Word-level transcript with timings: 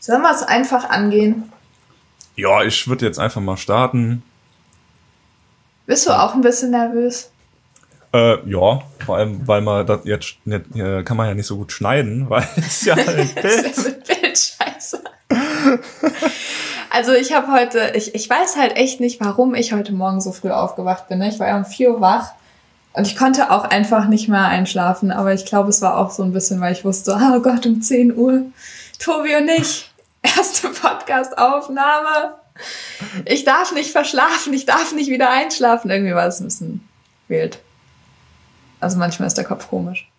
Sollen 0.00 0.22
wir 0.22 0.32
es 0.32 0.42
einfach 0.42 0.88
angehen? 0.88 1.52
Ja, 2.34 2.62
ich 2.62 2.88
würde 2.88 3.04
jetzt 3.04 3.18
einfach 3.18 3.42
mal 3.42 3.58
starten. 3.58 4.22
Bist 5.84 6.06
du 6.06 6.10
auch 6.10 6.34
ein 6.34 6.40
bisschen 6.40 6.70
nervös? 6.70 7.30
Äh, 8.14 8.38
ja, 8.48 8.80
vor 9.04 9.16
allem, 9.18 9.46
weil 9.46 9.60
man 9.60 9.86
das 9.86 10.00
jetzt 10.04 10.36
nicht, 10.46 10.74
äh, 10.74 11.02
kann 11.02 11.18
man 11.18 11.28
ja 11.28 11.34
nicht 11.34 11.46
so 11.46 11.58
gut 11.58 11.70
schneiden, 11.70 12.30
weil 12.30 12.48
es 12.56 12.84
ja 12.84 12.94
ein 12.96 13.04
Bild. 13.04 13.76
mit 13.84 14.06
Bild 14.06 14.38
scheiße. 14.38 15.04
also 16.88 17.12
ich 17.12 17.34
habe 17.34 17.52
heute, 17.52 17.92
ich, 17.94 18.14
ich 18.14 18.28
weiß 18.28 18.56
halt 18.56 18.76
echt 18.76 19.00
nicht, 19.00 19.20
warum 19.20 19.54
ich 19.54 19.74
heute 19.74 19.92
Morgen 19.92 20.22
so 20.22 20.32
früh 20.32 20.50
aufgewacht 20.50 21.08
bin. 21.08 21.18
Ne? 21.18 21.28
Ich 21.28 21.38
war 21.38 21.46
ja 21.46 21.58
um 21.58 21.66
4 21.66 21.90
Uhr 21.90 22.00
wach 22.00 22.32
und 22.94 23.06
ich 23.06 23.16
konnte 23.16 23.50
auch 23.50 23.64
einfach 23.64 24.08
nicht 24.08 24.28
mehr 24.28 24.46
einschlafen, 24.46 25.10
aber 25.10 25.34
ich 25.34 25.44
glaube, 25.44 25.68
es 25.68 25.82
war 25.82 25.98
auch 25.98 26.10
so 26.10 26.22
ein 26.22 26.32
bisschen, 26.32 26.60
weil 26.62 26.72
ich 26.72 26.86
wusste, 26.86 27.16
oh 27.20 27.40
Gott, 27.40 27.66
um 27.66 27.82
10 27.82 28.16
Uhr, 28.16 28.44
Tobi 28.98 29.36
und 29.36 29.48
ich, 29.48 29.89
erste 30.22 30.68
Podcast-Aufnahme. 30.68 32.36
Ich 33.24 33.44
darf 33.44 33.72
nicht 33.72 33.90
verschlafen, 33.90 34.52
ich 34.52 34.66
darf 34.66 34.92
nicht 34.92 35.08
wieder 35.10 35.30
einschlafen. 35.30 35.90
Irgendwie 35.90 36.14
war 36.14 36.26
es 36.26 36.40
ein 36.40 36.44
bisschen 36.44 36.88
wild. 37.28 37.58
Also 38.80 38.98
manchmal 38.98 39.26
ist 39.28 39.36
der 39.36 39.44
Kopf 39.44 39.68
komisch. 39.68 40.10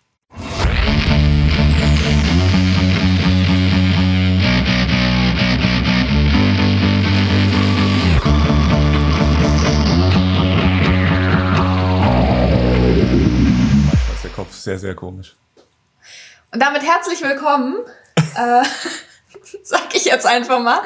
Manchmal 12.82 14.14
ist 14.14 14.24
der 14.24 14.30
Kopf 14.30 14.54
sehr, 14.54 14.78
sehr 14.78 14.94
komisch. 14.94 15.36
Und 16.52 16.60
damit 16.60 16.82
herzlich 16.82 17.22
willkommen, 17.22 17.76
äh, 18.36 18.62
sag 19.62 19.94
ich 19.94 20.04
jetzt 20.04 20.26
einfach 20.26 20.60
mal, 20.60 20.80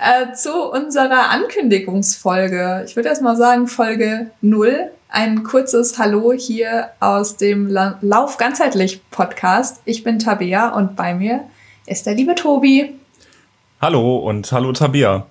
äh, 0.00 0.32
zu 0.34 0.70
unserer 0.70 1.30
Ankündigungsfolge. 1.30 2.84
Ich 2.86 2.96
würde 2.96 3.08
erst 3.08 3.22
mal 3.22 3.36
sagen, 3.36 3.66
Folge 3.66 4.30
0. 4.40 4.90
Ein 5.08 5.42
kurzes 5.42 5.98
Hallo 5.98 6.32
hier 6.32 6.90
aus 7.00 7.36
dem 7.36 7.68
La 7.68 7.98
Lauf 8.00 8.38
ganzheitlich 8.38 9.02
Podcast. 9.10 9.82
Ich 9.84 10.04
bin 10.04 10.18
Tabea 10.18 10.70
und 10.70 10.96
bei 10.96 11.14
mir 11.14 11.44
ist 11.86 12.06
der 12.06 12.14
liebe 12.14 12.34
Tobi. 12.34 12.94
Hallo 13.80 14.18
und 14.18 14.50
hallo 14.52 14.72
Tabea. 14.72 15.26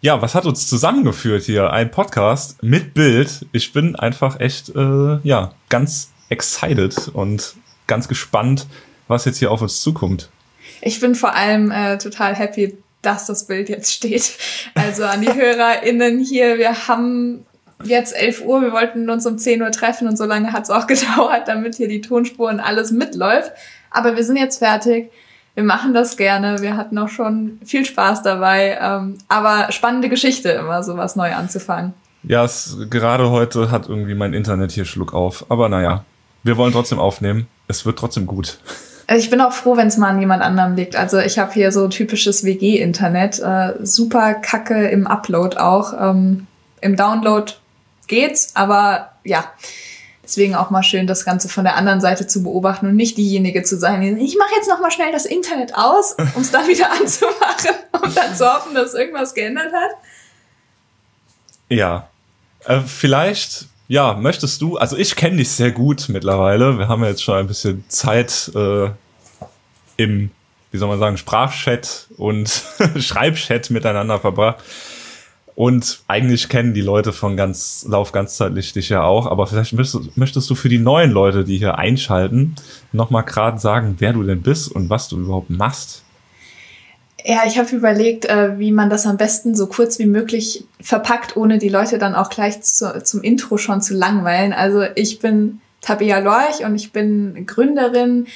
Ja, 0.00 0.20
was 0.22 0.34
hat 0.34 0.44
uns 0.44 0.66
zusammengeführt 0.66 1.44
hier? 1.44 1.72
Ein 1.72 1.90
Podcast 1.90 2.62
mit 2.62 2.94
Bild. 2.94 3.46
Ich 3.52 3.72
bin 3.72 3.96
einfach 3.96 4.40
echt, 4.40 4.70
äh, 4.74 5.18
ja, 5.22 5.52
ganz 5.68 6.12
excited 6.28 7.08
und 7.08 7.54
ganz 7.86 8.08
gespannt, 8.08 8.66
was 9.08 9.24
jetzt 9.24 9.38
hier 9.38 9.52
auf 9.52 9.62
uns 9.62 9.80
zukommt. 9.80 10.30
Ich 10.80 11.00
bin 11.00 11.14
vor 11.14 11.34
allem 11.34 11.70
äh, 11.70 11.98
total 11.98 12.34
happy, 12.34 12.76
dass 13.02 13.26
das 13.26 13.46
Bild 13.46 13.68
jetzt 13.68 13.92
steht. 13.92 14.32
Also 14.74 15.04
an 15.04 15.20
die 15.20 15.32
HörerInnen 15.34 16.18
hier, 16.18 16.58
wir 16.58 16.88
haben 16.88 17.44
jetzt 17.84 18.16
11 18.16 18.44
Uhr, 18.44 18.62
wir 18.62 18.72
wollten 18.72 19.08
uns 19.10 19.26
um 19.26 19.38
10 19.38 19.62
Uhr 19.62 19.70
treffen 19.70 20.08
und 20.08 20.16
so 20.16 20.24
lange 20.24 20.52
hat 20.52 20.64
es 20.64 20.70
auch 20.70 20.86
gedauert, 20.88 21.46
damit 21.46 21.76
hier 21.76 21.88
die 21.88 22.00
Tonspur 22.00 22.48
und 22.48 22.60
alles 22.60 22.90
mitläuft. 22.90 23.52
Aber 23.90 24.16
wir 24.16 24.24
sind 24.24 24.36
jetzt 24.36 24.58
fertig. 24.58 25.10
Wir 25.54 25.64
machen 25.64 25.94
das 25.94 26.18
gerne. 26.18 26.60
Wir 26.60 26.76
hatten 26.76 26.98
auch 26.98 27.08
schon 27.08 27.58
viel 27.64 27.86
Spaß 27.86 28.22
dabei. 28.22 28.78
Ähm, 28.80 29.16
aber 29.28 29.72
spannende 29.72 30.10
Geschichte, 30.10 30.50
immer 30.50 30.82
so 30.82 30.98
was 30.98 31.16
neu 31.16 31.32
anzufangen. 31.32 31.94
Ja, 32.22 32.44
es, 32.44 32.76
gerade 32.90 33.30
heute 33.30 33.70
hat 33.70 33.88
irgendwie 33.88 34.14
mein 34.14 34.34
Internet 34.34 34.72
hier 34.72 34.84
Schluck 34.84 35.14
auf. 35.14 35.46
Aber 35.48 35.70
naja, 35.70 36.04
wir 36.42 36.58
wollen 36.58 36.72
trotzdem 36.72 36.98
aufnehmen. 36.98 37.46
Es 37.68 37.86
wird 37.86 37.98
trotzdem 37.98 38.26
gut. 38.26 38.58
Also 39.06 39.22
ich 39.22 39.30
bin 39.30 39.40
auch 39.40 39.52
froh, 39.52 39.76
wenn 39.76 39.86
es 39.86 39.96
mal 39.96 40.10
an 40.10 40.20
jemand 40.20 40.42
anderem 40.42 40.74
liegt. 40.74 40.96
Also 40.96 41.18
ich 41.18 41.38
habe 41.38 41.52
hier 41.52 41.70
so 41.70 41.86
typisches 41.88 42.44
WG-Internet. 42.44 43.38
Äh, 43.38 43.74
super 43.84 44.34
kacke 44.34 44.88
im 44.88 45.06
Upload 45.06 45.56
auch. 45.58 45.92
Ähm, 45.92 46.46
Im 46.80 46.96
Download 46.96 47.52
geht's, 48.08 48.54
aber 48.54 49.12
ja. 49.24 49.52
Deswegen 50.24 50.56
auch 50.56 50.70
mal 50.70 50.82
schön, 50.82 51.06
das 51.06 51.24
Ganze 51.24 51.48
von 51.48 51.62
der 51.62 51.76
anderen 51.76 52.00
Seite 52.00 52.26
zu 52.26 52.42
beobachten 52.42 52.88
und 52.88 52.96
nicht 52.96 53.16
diejenige 53.16 53.62
zu 53.62 53.78
sein, 53.78 54.00
die 54.00 54.24
ich 54.24 54.36
mache 54.36 54.56
jetzt 54.56 54.68
noch 54.68 54.80
mal 54.80 54.90
schnell 54.90 55.12
das 55.12 55.24
Internet 55.24 55.76
aus, 55.76 56.16
um 56.34 56.42
es 56.42 56.50
dann 56.50 56.66
wieder 56.66 56.90
anzumachen, 57.00 57.76
um 57.92 58.12
dann 58.12 58.34
zu 58.34 58.44
hoffen, 58.44 58.74
dass 58.74 58.94
irgendwas 58.94 59.34
geändert 59.34 59.72
hat. 59.72 59.90
Ja, 61.68 62.08
äh, 62.64 62.80
vielleicht, 62.80 63.66
ja, 63.88 64.14
möchtest 64.14 64.60
du, 64.62 64.76
also 64.76 64.96
ich 64.96 65.16
kenne 65.16 65.36
dich 65.36 65.50
sehr 65.50 65.70
gut 65.70 66.08
mittlerweile. 66.08 66.78
Wir 66.78 66.88
haben 66.88 67.02
ja 67.02 67.10
jetzt 67.10 67.22
schon 67.22 67.36
ein 67.36 67.46
bisschen 67.46 67.84
Zeit 67.88 68.50
äh, 68.54 68.90
im, 69.96 70.30
wie 70.70 70.78
soll 70.78 70.88
man 70.88 70.98
sagen, 70.98 71.16
Sprachchat 71.16 72.08
und 72.16 72.64
Schreibchat 72.98 73.70
miteinander 73.70 74.18
verbracht. 74.18 74.62
Und 75.54 76.00
eigentlich 76.06 76.50
kennen 76.50 76.74
die 76.74 76.82
Leute 76.82 77.14
von 77.14 77.34
ganz 77.34 77.86
Lauf 77.88 78.12
ganzzeitlich 78.12 78.74
dich 78.74 78.90
ja 78.90 79.04
auch, 79.04 79.26
aber 79.26 79.46
vielleicht 79.46 79.72
möchtest, 79.72 80.14
möchtest 80.16 80.50
du 80.50 80.54
für 80.54 80.68
die 80.68 80.78
neuen 80.78 81.12
Leute, 81.12 81.44
die 81.44 81.56
hier 81.56 81.78
einschalten, 81.78 82.56
nochmal 82.92 83.22
gerade 83.22 83.58
sagen, 83.58 83.96
wer 83.98 84.12
du 84.12 84.22
denn 84.22 84.42
bist 84.42 84.70
und 84.70 84.90
was 84.90 85.08
du 85.08 85.16
überhaupt 85.16 85.48
machst. 85.48 86.04
Ja, 87.28 87.40
ich 87.44 87.58
habe 87.58 87.74
überlegt, 87.74 88.26
äh, 88.26 88.56
wie 88.56 88.70
man 88.70 88.88
das 88.88 89.04
am 89.04 89.16
besten 89.16 89.56
so 89.56 89.66
kurz 89.66 89.98
wie 89.98 90.06
möglich 90.06 90.64
verpackt, 90.80 91.36
ohne 91.36 91.58
die 91.58 91.68
Leute 91.68 91.98
dann 91.98 92.14
auch 92.14 92.30
gleich 92.30 92.62
zu, 92.62 93.02
zum 93.02 93.20
Intro 93.20 93.58
schon 93.58 93.82
zu 93.82 93.94
langweilen. 93.94 94.52
Also 94.52 94.84
ich 94.94 95.18
bin 95.18 95.60
Tabea 95.80 96.20
Lorch 96.20 96.64
und 96.64 96.76
ich 96.76 96.92
bin 96.92 97.44
Gründerin 97.44 98.28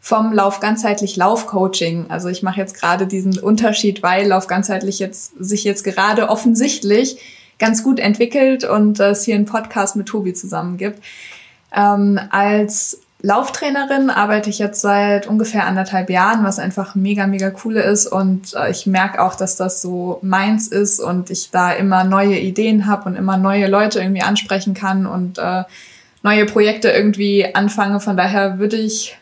vom 0.00 0.32
Lauf 0.32 0.58
ganzheitlich 0.58 1.14
Laufcoaching. 1.14 2.06
Also 2.08 2.28
ich 2.28 2.42
mache 2.42 2.58
jetzt 2.58 2.74
gerade 2.74 3.06
diesen 3.06 3.38
Unterschied, 3.38 4.02
weil 4.02 4.26
Lauf 4.26 4.48
ganzheitlich 4.48 4.98
jetzt 4.98 5.34
sich 5.38 5.62
jetzt 5.62 5.84
gerade 5.84 6.28
offensichtlich 6.28 7.18
ganz 7.60 7.84
gut 7.84 8.00
entwickelt 8.00 8.64
und 8.64 8.98
es 8.98 9.24
hier 9.24 9.36
einen 9.36 9.44
Podcast 9.44 9.94
mit 9.94 10.08
Tobi 10.08 10.34
zusammen 10.34 10.78
gibt. 10.78 11.00
Ähm, 11.72 12.18
als 12.30 12.98
Lauftrainerin 13.24 14.10
arbeite 14.10 14.50
ich 14.50 14.58
jetzt 14.58 14.80
seit 14.80 15.28
ungefähr 15.28 15.64
anderthalb 15.66 16.10
Jahren, 16.10 16.44
was 16.44 16.58
einfach 16.58 16.96
mega, 16.96 17.28
mega 17.28 17.52
cool 17.64 17.76
ist. 17.76 18.08
Und 18.08 18.54
äh, 18.54 18.70
ich 18.70 18.86
merke 18.86 19.22
auch, 19.22 19.36
dass 19.36 19.56
das 19.56 19.80
so 19.80 20.18
meins 20.22 20.66
ist 20.66 20.98
und 20.98 21.30
ich 21.30 21.52
da 21.52 21.70
immer 21.72 22.02
neue 22.02 22.36
Ideen 22.36 22.86
habe 22.86 23.08
und 23.08 23.14
immer 23.14 23.36
neue 23.36 23.68
Leute 23.68 24.00
irgendwie 24.00 24.22
ansprechen 24.22 24.74
kann 24.74 25.06
und 25.06 25.38
äh, 25.38 25.62
neue 26.24 26.46
Projekte 26.46 26.90
irgendwie 26.90 27.54
anfange. 27.54 28.00
Von 28.00 28.16
daher 28.16 28.58
würde 28.58 28.76
ich 28.76 29.16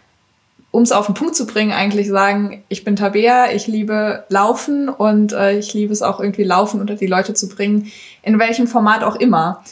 um 0.73 0.83
es 0.83 0.93
auf 0.93 1.07
den 1.07 1.15
Punkt 1.15 1.35
zu 1.35 1.47
bringen, 1.47 1.73
eigentlich 1.73 2.09
sagen, 2.09 2.63
ich 2.69 2.85
bin 2.85 2.95
Tabea, 2.95 3.51
ich 3.53 3.67
liebe 3.67 4.25
Laufen 4.29 4.89
und 4.89 5.33
äh, 5.33 5.59
ich 5.59 5.75
liebe 5.75 5.93
es 5.93 6.01
auch 6.01 6.21
irgendwie 6.21 6.45
Laufen 6.45 6.81
unter 6.81 6.95
die 6.95 7.09
Leute 7.09 7.35
zu 7.35 7.49
bringen, 7.49 7.91
in 8.23 8.39
welchem 8.39 8.69
Format 8.69 9.03
auch 9.03 9.17
immer. 9.17 9.65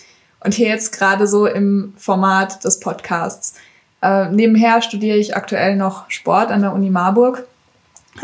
Und 0.42 0.54
hier 0.54 0.68
jetzt 0.68 0.96
gerade 0.96 1.26
so 1.26 1.46
im 1.46 1.94
Format 1.96 2.64
des 2.64 2.80
Podcasts. 2.80 3.54
Äh, 4.02 4.30
nebenher 4.30 4.80
studiere 4.82 5.16
ich 5.16 5.36
aktuell 5.36 5.76
noch 5.76 6.08
Sport 6.10 6.50
an 6.50 6.62
der 6.62 6.72
Uni 6.72 6.90
Marburg 6.90 7.46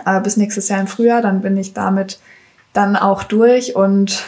äh, 0.07 0.21
bis 0.21 0.37
nächstes 0.37 0.69
Jahr 0.69 0.81
im 0.81 0.87
Frühjahr. 0.87 1.23
Dann 1.23 1.43
bin 1.43 1.57
ich 1.57 1.73
damit 1.73 2.19
dann 2.73 2.97
auch 2.97 3.23
durch 3.23 3.77
und 3.77 4.25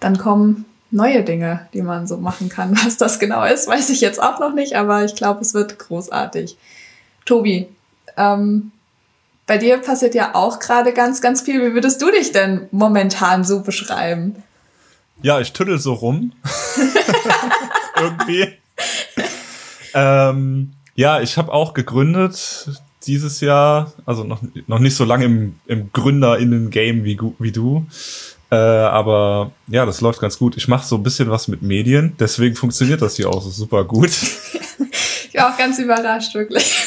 dann 0.00 0.18
kommen 0.18 0.64
neue 0.90 1.22
Dinge, 1.22 1.68
die 1.74 1.82
man 1.82 2.06
so 2.06 2.16
machen 2.16 2.48
kann. 2.48 2.76
Was 2.84 2.96
das 2.96 3.18
genau 3.18 3.44
ist, 3.44 3.68
weiß 3.68 3.90
ich 3.90 4.00
jetzt 4.00 4.22
auch 4.22 4.40
noch 4.40 4.54
nicht, 4.54 4.74
aber 4.74 5.04
ich 5.04 5.14
glaube, 5.14 5.40
es 5.40 5.54
wird 5.54 5.78
großartig. 5.78 6.56
Tobi, 7.24 7.68
ähm, 8.16 8.72
bei 9.46 9.58
dir 9.58 9.78
passiert 9.78 10.14
ja 10.14 10.34
auch 10.34 10.58
gerade 10.60 10.92
ganz, 10.92 11.20
ganz 11.20 11.40
viel. 11.40 11.60
Wie 11.60 11.74
würdest 11.74 12.00
du 12.00 12.10
dich 12.10 12.32
denn 12.32 12.68
momentan 12.70 13.44
so 13.44 13.60
beschreiben? 13.60 14.42
Ja, 15.22 15.40
ich 15.40 15.52
tüttel 15.52 15.78
so 15.78 15.92
rum. 15.92 16.32
Irgendwie. 17.96 18.48
ähm, 19.92 20.72
ja, 21.00 21.22
ich 21.22 21.38
habe 21.38 21.50
auch 21.50 21.72
gegründet 21.72 22.68
dieses 23.06 23.40
Jahr, 23.40 23.90
also 24.04 24.22
noch, 24.22 24.42
noch 24.66 24.80
nicht 24.80 24.94
so 24.94 25.04
lange 25.04 25.24
im, 25.24 25.54
im 25.66 25.90
GründerInnen-Game 25.90 27.04
wie, 27.04 27.18
wie 27.38 27.52
du. 27.52 27.86
Äh, 28.50 28.56
aber 28.56 29.52
ja, 29.68 29.86
das 29.86 30.02
läuft 30.02 30.20
ganz 30.20 30.38
gut. 30.38 30.58
Ich 30.58 30.68
mache 30.68 30.86
so 30.86 30.96
ein 30.96 31.02
bisschen 31.02 31.30
was 31.30 31.48
mit 31.48 31.62
Medien, 31.62 32.12
deswegen 32.20 32.54
funktioniert 32.54 33.00
das 33.00 33.16
hier 33.16 33.30
auch 33.30 33.40
so 33.40 33.48
super 33.48 33.84
gut. 33.84 34.10
ich 34.10 35.34
war 35.34 35.54
auch 35.54 35.56
ganz 35.56 35.78
überrascht, 35.78 36.34
wirklich. 36.34 36.86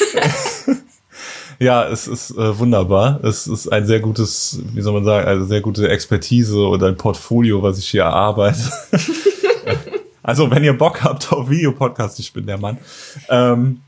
Ja, 1.60 1.88
es 1.88 2.08
ist 2.08 2.32
äh, 2.32 2.58
wunderbar. 2.58 3.22
Es 3.22 3.46
ist 3.46 3.68
ein 3.68 3.86
sehr 3.86 4.00
gutes, 4.00 4.60
wie 4.72 4.82
soll 4.82 4.92
man 4.92 5.04
sagen, 5.04 5.28
eine 5.28 5.44
sehr 5.46 5.60
gute 5.60 5.88
Expertise 5.88 6.58
oder 6.58 6.88
ein 6.88 6.96
Portfolio, 6.96 7.62
was 7.62 7.78
ich 7.78 7.88
hier 7.88 8.02
erarbeite. 8.02 8.58
also, 10.22 10.50
wenn 10.50 10.64
ihr 10.64 10.76
Bock 10.76 11.04
habt 11.04 11.32
auf 11.32 11.48
Videopodcast, 11.48 12.18
ich 12.18 12.32
bin 12.32 12.44
der 12.46 12.58
Mann. 12.58 12.78
Ähm, 13.28 13.82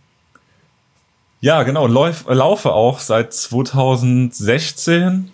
ja, 1.46 1.62
genau, 1.62 1.86
lauf, 1.86 2.24
laufe 2.26 2.72
auch 2.72 2.98
seit 2.98 3.32
2016 3.32 5.30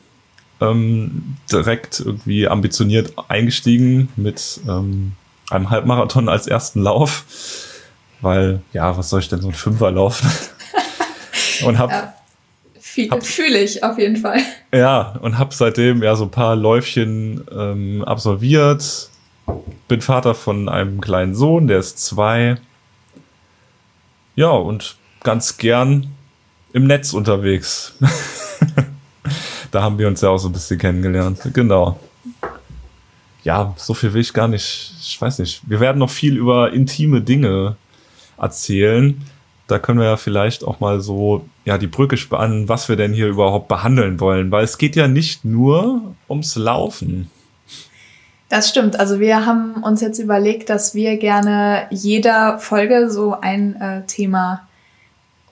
ähm, 0.60 1.38
direkt 1.50 2.00
irgendwie 2.00 2.46
ambitioniert 2.48 3.14
eingestiegen 3.28 4.10
mit 4.16 4.60
ähm, 4.68 5.12
einem 5.48 5.70
Halbmarathon 5.70 6.28
als 6.28 6.46
ersten 6.46 6.82
Lauf. 6.82 7.24
Weil, 8.20 8.60
ja, 8.74 8.94
was 8.98 9.08
soll 9.08 9.20
ich 9.20 9.30
denn 9.30 9.40
so 9.40 9.48
ein 9.48 9.54
Fünfer 9.54 9.90
laufen? 9.90 10.30
Und 11.64 11.78
hab, 11.78 11.90
ja 11.90 12.12
Fühle 12.82 13.62
ich 13.62 13.82
auf 13.82 13.98
jeden 13.98 14.18
Fall. 14.18 14.40
Ja, 14.70 15.18
und 15.22 15.38
habe 15.38 15.54
seitdem 15.54 16.02
ja 16.02 16.14
so 16.14 16.24
ein 16.24 16.30
paar 16.30 16.56
Läufchen 16.56 17.42
ähm, 17.50 18.04
absolviert. 18.04 19.08
Bin 19.88 20.02
Vater 20.02 20.34
von 20.34 20.68
einem 20.68 21.00
kleinen 21.00 21.34
Sohn, 21.34 21.68
der 21.68 21.78
ist 21.78 22.04
zwei. 22.04 22.58
Ja, 24.36 24.50
und 24.50 24.96
ganz 25.22 25.56
gern 25.56 26.08
im 26.72 26.86
Netz 26.86 27.12
unterwegs. 27.12 27.94
da 29.70 29.82
haben 29.82 29.98
wir 29.98 30.08
uns 30.08 30.20
ja 30.20 30.28
auch 30.28 30.38
so 30.38 30.48
ein 30.48 30.52
bisschen 30.52 30.78
kennengelernt. 30.78 31.40
Genau. 31.52 31.98
Ja, 33.44 33.74
so 33.76 33.94
viel 33.94 34.12
will 34.12 34.20
ich 34.20 34.32
gar 34.32 34.48
nicht. 34.48 34.94
Ich 35.00 35.20
weiß 35.20 35.38
nicht. 35.40 35.68
Wir 35.68 35.80
werden 35.80 35.98
noch 35.98 36.10
viel 36.10 36.36
über 36.36 36.72
intime 36.72 37.20
Dinge 37.20 37.76
erzählen. 38.38 39.20
Da 39.66 39.78
können 39.78 39.98
wir 39.98 40.06
ja 40.06 40.16
vielleicht 40.16 40.64
auch 40.64 40.80
mal 40.80 41.00
so 41.00 41.44
ja 41.64 41.78
die 41.78 41.86
Brücke 41.86 42.16
spannen, 42.16 42.68
was 42.68 42.88
wir 42.88 42.96
denn 42.96 43.12
hier 43.12 43.28
überhaupt 43.28 43.68
behandeln 43.68 44.20
wollen, 44.20 44.50
weil 44.50 44.64
es 44.64 44.78
geht 44.78 44.96
ja 44.96 45.08
nicht 45.08 45.44
nur 45.44 46.14
ums 46.28 46.56
Laufen. 46.56 47.30
Das 48.48 48.68
stimmt. 48.68 49.00
Also 49.00 49.18
wir 49.18 49.46
haben 49.46 49.82
uns 49.82 50.02
jetzt 50.02 50.18
überlegt, 50.18 50.68
dass 50.68 50.94
wir 50.94 51.16
gerne 51.16 51.86
jeder 51.90 52.58
Folge 52.58 53.10
so 53.10 53.34
ein 53.40 53.80
äh, 53.80 54.02
Thema 54.06 54.68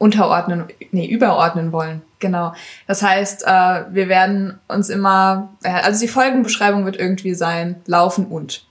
unterordnen, 0.00 0.64
nee, 0.93 1.06
überordnen 1.06 1.73
wollen. 1.73 2.00
Genau. 2.20 2.55
Das 2.87 3.02
heißt, 3.02 3.44
äh, 3.47 3.85
wir 3.91 4.08
werden 4.08 4.58
uns 4.67 4.88
immer, 4.88 5.50
also 5.62 6.00
die 6.00 6.08
Folgenbeschreibung 6.08 6.87
wird 6.87 6.97
irgendwie 6.97 7.35
sein, 7.35 7.76
laufen 7.87 8.26
und. 8.26 8.64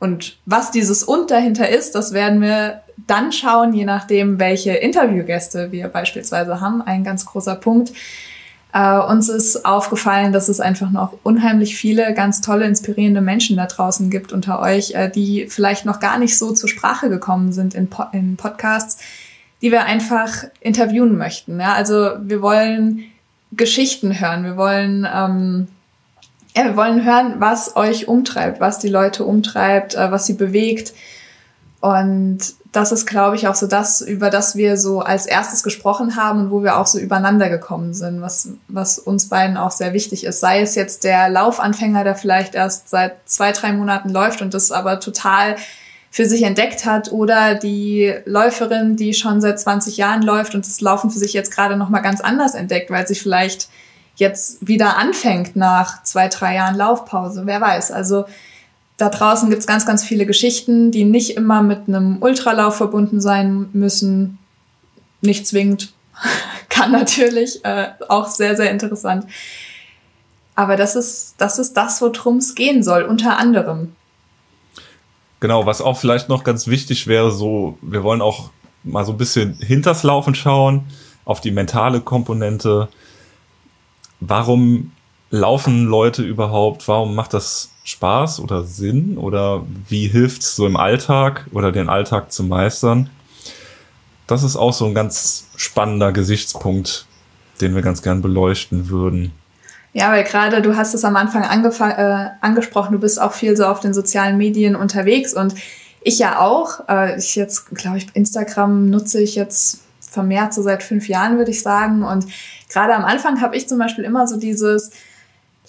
Und 0.00 0.38
was 0.46 0.72
dieses 0.72 1.04
und 1.04 1.30
dahinter 1.30 1.68
ist, 1.68 1.94
das 1.94 2.12
werden 2.12 2.40
wir 2.40 2.82
dann 3.06 3.30
schauen, 3.30 3.72
je 3.72 3.84
nachdem, 3.84 4.40
welche 4.40 4.72
Interviewgäste 4.72 5.70
wir 5.70 5.86
beispielsweise 5.88 6.60
haben. 6.60 6.82
Ein 6.82 7.04
ganz 7.04 7.24
großer 7.24 7.54
Punkt. 7.54 7.92
Äh, 8.72 8.98
uns 8.98 9.28
ist 9.28 9.64
aufgefallen, 9.64 10.32
dass 10.32 10.48
es 10.48 10.58
einfach 10.58 10.90
noch 10.90 11.14
unheimlich 11.22 11.76
viele 11.76 12.14
ganz 12.14 12.40
tolle, 12.40 12.66
inspirierende 12.66 13.20
Menschen 13.20 13.56
da 13.56 13.66
draußen 13.66 14.10
gibt 14.10 14.32
unter 14.32 14.60
euch, 14.60 14.92
äh, 14.94 15.08
die 15.08 15.46
vielleicht 15.48 15.84
noch 15.84 16.00
gar 16.00 16.18
nicht 16.18 16.36
so 16.36 16.52
zur 16.52 16.68
Sprache 16.68 17.08
gekommen 17.08 17.52
sind 17.52 17.74
in, 17.74 17.88
po 17.88 18.04
in 18.12 18.36
Podcasts, 18.36 19.00
die 19.62 19.72
wir 19.72 19.84
einfach 19.84 20.44
interviewen 20.60 21.16
möchten. 21.16 21.60
Ja? 21.60 21.74
Also 21.74 22.12
wir 22.20 22.42
wollen 22.42 23.04
Geschichten 23.52 24.20
hören, 24.20 24.44
wir 24.44 24.56
wollen, 24.56 25.06
ähm, 25.12 25.68
ja, 26.56 26.64
wir 26.64 26.76
wollen 26.76 27.04
hören, 27.04 27.36
was 27.38 27.76
euch 27.76 28.08
umtreibt, 28.08 28.60
was 28.60 28.78
die 28.78 28.88
Leute 28.88 29.24
umtreibt, 29.24 29.94
äh, 29.94 30.10
was 30.10 30.26
sie 30.26 30.34
bewegt. 30.34 30.92
Und 31.80 32.40
das 32.72 32.92
ist, 32.92 33.06
glaube 33.06 33.36
ich, 33.36 33.48
auch 33.48 33.54
so 33.54 33.66
das, 33.66 34.00
über 34.00 34.30
das 34.30 34.54
wir 34.54 34.76
so 34.76 35.00
als 35.00 35.26
erstes 35.26 35.62
gesprochen 35.62 36.16
haben 36.16 36.40
und 36.40 36.50
wo 36.50 36.62
wir 36.62 36.76
auch 36.76 36.86
so 36.86 36.98
übereinander 36.98 37.48
gekommen 37.48 37.94
sind, 37.94 38.20
was, 38.20 38.50
was 38.68 38.98
uns 38.98 39.28
beiden 39.28 39.56
auch 39.56 39.70
sehr 39.70 39.92
wichtig 39.94 40.24
ist. 40.24 40.40
Sei 40.40 40.60
es 40.60 40.74
jetzt 40.74 41.04
der 41.04 41.28
Laufanfänger, 41.30 42.04
der 42.04 42.14
vielleicht 42.14 42.54
erst 42.54 42.90
seit 42.90 43.16
zwei, 43.26 43.52
drei 43.52 43.72
Monaten 43.72 44.10
läuft 44.10 44.42
und 44.42 44.52
das 44.52 44.70
aber 44.70 45.00
total 45.00 45.56
für 46.10 46.26
sich 46.26 46.42
entdeckt 46.42 46.84
hat 46.86 47.12
oder 47.12 47.54
die 47.54 48.14
Läuferin, 48.24 48.96
die 48.96 49.14
schon 49.14 49.40
seit 49.40 49.60
20 49.60 49.96
Jahren 49.96 50.22
läuft 50.22 50.54
und 50.54 50.66
das 50.66 50.80
Laufen 50.80 51.10
für 51.10 51.18
sich 51.18 51.32
jetzt 51.32 51.54
gerade 51.54 51.76
nochmal 51.76 52.02
ganz 52.02 52.20
anders 52.20 52.54
entdeckt, 52.54 52.90
weil 52.90 53.06
sie 53.06 53.14
vielleicht 53.14 53.68
jetzt 54.16 54.66
wieder 54.66 54.96
anfängt 54.96 55.54
nach 55.54 56.02
zwei, 56.02 56.28
drei 56.28 56.56
Jahren 56.56 56.76
Laufpause. 56.76 57.42
Wer 57.44 57.60
weiß. 57.60 57.92
Also 57.92 58.24
da 58.96 59.10
draußen 59.10 59.48
gibt's 59.48 59.66
ganz, 59.66 59.86
ganz 59.86 60.02
viele 60.02 60.26
Geschichten, 60.26 60.90
die 60.90 61.04
nicht 61.04 61.36
immer 61.36 61.62
mit 61.62 61.86
einem 61.86 62.20
Ultralauf 62.20 62.76
verbunden 62.76 63.20
sein 63.20 63.68
müssen. 63.72 64.38
Nicht 65.20 65.46
zwingend. 65.46 65.92
Kann 66.68 66.90
natürlich. 66.90 67.64
Äh, 67.64 67.90
auch 68.08 68.28
sehr, 68.28 68.56
sehr 68.56 68.70
interessant. 68.72 69.26
Aber 70.56 70.76
das 70.76 70.96
ist, 70.96 71.36
das 71.38 71.60
ist 71.60 71.74
das, 71.74 72.02
worum 72.02 72.38
es 72.38 72.56
gehen 72.56 72.82
soll, 72.82 73.04
unter 73.04 73.38
anderem. 73.38 73.94
Genau, 75.40 75.66
was 75.66 75.80
auch 75.80 75.98
vielleicht 75.98 76.28
noch 76.28 76.42
ganz 76.44 76.66
wichtig 76.66 77.06
wäre, 77.06 77.30
so, 77.30 77.78
wir 77.80 78.02
wollen 78.02 78.22
auch 78.22 78.50
mal 78.82 79.04
so 79.04 79.12
ein 79.12 79.18
bisschen 79.18 79.54
hinters 79.60 80.02
Laufen 80.02 80.34
schauen, 80.34 80.86
auf 81.24 81.40
die 81.40 81.50
mentale 81.50 82.00
Komponente. 82.00 82.88
Warum 84.20 84.92
laufen 85.30 85.86
Leute 85.86 86.22
überhaupt? 86.22 86.88
Warum 86.88 87.14
macht 87.14 87.34
das 87.34 87.70
Spaß 87.84 88.40
oder 88.40 88.64
Sinn? 88.64 89.18
Oder 89.18 89.64
wie 89.88 90.08
hilft 90.08 90.42
es 90.42 90.56
so 90.56 90.66
im 90.66 90.76
Alltag 90.76 91.46
oder 91.52 91.70
den 91.70 91.88
Alltag 91.88 92.32
zu 92.32 92.42
meistern? 92.42 93.10
Das 94.26 94.42
ist 94.42 94.56
auch 94.56 94.72
so 94.72 94.86
ein 94.86 94.94
ganz 94.94 95.48
spannender 95.56 96.12
Gesichtspunkt, 96.12 97.06
den 97.60 97.74
wir 97.74 97.82
ganz 97.82 98.02
gern 98.02 98.22
beleuchten 98.22 98.88
würden. 98.88 99.32
Ja, 99.98 100.12
weil 100.12 100.22
gerade 100.22 100.62
du 100.62 100.76
hast 100.76 100.94
es 100.94 101.04
am 101.04 101.16
Anfang 101.16 101.42
äh, 101.42 102.30
angesprochen, 102.40 102.92
du 102.92 103.00
bist 103.00 103.20
auch 103.20 103.32
viel 103.32 103.56
so 103.56 103.66
auf 103.66 103.80
den 103.80 103.92
sozialen 103.92 104.38
Medien 104.38 104.76
unterwegs 104.76 105.34
und 105.34 105.56
ich 106.02 106.20
ja 106.20 106.38
auch. 106.38 106.88
Äh, 106.88 107.18
ich 107.18 107.34
jetzt, 107.34 107.74
glaube 107.74 107.98
ich, 107.98 108.06
Instagram 108.14 108.90
nutze 108.90 109.20
ich 109.20 109.34
jetzt 109.34 109.80
vermehrt 109.98 110.54
so 110.54 110.62
seit 110.62 110.84
fünf 110.84 111.08
Jahren, 111.08 111.36
würde 111.36 111.50
ich 111.50 111.62
sagen. 111.62 112.04
Und 112.04 112.26
gerade 112.68 112.94
am 112.94 113.04
Anfang 113.04 113.40
habe 113.40 113.56
ich 113.56 113.68
zum 113.68 113.80
Beispiel 113.80 114.04
immer 114.04 114.28
so 114.28 114.38
dieses 114.38 114.92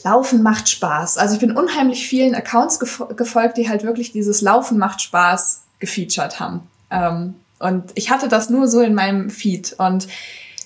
Laufen 0.03 0.43
macht 0.43 0.69
Spaß. 0.69 1.17
Also 1.17 1.33
ich 1.33 1.39
bin 1.39 1.57
unheimlich 1.57 2.07
vielen 2.07 2.35
Accounts 2.35 2.79
gefolgt, 2.79 3.57
die 3.57 3.67
halt 3.67 3.83
wirklich 3.83 4.11
dieses 4.11 4.41
Laufen 4.41 4.77
macht 4.77 5.01
Spaß 5.01 5.63
gefeatured 5.79 6.39
haben. 6.39 6.67
Ähm, 6.91 7.33
und 7.57 7.85
ich 7.95 8.11
hatte 8.11 8.27
das 8.27 8.51
nur 8.51 8.67
so 8.67 8.79
in 8.81 8.93
meinem 8.93 9.31
Feed. 9.31 9.73
Und 9.79 10.07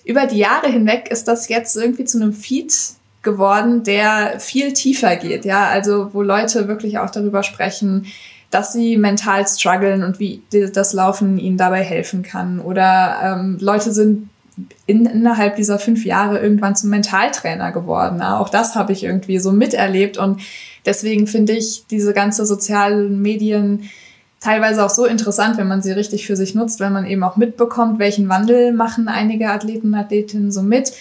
über 0.04 0.26
die 0.26 0.40
Jahre 0.40 0.68
hinweg 0.68 1.10
ist 1.10 1.30
das 1.30 1.48
jetzt 1.48 1.78
irgendwie 1.78 2.04
zu 2.04 2.22
einem 2.22 2.34
Feed 2.34 2.74
geworden, 3.24 3.84
der 3.84 4.40
viel 4.40 4.74
tiefer 4.74 5.16
geht, 5.16 5.46
ja, 5.46 5.68
also 5.68 6.14
wo 6.14 6.22
Leute 6.22 6.68
wirklich 6.68 7.00
auch 7.00 7.10
darüber 7.10 7.42
sprechen, 7.42 8.06
dass 8.52 8.74
sie 8.74 8.98
mental 8.98 9.48
strugglen 9.48 10.04
und 10.04 10.20
wie 10.20 10.44
das 10.52 10.94
Laufen 10.94 11.40
ihnen 11.40 11.58
dabei 11.58 11.82
helfen 11.82 12.22
kann. 12.22 12.60
Oder 12.60 13.20
ähm, 13.24 13.58
Leute 13.60 13.92
sind 13.92 14.30
in, 14.86 15.08
innerhalb 15.08 15.56
dieser 15.56 15.80
fünf 15.80 16.06
Jahre 16.06 16.40
irgendwann 16.40 16.76
zum 16.76 16.92
Mentaltrainer 16.92 17.72
geworden. 17.72 18.20
Ja, 18.20 18.38
auch 18.38 18.50
das 18.50 18.76
habe 18.76 18.94
ich 18.94 19.04
irgendwie 19.04 19.40
so 19.40 19.52
miterlebt 19.52 20.18
und 20.18 20.42
deswegen 20.86 21.26
finde 21.26 21.54
ich 21.54 21.88
diese 21.88 22.14
ganze 22.14 22.46
sozialen 22.46 23.22
Medien 23.22 23.90
teilweise 24.40 24.86
auch 24.86 24.90
so 24.90 25.06
interessant, 25.06 25.58
wenn 25.58 25.68
man 25.68 25.82
sie 25.82 25.94
richtig 25.94 26.28
für 26.28 26.36
sich 26.36 26.54
nutzt, 26.54 26.80
wenn 26.80 26.94
man 26.94 27.06
eben 27.06 27.24
auch 27.24 27.38
mitbekommt, 27.38 27.98
welchen 27.98 28.28
Wandel 28.30 28.74
machen 28.74 29.08
einige 29.08 29.50
Athleten 29.50 29.88
und 29.88 29.96
Athletinnen 29.96 30.52
so 30.52 30.62
mit 30.62 30.92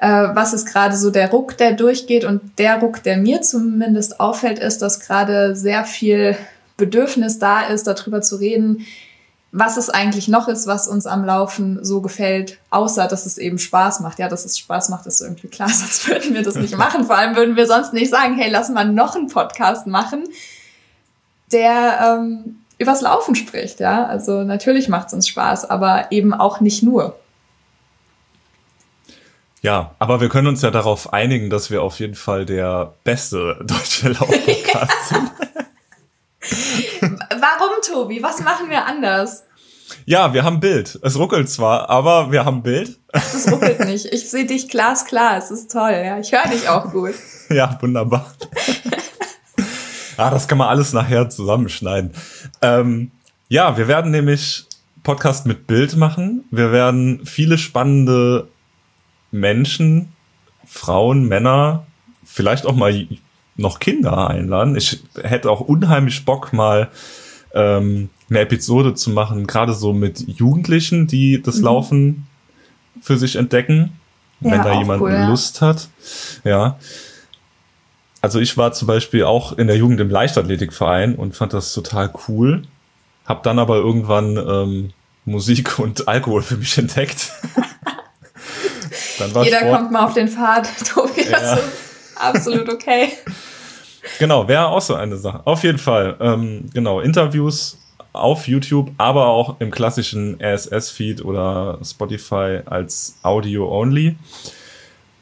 äh, 0.00 0.34
was 0.34 0.54
ist 0.54 0.66
gerade 0.66 0.96
so 0.96 1.10
der 1.10 1.30
Ruck, 1.30 1.58
der 1.58 1.72
durchgeht. 1.72 2.24
Und 2.24 2.58
der 2.58 2.80
Ruck, 2.80 3.02
der 3.02 3.18
mir 3.18 3.42
zumindest 3.42 4.18
auffällt, 4.18 4.58
ist, 4.58 4.80
dass 4.80 5.00
gerade 5.00 5.54
sehr 5.54 5.84
viel 5.84 6.36
Bedürfnis 6.78 7.38
da 7.38 7.62
ist, 7.62 7.86
darüber 7.86 8.22
zu 8.22 8.36
reden, 8.36 8.86
was 9.52 9.76
es 9.76 9.90
eigentlich 9.90 10.26
noch 10.28 10.48
ist, 10.48 10.66
was 10.66 10.88
uns 10.88 11.06
am 11.06 11.24
Laufen 11.24 11.84
so 11.84 12.00
gefällt, 12.00 12.58
außer 12.70 13.08
dass 13.08 13.26
es 13.26 13.36
eben 13.36 13.58
Spaß 13.58 14.00
macht. 14.00 14.18
Ja, 14.18 14.28
dass 14.28 14.46
es 14.46 14.58
Spaß 14.58 14.88
macht, 14.88 15.04
ist 15.04 15.20
irgendwie 15.20 15.48
klar, 15.48 15.68
sonst 15.72 16.08
würden 16.08 16.32
wir 16.32 16.42
das 16.42 16.54
nicht 16.54 16.78
machen. 16.78 17.04
Vor 17.04 17.18
allem 17.18 17.36
würden 17.36 17.56
wir 17.56 17.66
sonst 17.66 17.92
nicht 17.92 18.10
sagen, 18.10 18.36
hey, 18.36 18.50
lass 18.50 18.70
mal 18.70 18.86
noch 18.86 19.16
einen 19.16 19.28
Podcast 19.28 19.86
machen, 19.86 20.24
der 21.52 22.20
ähm, 22.22 22.60
übers 22.78 23.02
Laufen 23.02 23.34
spricht. 23.34 23.80
Ja, 23.80 24.06
also 24.06 24.44
natürlich 24.44 24.88
macht 24.88 25.08
es 25.08 25.12
uns 25.12 25.28
Spaß, 25.28 25.68
aber 25.68 26.10
eben 26.10 26.32
auch 26.32 26.60
nicht 26.60 26.82
nur. 26.82 27.19
Ja, 29.62 29.94
aber 29.98 30.20
wir 30.20 30.30
können 30.30 30.46
uns 30.46 30.62
ja 30.62 30.70
darauf 30.70 31.12
einigen, 31.12 31.50
dass 31.50 31.70
wir 31.70 31.82
auf 31.82 31.98
jeden 31.98 32.14
Fall 32.14 32.46
der 32.46 32.94
beste 33.04 33.58
deutsche 33.64 34.10
Laufpodcast 34.10 35.08
sind. 35.08 35.30
Warum, 37.30 37.82
Tobi? 37.86 38.22
Was 38.22 38.40
machen 38.40 38.70
wir 38.70 38.86
anders? 38.86 39.44
Ja, 40.06 40.32
wir 40.32 40.44
haben 40.44 40.60
Bild. 40.60 40.98
Es 41.02 41.18
ruckelt 41.18 41.50
zwar, 41.50 41.90
aber 41.90 42.32
wir 42.32 42.44
haben 42.44 42.62
Bild. 42.62 42.98
Das 43.12 43.50
ruckelt 43.50 43.80
nicht. 43.80 44.06
Ich 44.06 44.30
sehe 44.30 44.46
dich 44.46 44.68
glasklar. 44.68 45.36
Es 45.36 45.50
ist 45.50 45.70
toll. 45.70 45.90
Ja, 45.92 46.18
ich 46.18 46.32
höre 46.32 46.48
dich 46.48 46.68
auch 46.68 46.90
gut. 46.90 47.14
ja, 47.50 47.76
wunderbar. 47.80 48.32
ah, 50.16 50.30
das 50.30 50.48
kann 50.48 50.58
man 50.58 50.68
alles 50.68 50.92
nachher 50.92 51.28
zusammenschneiden. 51.28 52.12
Ähm, 52.62 53.10
ja, 53.48 53.76
wir 53.76 53.88
werden 53.88 54.10
nämlich 54.10 54.66
Podcast 55.02 55.44
mit 55.44 55.66
Bild 55.66 55.96
machen. 55.96 56.44
Wir 56.50 56.72
werden 56.72 57.26
viele 57.26 57.58
spannende 57.58 58.48
Menschen, 59.30 60.12
Frauen, 60.66 61.28
Männer, 61.28 61.86
vielleicht 62.24 62.66
auch 62.66 62.74
mal 62.74 63.06
noch 63.56 63.78
Kinder 63.78 64.28
einladen. 64.28 64.76
Ich 64.76 65.02
hätte 65.20 65.50
auch 65.50 65.60
unheimlich 65.60 66.24
Bock, 66.24 66.52
mal 66.52 66.88
ähm, 67.54 68.08
eine 68.28 68.40
Episode 68.40 68.94
zu 68.94 69.10
machen, 69.10 69.46
gerade 69.46 69.74
so 69.74 69.92
mit 69.92 70.20
Jugendlichen, 70.26 71.06
die 71.06 71.42
das 71.42 71.58
mhm. 71.58 71.64
Laufen 71.64 72.26
für 73.02 73.16
sich 73.18 73.36
entdecken, 73.36 73.92
ja, 74.40 74.52
wenn 74.52 74.62
da 74.62 74.78
jemand 74.78 75.02
cool, 75.02 75.26
Lust 75.28 75.60
ja. 75.60 75.66
hat. 75.68 75.88
Ja. 76.44 76.78
Also 78.22 78.38
ich 78.38 78.56
war 78.56 78.72
zum 78.72 78.86
Beispiel 78.86 79.24
auch 79.24 79.56
in 79.56 79.66
der 79.66 79.76
Jugend 79.76 80.00
im 80.00 80.10
Leichtathletikverein 80.10 81.14
und 81.14 81.34
fand 81.34 81.52
das 81.52 81.72
total 81.72 82.12
cool. 82.28 82.62
Hab 83.24 83.42
dann 83.42 83.58
aber 83.58 83.76
irgendwann 83.76 84.36
ähm, 84.36 84.92
Musik 85.24 85.78
und 85.78 86.08
Alkohol 86.08 86.42
für 86.42 86.56
mich 86.56 86.76
entdeckt. 86.78 87.32
Dann 89.20 89.34
war 89.34 89.44
Jeder 89.44 89.58
Sport. 89.60 89.76
kommt 89.78 89.92
mal 89.92 90.04
auf 90.04 90.14
den 90.14 90.28
Pfad. 90.28 90.68
Tobi, 90.92 91.24
das 91.30 91.42
Ja. 91.42 91.54
ist 91.54 91.62
absolut 92.16 92.68
okay. 92.68 93.08
Genau, 94.18 94.48
wäre 94.48 94.66
auch 94.68 94.80
so 94.80 94.94
eine 94.94 95.16
Sache. 95.16 95.42
Auf 95.44 95.62
jeden 95.62 95.78
Fall. 95.78 96.16
Ähm, 96.20 96.64
genau, 96.74 97.00
Interviews 97.00 97.76
auf 98.12 98.48
YouTube, 98.48 98.90
aber 98.98 99.26
auch 99.26 99.60
im 99.60 99.70
klassischen 99.70 100.40
RSS-Feed 100.42 101.24
oder 101.24 101.78
Spotify 101.84 102.60
als 102.66 103.14
Audio 103.22 103.68
only. 103.70 104.16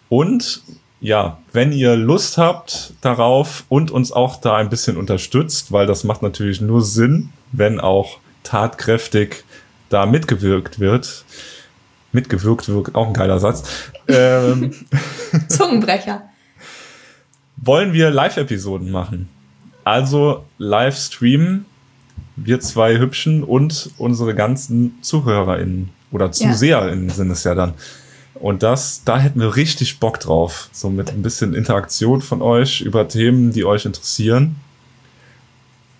Und 0.09 0.62
ja, 1.00 1.38
wenn 1.52 1.73
ihr 1.73 1.97
Lust 1.97 2.38
habt 2.38 2.95
darauf 3.02 3.64
und 3.69 3.90
uns 3.90 4.11
auch 4.11 4.40
da 4.40 4.57
ein 4.57 4.71
bisschen 4.71 4.97
unterstützt, 4.97 5.71
weil 5.71 5.87
das 5.87 6.02
macht 6.05 6.23
natürlich 6.23 6.61
nur 6.61 6.83
Sinn, 6.83 7.31
wenn 7.52 7.78
auch 7.81 8.19
tatkräftig 8.43 9.45
da 9.90 10.07
mitgewirkt 10.07 10.81
wird. 10.81 11.25
Mitgewirkt 12.18 12.68
wird, 12.68 12.94
auch 12.94 13.06
ein 13.06 13.14
geiler 13.14 13.38
Satz. 13.38 13.62
Ähm, 14.08 14.72
Zungenbrecher. 15.48 16.22
wollen 17.56 17.92
wir 17.92 18.10
Live-Episoden 18.10 18.90
machen. 18.90 19.28
Also 19.84 20.44
live 20.58 20.96
streamen, 20.98 21.64
wir 22.37 22.60
zwei 22.60 22.98
Hübschen 22.98 23.42
und 23.44 23.90
unsere 23.98 24.34
ganzen 24.34 24.98
ZuhörerInnen 25.02 25.90
oder 26.10 26.30
ZuseherInnen 26.32 27.08
sind 27.10 27.30
es 27.30 27.44
ja 27.44 27.54
dann. 27.54 27.75
Und 28.34 28.62
das, 28.62 29.02
da 29.04 29.18
hätten 29.18 29.40
wir 29.40 29.56
richtig 29.56 29.98
Bock 29.98 30.20
drauf. 30.20 30.68
So 30.72 30.90
mit 30.90 31.10
ein 31.10 31.22
bisschen 31.22 31.54
Interaktion 31.54 32.20
von 32.22 32.42
euch 32.42 32.80
über 32.82 33.08
Themen, 33.08 33.52
die 33.52 33.64
euch 33.64 33.84
interessieren. 33.84 34.56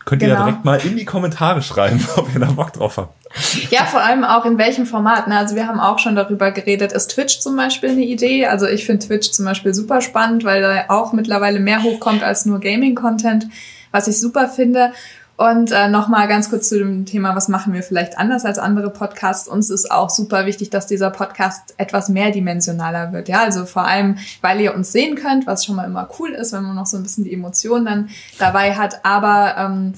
Könnt 0.05 0.23
ihr 0.23 0.29
ja 0.29 0.35
Genau. 0.35 0.47
direkt 0.47 0.65
mal 0.65 0.77
in 0.87 0.97
die 0.97 1.05
Kommentare 1.05 1.63
schreiben, 1.63 2.01
ob 2.17 2.33
ihr 2.33 2.41
da 2.41 2.47
Bock 2.53 2.73
drauf 2.73 2.97
habt. 2.99 3.18
Ja, 3.71 3.85
vor 3.85 4.01
allem 4.01 4.25
auch 4.25 4.45
in 4.45 4.59
welchem 4.59 4.87
Format. 4.87 5.29
Ne? 5.29 5.37
Also 5.37 5.55
wir 5.55 5.67
haben 5.67 5.81
auch 5.81 5.99
schon 5.99 6.17
darüber 6.17 6.51
geredet, 6.51 6.93
ist 6.93 7.09
Twitch 7.09 7.41
zum 7.41 7.57
Beispiel 7.57 7.91
eine 7.91 8.05
Idee? 8.05 8.47
Also 8.47 8.67
ich 8.67 8.87
finde 8.87 9.07
Twitch 9.07 9.31
zum 9.33 9.45
Beispiel 9.45 9.75
super 9.75 10.01
spannend, 10.01 10.45
weil 10.45 10.63
da 10.63 10.85
auch 10.89 11.13
mittlerweile 11.13 11.61
mehr 11.61 11.83
hochkommt 11.83 12.23
als 12.23 12.47
nur 12.47 12.61
Gaming-Content, 12.61 13.47
was 13.93 14.09
ich 14.09 14.19
super 14.19 14.49
finde. 14.49 14.93
Und 15.37 15.71
äh, 15.71 15.89
nochmal 15.89 16.27
ganz 16.27 16.51
kurz 16.51 16.69
zu 16.69 16.79
dem 16.79 17.07
Thema, 17.07 17.37
was 17.37 17.47
machen 17.47 17.73
wir 17.73 17.85
vielleicht 17.85 18.19
anders 18.19 18.45
als 18.45 18.59
andere 18.59 18.91
Podcasts? 18.91 19.47
Uns 19.47 19.71
ist 19.71 19.89
auch 19.89 20.11
super 20.11 20.47
wichtig, 20.47 20.71
dass 20.71 20.89
dieser 20.89 21.11
Podcast 21.11 21.75
etwas 21.77 22.09
mehrdimensionaler 22.09 23.13
wird. 23.13 23.29
Ja, 23.29 23.43
also 23.43 23.65
vor 23.65 23.87
allem, 23.87 24.19
weil 24.41 24.61
ihr 24.61 24.75
uns 24.75 24.91
sehen 24.91 25.15
könnt, 25.15 25.47
was 25.47 25.65
schon 25.65 25.77
mal 25.77 25.85
immer 25.85 26.09
cool 26.19 26.31
ist, 26.31 26.53
wenn 26.53 26.65
man 26.65 26.75
noch 26.75 26.87
so 26.87 26.97
ein 26.97 27.05
bisschen 27.05 27.23
die 27.23 27.33
Emotionen 27.33 27.85
dann 27.85 28.09
dabei 28.41 28.75
hat. 28.75 29.05
Aber 29.05 29.55
ähm, 29.57 29.93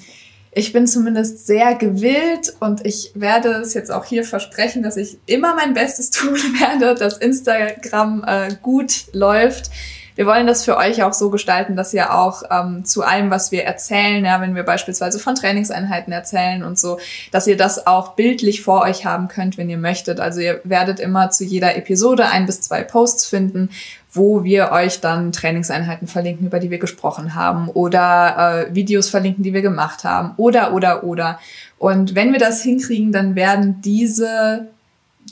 ich 0.52 0.72
bin 0.72 0.86
zumindest 0.86 1.46
sehr 1.46 1.74
gewillt 1.76 2.54
und 2.58 2.84
ich 2.84 3.12
werde 3.14 3.50
es 3.50 3.74
jetzt 3.74 3.90
auch 3.90 4.04
hier 4.04 4.24
versprechen, 4.24 4.82
dass 4.82 4.96
ich 4.96 5.18
immer 5.26 5.54
mein 5.54 5.74
Bestes 5.74 6.10
tun 6.10 6.36
werde, 6.58 6.94
dass 6.94 7.18
Instagram 7.18 8.24
äh, 8.26 8.56
gut 8.60 9.04
läuft. 9.12 9.70
Wir 10.20 10.26
wollen 10.26 10.46
das 10.46 10.66
für 10.66 10.76
euch 10.76 11.02
auch 11.02 11.14
so 11.14 11.30
gestalten, 11.30 11.76
dass 11.76 11.94
ihr 11.94 12.14
auch 12.14 12.42
ähm, 12.50 12.84
zu 12.84 13.02
allem, 13.02 13.30
was 13.30 13.52
wir 13.52 13.64
erzählen, 13.64 14.22
ja, 14.22 14.38
wenn 14.42 14.54
wir 14.54 14.64
beispielsweise 14.64 15.18
von 15.18 15.34
Trainingseinheiten 15.34 16.12
erzählen 16.12 16.62
und 16.62 16.78
so, 16.78 16.98
dass 17.30 17.46
ihr 17.46 17.56
das 17.56 17.86
auch 17.86 18.16
bildlich 18.16 18.60
vor 18.60 18.82
euch 18.82 19.06
haben 19.06 19.28
könnt, 19.28 19.56
wenn 19.56 19.70
ihr 19.70 19.78
möchtet. 19.78 20.20
Also 20.20 20.40
ihr 20.40 20.60
werdet 20.62 21.00
immer 21.00 21.30
zu 21.30 21.44
jeder 21.44 21.74
Episode 21.74 22.26
ein 22.26 22.44
bis 22.44 22.60
zwei 22.60 22.82
Posts 22.82 23.28
finden, 23.28 23.70
wo 24.12 24.44
wir 24.44 24.72
euch 24.72 25.00
dann 25.00 25.32
Trainingseinheiten 25.32 26.06
verlinken, 26.06 26.48
über 26.48 26.58
die 26.58 26.70
wir 26.70 26.80
gesprochen 26.80 27.34
haben 27.34 27.70
oder 27.70 28.66
äh, 28.68 28.74
Videos 28.74 29.08
verlinken, 29.08 29.42
die 29.42 29.54
wir 29.54 29.62
gemacht 29.62 30.04
haben 30.04 30.34
oder, 30.36 30.74
oder, 30.74 31.02
oder. 31.02 31.40
Und 31.78 32.14
wenn 32.14 32.32
wir 32.32 32.38
das 32.38 32.60
hinkriegen, 32.60 33.10
dann 33.10 33.36
werden 33.36 33.80
diese 33.80 34.68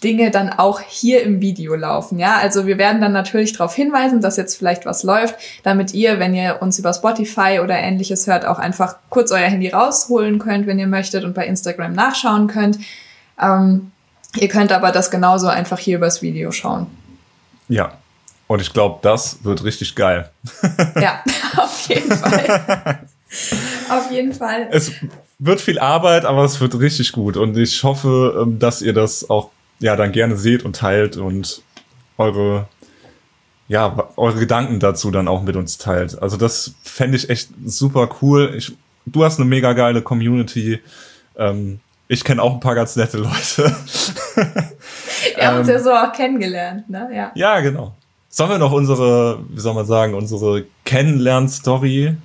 Dinge 0.02 0.30
dann 0.30 0.50
auch 0.50 0.80
hier 0.80 1.22
im 1.22 1.40
Video 1.40 1.74
laufen. 1.74 2.18
Ja, 2.18 2.36
also 2.36 2.66
wir 2.66 2.78
werden 2.78 3.00
dann 3.00 3.12
natürlich 3.12 3.52
darauf 3.52 3.74
hinweisen, 3.74 4.20
dass 4.20 4.36
jetzt 4.36 4.56
vielleicht 4.56 4.86
was 4.86 5.02
läuft, 5.02 5.34
damit 5.62 5.92
ihr, 5.94 6.18
wenn 6.18 6.34
ihr 6.34 6.58
uns 6.60 6.78
über 6.78 6.92
Spotify 6.92 7.60
oder 7.62 7.76
ähnliches 7.76 8.26
hört, 8.26 8.46
auch 8.46 8.58
einfach 8.58 8.96
kurz 9.10 9.32
euer 9.32 9.48
Handy 9.48 9.68
rausholen 9.68 10.38
könnt, 10.38 10.66
wenn 10.66 10.78
ihr 10.78 10.86
möchtet 10.86 11.24
und 11.24 11.34
bei 11.34 11.46
Instagram 11.46 11.92
nachschauen 11.92 12.46
könnt. 12.46 12.78
Ähm, 13.40 13.90
ihr 14.36 14.48
könnt 14.48 14.72
aber 14.72 14.92
das 14.92 15.10
genauso 15.10 15.48
einfach 15.48 15.78
hier 15.78 15.96
übers 15.96 16.22
Video 16.22 16.52
schauen. 16.52 16.86
Ja. 17.68 17.92
Und 18.46 18.62
ich 18.62 18.72
glaube, 18.72 19.00
das 19.02 19.44
wird 19.44 19.62
richtig 19.64 19.94
geil. 19.94 20.30
Ja, 21.00 21.22
auf 21.56 21.88
jeden 21.88 22.10
Fall. 22.10 22.98
auf 23.90 24.10
jeden 24.10 24.32
Fall. 24.32 24.68
Es 24.70 24.92
wird 25.38 25.60
viel 25.60 25.78
Arbeit, 25.78 26.24
aber 26.24 26.44
es 26.44 26.60
wird 26.60 26.78
richtig 26.78 27.12
gut. 27.12 27.36
Und 27.36 27.56
ich 27.56 27.84
hoffe, 27.84 28.42
ähm, 28.42 28.58
dass 28.58 28.82
ihr 28.82 28.92
das 28.92 29.28
auch 29.28 29.50
ja 29.78 29.96
dann 29.96 30.12
gerne 30.12 30.36
seht 30.36 30.64
und 30.64 30.76
teilt 30.76 31.16
und 31.16 31.62
eure 32.16 32.68
ja 33.68 34.10
eure 34.16 34.38
Gedanken 34.38 34.80
dazu 34.80 35.10
dann 35.10 35.28
auch 35.28 35.42
mit 35.42 35.56
uns 35.56 35.78
teilt. 35.78 36.20
Also 36.20 36.36
das 36.36 36.74
fände 36.82 37.16
ich 37.16 37.30
echt 37.30 37.50
super 37.64 38.08
cool. 38.22 38.54
Ich, 38.56 38.72
du 39.06 39.24
hast 39.24 39.38
eine 39.38 39.48
mega 39.48 39.74
geile 39.74 40.02
Community. 40.02 40.80
Ähm, 41.36 41.80
ich 42.08 42.24
kenne 42.24 42.42
auch 42.42 42.54
ein 42.54 42.60
paar 42.60 42.74
ganz 42.74 42.96
nette 42.96 43.18
Leute. 43.18 43.76
Wir 45.36 45.46
haben 45.46 45.58
uns 45.58 45.68
ja 45.68 45.78
so 45.78 45.92
auch 45.92 46.12
kennengelernt, 46.12 46.88
ne? 46.88 47.10
Ja. 47.14 47.32
ja, 47.34 47.60
genau. 47.60 47.94
Sollen 48.30 48.50
wir 48.50 48.58
noch 48.58 48.72
unsere, 48.72 49.40
wie 49.48 49.60
soll 49.60 49.74
man 49.74 49.86
sagen, 49.86 50.14
unsere 50.14 50.64
Kennenlern-Story 50.84 52.16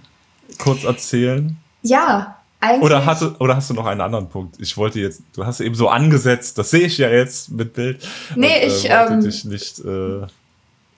kurz 0.58 0.84
erzählen? 0.84 1.58
Ja, 1.82 2.38
eigentlich. 2.64 2.84
Oder, 2.84 3.06
hatte, 3.06 3.36
oder 3.40 3.56
hast 3.56 3.70
du 3.70 3.74
noch 3.74 3.86
einen 3.86 4.02
anderen 4.02 4.30
Punkt? 4.30 4.56
Ich 4.60 4.78
wollte 4.78 5.00
jetzt, 5.00 5.22
du 5.36 5.46
hast 5.46 5.60
eben 5.60 5.76
so 5.76 5.90
angesetzt, 5.90 6.58
das 6.58 6.70
sehe 6.72 6.88
ich 6.88 6.98
ja 6.98 7.10
jetzt 7.10 7.52
mit 7.52 7.74
Bild. 7.74 8.04
Nee, 8.36 8.64
und, 8.64 8.68
ich, 8.72 8.90
Äh, 8.90 9.00
wollte 9.00 9.14
ähm, 9.14 9.22
dich 9.22 9.46
nicht 9.46 9.80
äh, 9.80 10.22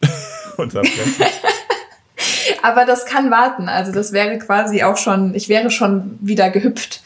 unterbrechen. 0.58 1.16
Aber 2.64 2.86
das 2.86 3.06
kann 3.06 3.32
warten. 3.32 3.68
Also 3.70 3.92
das 3.92 4.12
wäre 4.12 4.38
quasi 4.40 4.84
auch 4.84 4.98
schon, 4.98 5.34
ich 5.36 5.50
wäre 5.50 5.70
schon 5.72 6.18
wieder 6.22 6.50
gehüpft. 6.50 7.02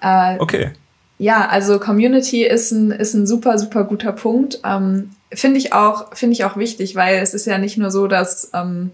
Äh, 0.00 0.36
Okay. 0.38 0.72
Ja, 1.16 1.46
also 1.46 1.78
Community 1.78 2.44
ist 2.44 2.72
ein, 2.72 2.90
ist 2.90 3.14
ein 3.14 3.26
super, 3.26 3.56
super 3.56 3.84
guter 3.84 4.12
Punkt. 4.12 4.58
Ähm, 4.64 5.10
finde 5.32 5.58
ich 5.58 5.72
auch, 5.72 6.14
finde 6.16 6.32
ich 6.32 6.44
auch 6.44 6.56
wichtig, 6.56 6.96
weil 6.96 7.18
es 7.18 7.34
ist 7.34 7.46
ja 7.46 7.56
nicht 7.58 7.78
nur 7.78 7.92
so, 7.92 8.08
dass, 8.08 8.50
ähm, 8.52 8.90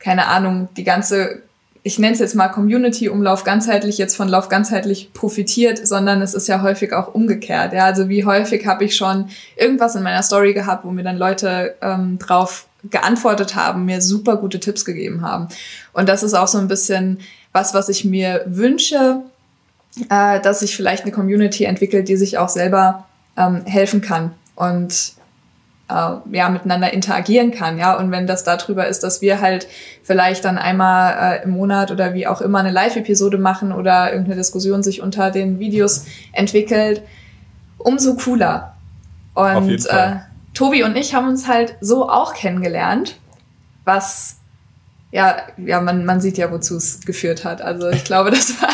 keine 0.00 0.26
Ahnung, 0.26 0.68
die 0.76 0.82
ganze, 0.82 1.42
ich 1.82 1.98
nenne 1.98 2.12
es 2.12 2.18
jetzt 2.18 2.34
mal 2.34 2.48
Community-Umlauf 2.48 3.44
ganzheitlich 3.44 3.96
jetzt 3.96 4.16
von 4.16 4.28
Lauf 4.28 4.48
ganzheitlich 4.48 5.12
profitiert, 5.14 5.86
sondern 5.86 6.20
es 6.20 6.34
ist 6.34 6.46
ja 6.46 6.62
häufig 6.62 6.92
auch 6.92 7.14
umgekehrt. 7.14 7.72
Ja, 7.72 7.86
also 7.86 8.08
wie 8.08 8.24
häufig 8.24 8.66
habe 8.66 8.84
ich 8.84 8.96
schon 8.96 9.30
irgendwas 9.56 9.94
in 9.94 10.02
meiner 10.02 10.22
Story 10.22 10.52
gehabt, 10.52 10.84
wo 10.84 10.90
mir 10.90 11.02
dann 11.02 11.16
Leute 11.16 11.76
ähm, 11.80 12.18
drauf 12.18 12.66
geantwortet 12.84 13.56
haben, 13.56 13.86
mir 13.86 14.02
super 14.02 14.36
gute 14.36 14.60
Tipps 14.60 14.84
gegeben 14.84 15.22
haben. 15.22 15.48
Und 15.92 16.08
das 16.08 16.22
ist 16.22 16.34
auch 16.34 16.48
so 16.48 16.58
ein 16.58 16.68
bisschen 16.68 17.18
was, 17.52 17.74
was 17.74 17.88
ich 17.88 18.04
mir 18.04 18.42
wünsche, 18.46 19.22
äh, 20.08 20.40
dass 20.40 20.60
sich 20.60 20.76
vielleicht 20.76 21.04
eine 21.04 21.12
Community 21.12 21.64
entwickelt, 21.64 22.08
die 22.08 22.16
sich 22.16 22.38
auch 22.38 22.48
selber 22.48 23.06
ähm, 23.36 23.64
helfen 23.64 24.00
kann 24.00 24.32
und 24.54 25.12
äh, 25.90 26.36
ja 26.36 26.48
miteinander 26.48 26.92
interagieren 26.92 27.50
kann, 27.50 27.78
ja. 27.78 27.96
Und 27.96 28.10
wenn 28.10 28.26
das 28.26 28.44
darüber 28.44 28.86
ist, 28.86 29.00
dass 29.00 29.20
wir 29.20 29.40
halt 29.40 29.66
vielleicht 30.02 30.44
dann 30.44 30.58
einmal 30.58 31.38
äh, 31.40 31.44
im 31.44 31.50
Monat 31.50 31.90
oder 31.90 32.14
wie 32.14 32.26
auch 32.26 32.40
immer 32.40 32.60
eine 32.60 32.70
Live-Episode 32.70 33.38
machen 33.38 33.72
oder 33.72 34.10
irgendeine 34.10 34.36
Diskussion 34.36 34.82
sich 34.82 35.02
unter 35.02 35.30
den 35.30 35.58
Videos 35.58 36.06
entwickelt, 36.32 37.02
umso 37.78 38.14
cooler. 38.14 38.74
Und 39.34 39.86
äh. 39.86 40.16
Tobi 40.54 40.82
und 40.82 40.96
ich 40.96 41.14
haben 41.14 41.28
uns 41.28 41.46
halt 41.46 41.76
so 41.80 42.08
auch 42.08 42.34
kennengelernt, 42.34 43.16
was 43.84 44.36
ja, 45.12 45.38
ja, 45.56 45.80
man, 45.80 46.04
man 46.04 46.20
sieht 46.20 46.38
ja, 46.38 46.52
wozu 46.52 46.76
es 46.76 47.00
geführt 47.00 47.44
hat. 47.44 47.62
Also 47.62 47.88
ich 47.88 48.04
glaube, 48.04 48.30
das 48.30 48.60
war, 48.60 48.70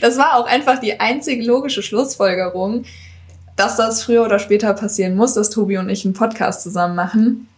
das 0.00 0.16
war 0.18 0.36
auch 0.36 0.46
einfach 0.46 0.80
die 0.80 1.00
einzig 1.00 1.44
logische 1.44 1.82
Schlussfolgerung, 1.82 2.84
dass 3.56 3.76
das 3.76 4.02
früher 4.02 4.24
oder 4.24 4.38
später 4.38 4.72
passieren 4.74 5.16
muss, 5.16 5.34
dass 5.34 5.50
Tobi 5.50 5.78
und 5.78 5.88
ich 5.88 6.04
einen 6.04 6.14
Podcast 6.14 6.62
zusammen 6.62 6.94
machen. 6.94 7.48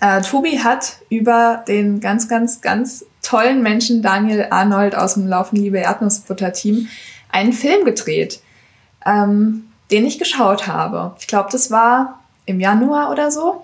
Äh, 0.00 0.22
Tobi 0.22 0.60
hat 0.60 0.96
über 1.08 1.64
den 1.66 2.00
ganz, 2.00 2.28
ganz, 2.28 2.60
ganz 2.60 3.04
tollen 3.22 3.62
Menschen 3.62 4.02
Daniel 4.02 4.46
Arnold 4.50 4.94
aus 4.94 5.14
dem 5.14 5.26
Laufen 5.26 5.56
Liebe 5.56 5.78
Erdnussbutter 5.78 6.52
Team 6.52 6.88
einen 7.30 7.52
Film 7.52 7.84
gedreht, 7.84 8.40
ähm, 9.06 9.64
den 9.90 10.06
ich 10.06 10.18
geschaut 10.18 10.66
habe. 10.66 11.14
Ich 11.18 11.26
glaube, 11.26 11.48
das 11.50 11.70
war 11.70 12.20
im 12.46 12.60
Januar 12.60 13.10
oder 13.10 13.30
so. 13.30 13.62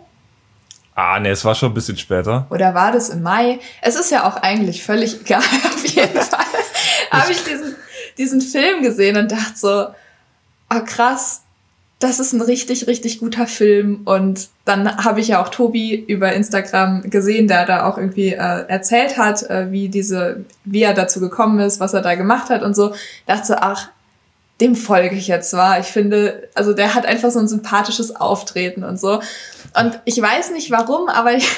Ah, 0.95 1.21
nee, 1.21 1.30
es 1.30 1.45
war 1.45 1.54
schon 1.54 1.73
ein 1.73 1.75
bisschen 1.75 1.99
später. 1.99 2.47
Oder 2.49 2.75
war 2.75 2.90
das 2.90 3.11
im 3.11 3.23
Mai? 3.23 3.59
Es 3.83 3.97
ist 3.97 4.11
ja 4.11 4.26
auch 4.26 4.37
eigentlich 4.37 4.83
völlig 4.83 5.21
egal. 5.25 5.40
Auf 5.40 5.85
jeden 5.87 6.21
Fall 6.21 6.45
habe 7.11 7.33
ich 7.33 7.45
diesen, 7.45 7.76
diesen 8.16 8.40
Film 8.40 8.83
gesehen 8.83 9.16
und 9.16 9.30
dachte 9.30 9.56
so, 9.56 9.87
oh 10.71 10.85
krass, 10.85 11.42
das 11.99 12.21
ist 12.21 12.35
ein 12.35 12.43
richtig, 12.43 12.87
richtig 12.87 13.21
guter 13.21 13.47
Film. 13.47 14.03
Und 14.05 14.49
dann 14.65 14.97
habe 15.03 15.21
ich 15.21 15.29
ja 15.29 15.43
auch 15.43 15.49
Tobi 15.49 15.95
über 15.95 16.33
Instagram 16.33 17.09
gesehen, 17.09 17.49
der 17.49 17.65
da 17.65 17.88
auch 17.88 17.97
irgendwie 17.97 18.35
äh, 18.35 18.67
erzählt 18.69 19.17
hat, 19.17 19.49
äh, 19.49 19.73
wie 19.73 19.88
diese, 19.88 20.45
wie 20.65 20.83
er 20.83 20.93
dazu 20.93 21.21
gekommen 21.21 21.59
ist, 21.61 21.81
was 21.81 21.95
er 21.95 22.03
da 22.03 22.15
gemacht 22.15 22.50
hat 22.50 22.62
und 22.62 22.76
so. 22.76 22.95
Dachte 23.26 23.62
ach, 23.62 23.88
dem 24.61 24.75
folge 24.75 25.17
ich 25.17 25.29
jetzt 25.29 25.50
zwar. 25.50 25.81
Ich 25.81 25.87
finde, 25.87 26.49
also 26.55 26.75
der 26.75 26.95
hat 26.95 27.07
einfach 27.07 27.31
so 27.31 27.38
ein 27.38 27.49
sympathisches 27.49 28.15
Auftreten 28.15 28.85
und 28.85 29.00
so. 29.00 29.21
Und 29.79 30.00
ich 30.05 30.21
weiß 30.21 30.50
nicht 30.50 30.71
warum, 30.71 31.09
aber 31.09 31.33
ich, 31.33 31.49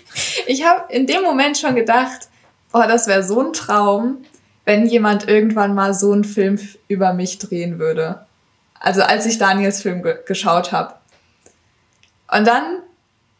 ich 0.46 0.64
habe 0.64 0.92
in 0.92 1.06
dem 1.06 1.22
Moment 1.22 1.56
schon 1.56 1.76
gedacht, 1.76 2.28
boah, 2.72 2.88
das 2.88 3.06
wäre 3.06 3.22
so 3.22 3.40
ein 3.40 3.52
Traum, 3.52 4.18
wenn 4.64 4.86
jemand 4.86 5.28
irgendwann 5.28 5.74
mal 5.74 5.94
so 5.94 6.12
einen 6.12 6.24
Film 6.24 6.58
über 6.88 7.12
mich 7.12 7.38
drehen 7.38 7.78
würde. 7.78 8.26
Also 8.84 9.02
als 9.02 9.24
ich 9.24 9.38
Daniels 9.38 9.80
Film 9.80 10.02
ge 10.02 10.18
geschaut 10.26 10.70
habe. 10.70 10.92
Und 12.30 12.46
dann, 12.46 12.80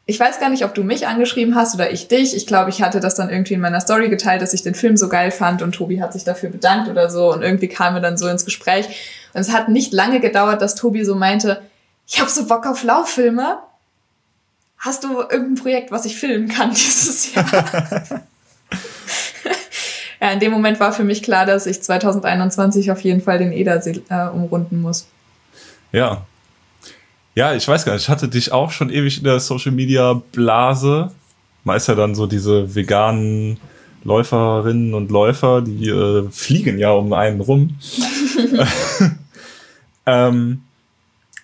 ich 0.07 0.19
weiß 0.19 0.41
gar 0.41 0.49
nicht, 0.49 0.65
ob 0.65 0.75
du 0.75 0.83
mich 0.83 1.07
angeschrieben 1.07 1.55
hast 1.55 1.75
oder 1.75 1.93
ich 1.93 2.09
dich. 2.09 2.35
Ich 2.35 2.47
glaube, 2.47 2.71
ich 2.71 2.81
hatte 2.81 2.99
das 2.99 3.15
dann 3.15 3.29
irgendwie 3.29 3.53
in 3.53 3.61
meiner 3.61 3.83
Story 3.83 4.09
geteilt, 4.09 4.41
dass 4.41 4.55
ich 4.55 4.63
den 4.63 4.75
Film 4.75 4.97
so 4.97 5.11
geil 5.11 5.31
fand 5.31 5.61
und 5.61 5.75
Tobi 5.75 6.01
hat 6.01 6.15
sich 6.15 6.25
dafür 6.25 6.49
bedankt 6.49 6.89
oder 6.89 7.11
so. 7.11 7.31
Und 7.31 7.43
irgendwie 7.43 7.69
kamen 7.69 7.97
wir 7.97 8.01
dann 8.01 8.17
so 8.17 8.27
ins 8.27 8.47
Gespräch. 8.47 8.87
Und 9.35 9.43
es 9.43 9.53
hat 9.53 9.69
nicht 9.69 9.93
lange 9.93 10.21
gedauert, 10.21 10.63
dass 10.63 10.77
Tobi 10.77 11.05
so 11.05 11.15
meinte, 11.15 11.61
ich 12.07 12.21
habe 12.21 12.31
so 12.31 12.47
Bock 12.47 12.67
auf 12.67 12.83
Lauffilme. 12.83 13.59
Hast 14.79 15.05
du 15.05 15.21
irgendein 15.21 15.57
Projekt, 15.57 15.91
was 15.91 16.07
ich 16.07 16.17
filmen 16.17 16.49
kann 16.49 16.71
dieses 16.75 17.35
Jahr? 17.35 17.45
ja, 20.23 20.31
in 20.31 20.41
dem 20.41 20.53
Moment 20.53 20.81
war 20.81 20.95
für 20.95 21.05
mich 21.05 21.23
klar, 21.23 21.45
dass 21.45 21.67
ich 21.67 21.83
2021 21.83 22.91
auf 22.91 23.01
jeden 23.03 23.21
Fall 23.21 23.37
den 23.37 23.53
Edersee 23.53 24.01
äh, 24.09 24.29
umrunden 24.29 24.81
muss. 24.81 25.07
Ja. 25.95 26.27
Ja, 27.37 27.55
ich 27.55 27.67
weiß 27.67 27.85
gar 27.85 27.95
nicht, 27.95 28.03
ich 28.03 28.09
hatte 28.09 28.29
dich 28.29 28.53
auch 28.53 28.71
schon 28.71 28.91
ewig 28.91 29.19
in 29.19 29.25
der 29.25 29.39
Social 29.39 29.73
Media 29.73 30.21
Blase. 30.33 31.11
Man 31.63 31.77
ist 31.77 31.89
ja 31.89 31.95
dann 31.95 32.15
so 32.15 32.27
diese 32.27 32.75
veganen 32.75 33.59
Läuferinnen 34.03 34.95
und 34.95 35.11
Läufer, 35.11 35.63
die 35.63 35.89
äh, 35.89 36.29
fliegen 36.31 36.79
ja 36.79 36.91
um 36.91 37.13
einen 37.13 37.41
rum. 37.41 37.79
ähm, 40.07 40.63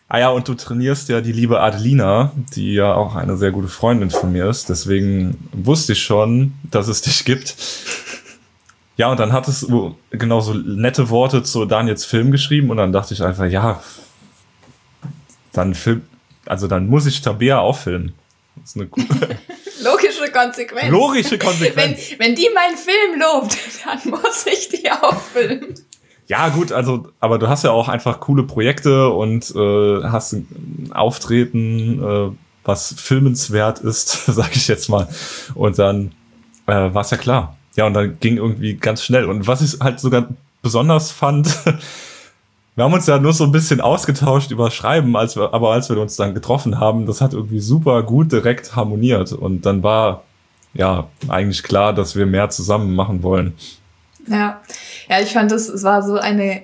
ah 0.08 0.18
ja, 0.18 0.28
und 0.30 0.46
du 0.48 0.54
trainierst 0.54 1.08
ja 1.08 1.20
die 1.20 1.32
liebe 1.32 1.60
Adelina, 1.60 2.32
die 2.54 2.74
ja 2.74 2.94
auch 2.94 3.14
eine 3.14 3.36
sehr 3.36 3.52
gute 3.52 3.68
Freundin 3.68 4.10
von 4.10 4.32
mir 4.32 4.48
ist. 4.48 4.68
Deswegen 4.68 5.48
wusste 5.52 5.92
ich 5.92 6.02
schon, 6.02 6.54
dass 6.70 6.88
es 6.88 7.02
dich 7.02 7.24
gibt. 7.24 7.56
Ja, 8.96 9.10
und 9.10 9.18
dann 9.18 9.32
hattest 9.32 9.62
du 9.62 9.96
genau 10.10 10.40
so 10.40 10.54
nette 10.54 11.08
Worte 11.08 11.42
zu 11.42 11.64
Daniels 11.64 12.04
Film 12.04 12.32
geschrieben 12.32 12.70
und 12.70 12.76
dann 12.76 12.92
dachte 12.92 13.14
ich 13.14 13.22
einfach, 13.22 13.46
ja, 13.46 13.80
dann 15.52 15.74
film, 15.74 16.02
also 16.46 16.66
dann 16.66 16.88
muss 16.88 17.06
ich 17.06 17.20
Tabea 17.20 17.58
auch 17.58 17.76
filmen. 17.76 18.14
Das 18.56 18.70
ist 18.70 18.76
eine 18.76 18.88
Logische 19.82 20.30
Konsequenz. 20.32 20.90
Logische 20.90 21.38
Konsequenz. 21.38 22.10
Wenn, 22.10 22.18
wenn 22.18 22.34
die 22.34 22.48
meinen 22.54 22.76
Film 22.76 23.20
lobt, 23.20 23.56
dann 23.84 24.10
muss 24.10 24.46
ich 24.46 24.68
die 24.68 24.90
auch 24.90 25.20
filmen. 25.20 25.74
Ja, 26.26 26.48
gut, 26.50 26.70
also, 26.70 27.08
aber 27.18 27.38
du 27.38 27.48
hast 27.48 27.64
ja 27.64 27.72
auch 27.72 27.88
einfach 27.88 28.20
coole 28.20 28.44
Projekte 28.44 29.08
und 29.08 29.52
äh, 29.54 30.02
hast 30.04 30.32
ein 30.32 30.90
Auftreten, 30.94 32.02
äh, 32.02 32.36
was 32.62 32.94
filmenswert 32.96 33.80
ist, 33.80 34.26
sag 34.26 34.54
ich 34.54 34.68
jetzt 34.68 34.88
mal. 34.88 35.08
Und 35.54 35.78
dann 35.78 36.12
äh, 36.66 36.72
war 36.72 37.00
es 37.00 37.10
ja 37.10 37.16
klar. 37.16 37.56
Ja, 37.76 37.86
und 37.86 37.94
dann 37.94 38.18
ging 38.20 38.36
irgendwie 38.36 38.74
ganz 38.74 39.02
schnell. 39.02 39.24
Und 39.24 39.46
was 39.46 39.62
ich 39.62 39.80
halt 39.80 39.98
sogar 40.00 40.28
besonders 40.62 41.10
fand, 41.10 41.48
wir 42.76 42.84
haben 42.84 42.92
uns 42.92 43.06
ja 43.06 43.18
nur 43.18 43.32
so 43.32 43.44
ein 43.44 43.52
bisschen 43.52 43.80
ausgetauscht 43.80 44.50
über 44.50 44.70
Schreiben, 44.70 45.16
als 45.16 45.36
wir, 45.36 45.52
aber 45.52 45.72
als 45.72 45.90
wir 45.90 45.98
uns 45.98 46.16
dann 46.16 46.34
getroffen 46.34 46.78
haben, 46.78 47.06
das 47.06 47.20
hat 47.20 47.32
irgendwie 47.32 47.60
super 47.60 48.02
gut 48.02 48.32
direkt 48.32 48.76
harmoniert. 48.76 49.32
Und 49.32 49.66
dann 49.66 49.82
war 49.82 50.22
ja 50.74 51.08
eigentlich 51.28 51.62
klar, 51.62 51.92
dass 51.92 52.16
wir 52.16 52.26
mehr 52.26 52.48
zusammen 52.50 52.94
machen 52.94 53.22
wollen. 53.22 53.54
Ja, 54.28 54.60
ja, 55.08 55.20
ich 55.20 55.32
fand 55.32 55.50
es, 55.52 55.68
es 55.68 55.82
war 55.82 56.02
so 56.02 56.16
eine 56.16 56.62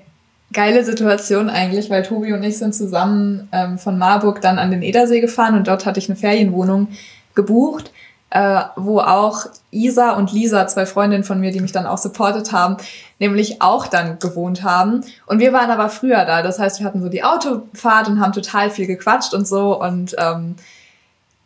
geile 0.53 0.85
Situation 0.85 1.51
eigentlich, 1.51 1.91
weil 1.91 2.03
Tobi 2.05 2.33
und 2.33 2.43
ich 2.45 2.59
sind 2.59 2.75
zusammen 2.75 3.49
ähm, 3.53 3.79
von 3.79 3.99
Marburg 3.99 4.41
dann 4.41 4.59
an 4.59 4.71
den 4.71 4.83
Edersee 4.83 5.21
gefahren 5.21 5.57
und 5.57 5.67
dort 5.67 5.87
hatte 5.87 5.99
ich 5.99 6.09
eine 6.09 6.17
Ferienwohnung 6.17 6.89
gebucht, 7.35 7.91
äh, 8.37 8.65
wo 8.77 9.01
auch 9.01 9.47
Isa 9.71 10.11
und 10.11 10.31
Lisa, 10.31 10.67
zwei 10.67 10.85
Freundinnen 10.85 11.25
von 11.25 11.41
mir, 11.41 11.53
die 11.53 11.61
mich 11.61 11.73
dann 11.73 11.87
auch 11.87 11.97
supportet 11.97 12.53
haben, 12.53 12.77
nämlich 13.19 13.63
auch 13.63 13.87
dann 13.87 14.19
gewohnt 14.19 14.63
haben. 14.63 15.03
Und 15.25 15.39
wir 15.39 15.55
waren 15.55 15.71
aber 15.71 15.89
früher 15.89 16.27
da. 16.27 16.43
Das 16.43 16.59
heißt, 16.59 16.79
wir 16.79 16.87
hatten 16.87 17.01
so 17.01 17.09
die 17.09 17.25
Autofahrt 17.25 18.09
und 18.09 18.21
haben 18.21 18.35
total 18.35 18.69
viel 18.69 18.87
gequatscht 18.87 19.33
und 19.33 19.49
so. 19.49 19.81
Und 19.81 20.17
ähm, 20.19 20.57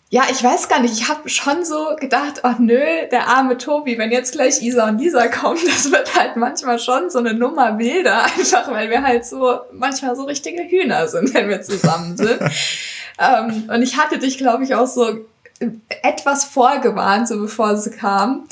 ja, 0.09 0.23
ich 0.33 0.43
weiß 0.43 0.69
gar 0.69 0.81
nicht, 0.81 0.95
ich 0.95 1.09
habe 1.09 1.29
schon 1.29 1.65
so 1.65 1.95
gedacht, 1.95 2.41
oh 2.43 2.55
nö, 2.59 2.81
der 3.13 3.29
arme 3.29 3.57
Tobi, 3.57 3.97
wenn 3.97 4.11
jetzt 4.11 4.33
gleich 4.33 4.61
Isa 4.61 4.89
und 4.89 4.99
Lisa 4.99 5.29
kommen, 5.29 5.61
das 5.65 5.93
wird 5.93 6.19
halt 6.19 6.35
manchmal 6.35 6.81
schon 6.81 7.09
so 7.09 7.21
eine 7.21 7.35
Nummer 7.35 7.79
wilder, 7.79 8.25
einfach 8.37 8.69
weil 8.69 8.91
wir 8.91 9.05
halt 9.05 9.25
so 9.25 9.61
manchmal 9.71 10.17
so 10.17 10.25
richtige 10.25 10.65
Hühner 10.65 11.07
sind, 11.07 11.33
wenn 11.35 11.49
wir 11.49 11.63
zusammen 11.63 12.17
sind. 12.17 12.41
ähm, 13.21 13.71
und 13.73 13.81
ich 13.81 13.97
hatte 13.97 14.19
dich, 14.19 14.39
glaube 14.39 14.65
ich, 14.65 14.75
auch 14.75 14.89
so 14.89 15.21
etwas 16.03 16.45
vorgewarnt, 16.45 17.29
so 17.29 17.39
bevor 17.39 17.77
sie 17.77 17.91
kam. 17.91 18.47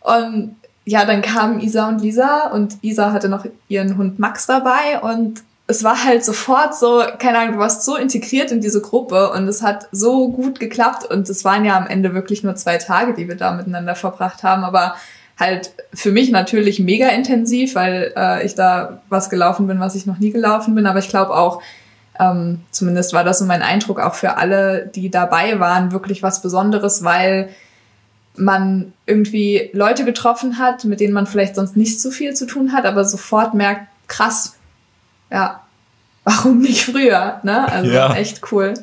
Und 0.00 0.56
ja, 0.84 1.04
dann 1.04 1.22
kamen 1.22 1.60
Isa 1.60 1.88
und 1.88 2.00
Lisa 2.00 2.48
und 2.48 2.78
Isa 2.82 3.12
hatte 3.12 3.28
noch 3.28 3.46
ihren 3.68 3.96
Hund 3.96 4.18
Max 4.18 4.46
dabei 4.46 5.00
und 5.00 5.42
es 5.66 5.82
war 5.82 6.04
halt 6.04 6.24
sofort 6.24 6.76
so, 6.76 7.02
keine 7.18 7.38
Ahnung, 7.38 7.54
du 7.54 7.58
warst 7.58 7.84
so 7.84 7.96
integriert 7.96 8.50
in 8.52 8.60
diese 8.60 8.82
Gruppe 8.82 9.30
und 9.30 9.48
es 9.48 9.62
hat 9.62 9.88
so 9.92 10.30
gut 10.30 10.60
geklappt 10.60 11.10
und 11.10 11.28
es 11.30 11.42
waren 11.44 11.64
ja 11.64 11.76
am 11.76 11.86
Ende 11.86 12.12
wirklich 12.12 12.42
nur 12.42 12.54
zwei 12.54 12.76
Tage, 12.76 13.14
die 13.14 13.28
wir 13.28 13.36
da 13.36 13.52
miteinander 13.52 13.94
verbracht 13.94 14.42
haben, 14.42 14.62
aber 14.62 14.94
halt 15.38 15.72
für 15.94 16.12
mich 16.12 16.30
natürlich 16.30 16.80
mega 16.80 17.08
intensiv, 17.08 17.74
weil 17.74 18.12
äh, 18.14 18.44
ich 18.44 18.54
da 18.54 19.00
was 19.08 19.30
gelaufen 19.30 19.66
bin, 19.66 19.80
was 19.80 19.94
ich 19.94 20.04
noch 20.04 20.18
nie 20.18 20.30
gelaufen 20.30 20.74
bin, 20.74 20.86
aber 20.86 20.98
ich 20.98 21.08
glaube 21.08 21.34
auch, 21.34 21.62
ähm, 22.18 22.62
zumindest 22.70 23.12
war 23.12 23.24
das 23.24 23.38
so 23.38 23.44
mein 23.44 23.62
Eindruck, 23.62 24.00
auch 24.00 24.14
für 24.14 24.36
alle, 24.36 24.86
die 24.94 25.10
dabei 25.10 25.58
waren, 25.58 25.92
wirklich 25.92 26.22
was 26.22 26.42
Besonderes, 26.42 27.02
weil 27.02 27.50
man 28.36 28.92
irgendwie 29.06 29.70
Leute 29.72 30.04
getroffen 30.04 30.58
hat, 30.58 30.84
mit 30.84 31.00
denen 31.00 31.12
man 31.12 31.26
vielleicht 31.26 31.54
sonst 31.54 31.76
nicht 31.76 32.00
so 32.00 32.10
viel 32.10 32.34
zu 32.34 32.46
tun 32.46 32.72
hat, 32.72 32.84
aber 32.84 33.04
sofort 33.04 33.54
merkt, 33.54 33.86
krass, 34.08 34.56
ja, 35.30 35.60
warum 36.24 36.60
nicht 36.60 36.84
früher? 36.84 37.40
Ne? 37.42 37.70
Also 37.70 37.90
ja. 37.90 38.14
echt 38.14 38.40
cool. 38.52 38.74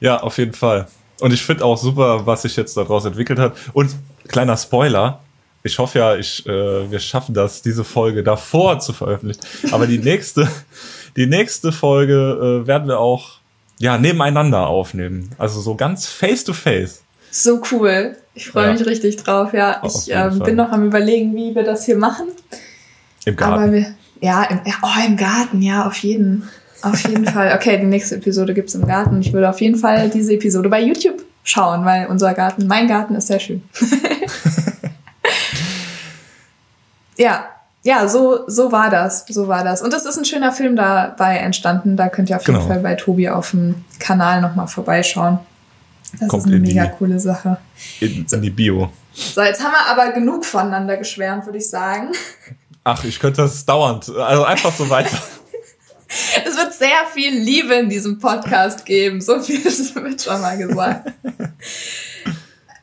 Ja, 0.00 0.20
auf 0.20 0.38
jeden 0.38 0.54
Fall. 0.54 0.88
Und 1.20 1.32
ich 1.32 1.44
finde 1.44 1.64
auch 1.64 1.76
super, 1.76 2.26
was 2.26 2.42
sich 2.42 2.56
jetzt 2.56 2.76
daraus 2.76 3.04
entwickelt 3.04 3.38
hat. 3.38 3.54
Und 3.72 3.94
kleiner 4.28 4.56
Spoiler, 4.56 5.20
ich 5.62 5.78
hoffe 5.78 5.98
ja, 5.98 6.16
ich, 6.16 6.44
äh, 6.46 6.90
wir 6.90 6.98
schaffen 6.98 7.34
das, 7.34 7.62
diese 7.62 7.84
Folge 7.84 8.22
davor 8.22 8.80
zu 8.80 8.92
veröffentlichen. 8.92 9.40
Aber 9.70 9.86
die 9.86 9.98
nächste, 10.00 10.48
die 11.16 11.26
nächste 11.26 11.72
Folge 11.72 12.62
äh, 12.62 12.66
werden 12.66 12.88
wir 12.88 12.98
auch 12.98 13.38
ja 13.78 13.98
nebeneinander 13.98 14.66
aufnehmen. 14.66 15.30
Also 15.38 15.60
so 15.60 15.74
ganz 15.74 16.06
face 16.06 16.44
to 16.44 16.52
face. 16.52 17.02
So 17.30 17.62
cool. 17.70 18.16
Ich 18.34 18.48
freue 18.48 18.66
ja. 18.66 18.72
mich 18.72 18.86
richtig 18.86 19.16
drauf. 19.16 19.52
Ja, 19.52 19.82
ich 19.84 20.10
ähm, 20.10 20.38
bin 20.38 20.56
noch 20.56 20.70
am 20.70 20.86
überlegen, 20.86 21.34
wie 21.34 21.54
wir 21.54 21.64
das 21.64 21.84
hier 21.84 21.96
machen. 21.96 22.28
Im 23.24 23.36
Garten. 23.36 23.62
Aber 23.62 23.72
wir, 23.72 23.94
ja, 24.20 24.44
im, 24.44 24.60
oh, 24.82 25.06
im 25.06 25.16
Garten, 25.16 25.62
ja, 25.62 25.86
auf 25.86 25.96
jeden, 25.96 26.48
auf 26.82 27.00
jeden 27.08 27.26
Fall. 27.26 27.54
Okay, 27.56 27.78
die 27.78 27.86
nächste 27.86 28.16
Episode 28.16 28.54
gibt's 28.54 28.74
im 28.74 28.86
Garten. 28.86 29.20
Ich 29.20 29.32
würde 29.32 29.50
auf 29.50 29.60
jeden 29.60 29.76
Fall 29.76 30.10
diese 30.10 30.34
Episode 30.34 30.68
bei 30.68 30.80
YouTube 30.80 31.22
schauen, 31.44 31.84
weil 31.84 32.06
unser 32.06 32.34
Garten, 32.34 32.66
mein 32.66 32.88
Garten 32.88 33.14
ist 33.14 33.26
sehr 33.26 33.40
schön. 33.40 33.62
ja, 37.16 37.48
ja, 37.84 38.06
so, 38.08 38.44
so 38.46 38.70
war 38.70 38.90
das. 38.90 39.24
So 39.28 39.48
war 39.48 39.64
das. 39.64 39.82
Und 39.82 39.92
es 39.92 40.04
ist 40.04 40.16
ein 40.16 40.24
schöner 40.24 40.52
Film 40.52 40.76
dabei 40.76 41.38
entstanden. 41.38 41.96
Da 41.96 42.08
könnt 42.08 42.30
ihr 42.30 42.36
auf 42.36 42.46
jeden 42.46 42.58
genau. 42.58 42.68
Fall 42.68 42.80
bei 42.80 42.94
Tobi 42.94 43.28
auf 43.28 43.50
dem 43.50 43.84
Kanal 43.98 44.40
nochmal 44.40 44.68
vorbeischauen. 44.68 45.40
Das 46.18 46.28
Kommt 46.28 46.44
ist 46.44 46.52
eine 46.52 46.60
mega 46.60 46.86
die, 46.86 46.92
coole 46.96 47.18
Sache. 47.18 47.58
In, 48.00 48.26
in 48.30 48.42
die 48.42 48.50
Bio. 48.50 48.92
So, 49.12 49.42
jetzt 49.42 49.62
haben 49.62 49.72
wir 49.72 49.86
aber 49.90 50.12
genug 50.12 50.44
voneinander 50.44 50.96
geschwärmt, 50.96 51.46
würde 51.46 51.58
ich 51.58 51.68
sagen. 51.68 52.12
Ach, 52.84 53.02
ich 53.04 53.18
könnte 53.18 53.42
das 53.42 53.64
dauernd, 53.64 54.08
also 54.10 54.44
einfach 54.44 54.72
so 54.72 54.88
weiter. 54.90 55.16
es 56.46 56.56
wird 56.56 56.74
sehr 56.74 57.06
viel 57.12 57.32
Liebe 57.34 57.74
in 57.74 57.88
diesem 57.88 58.18
Podcast 58.18 58.84
geben, 58.84 59.20
so 59.20 59.40
viel 59.40 59.64
wird 59.64 60.22
schon 60.22 60.40
mal 60.40 60.56
gesagt. 60.56 61.12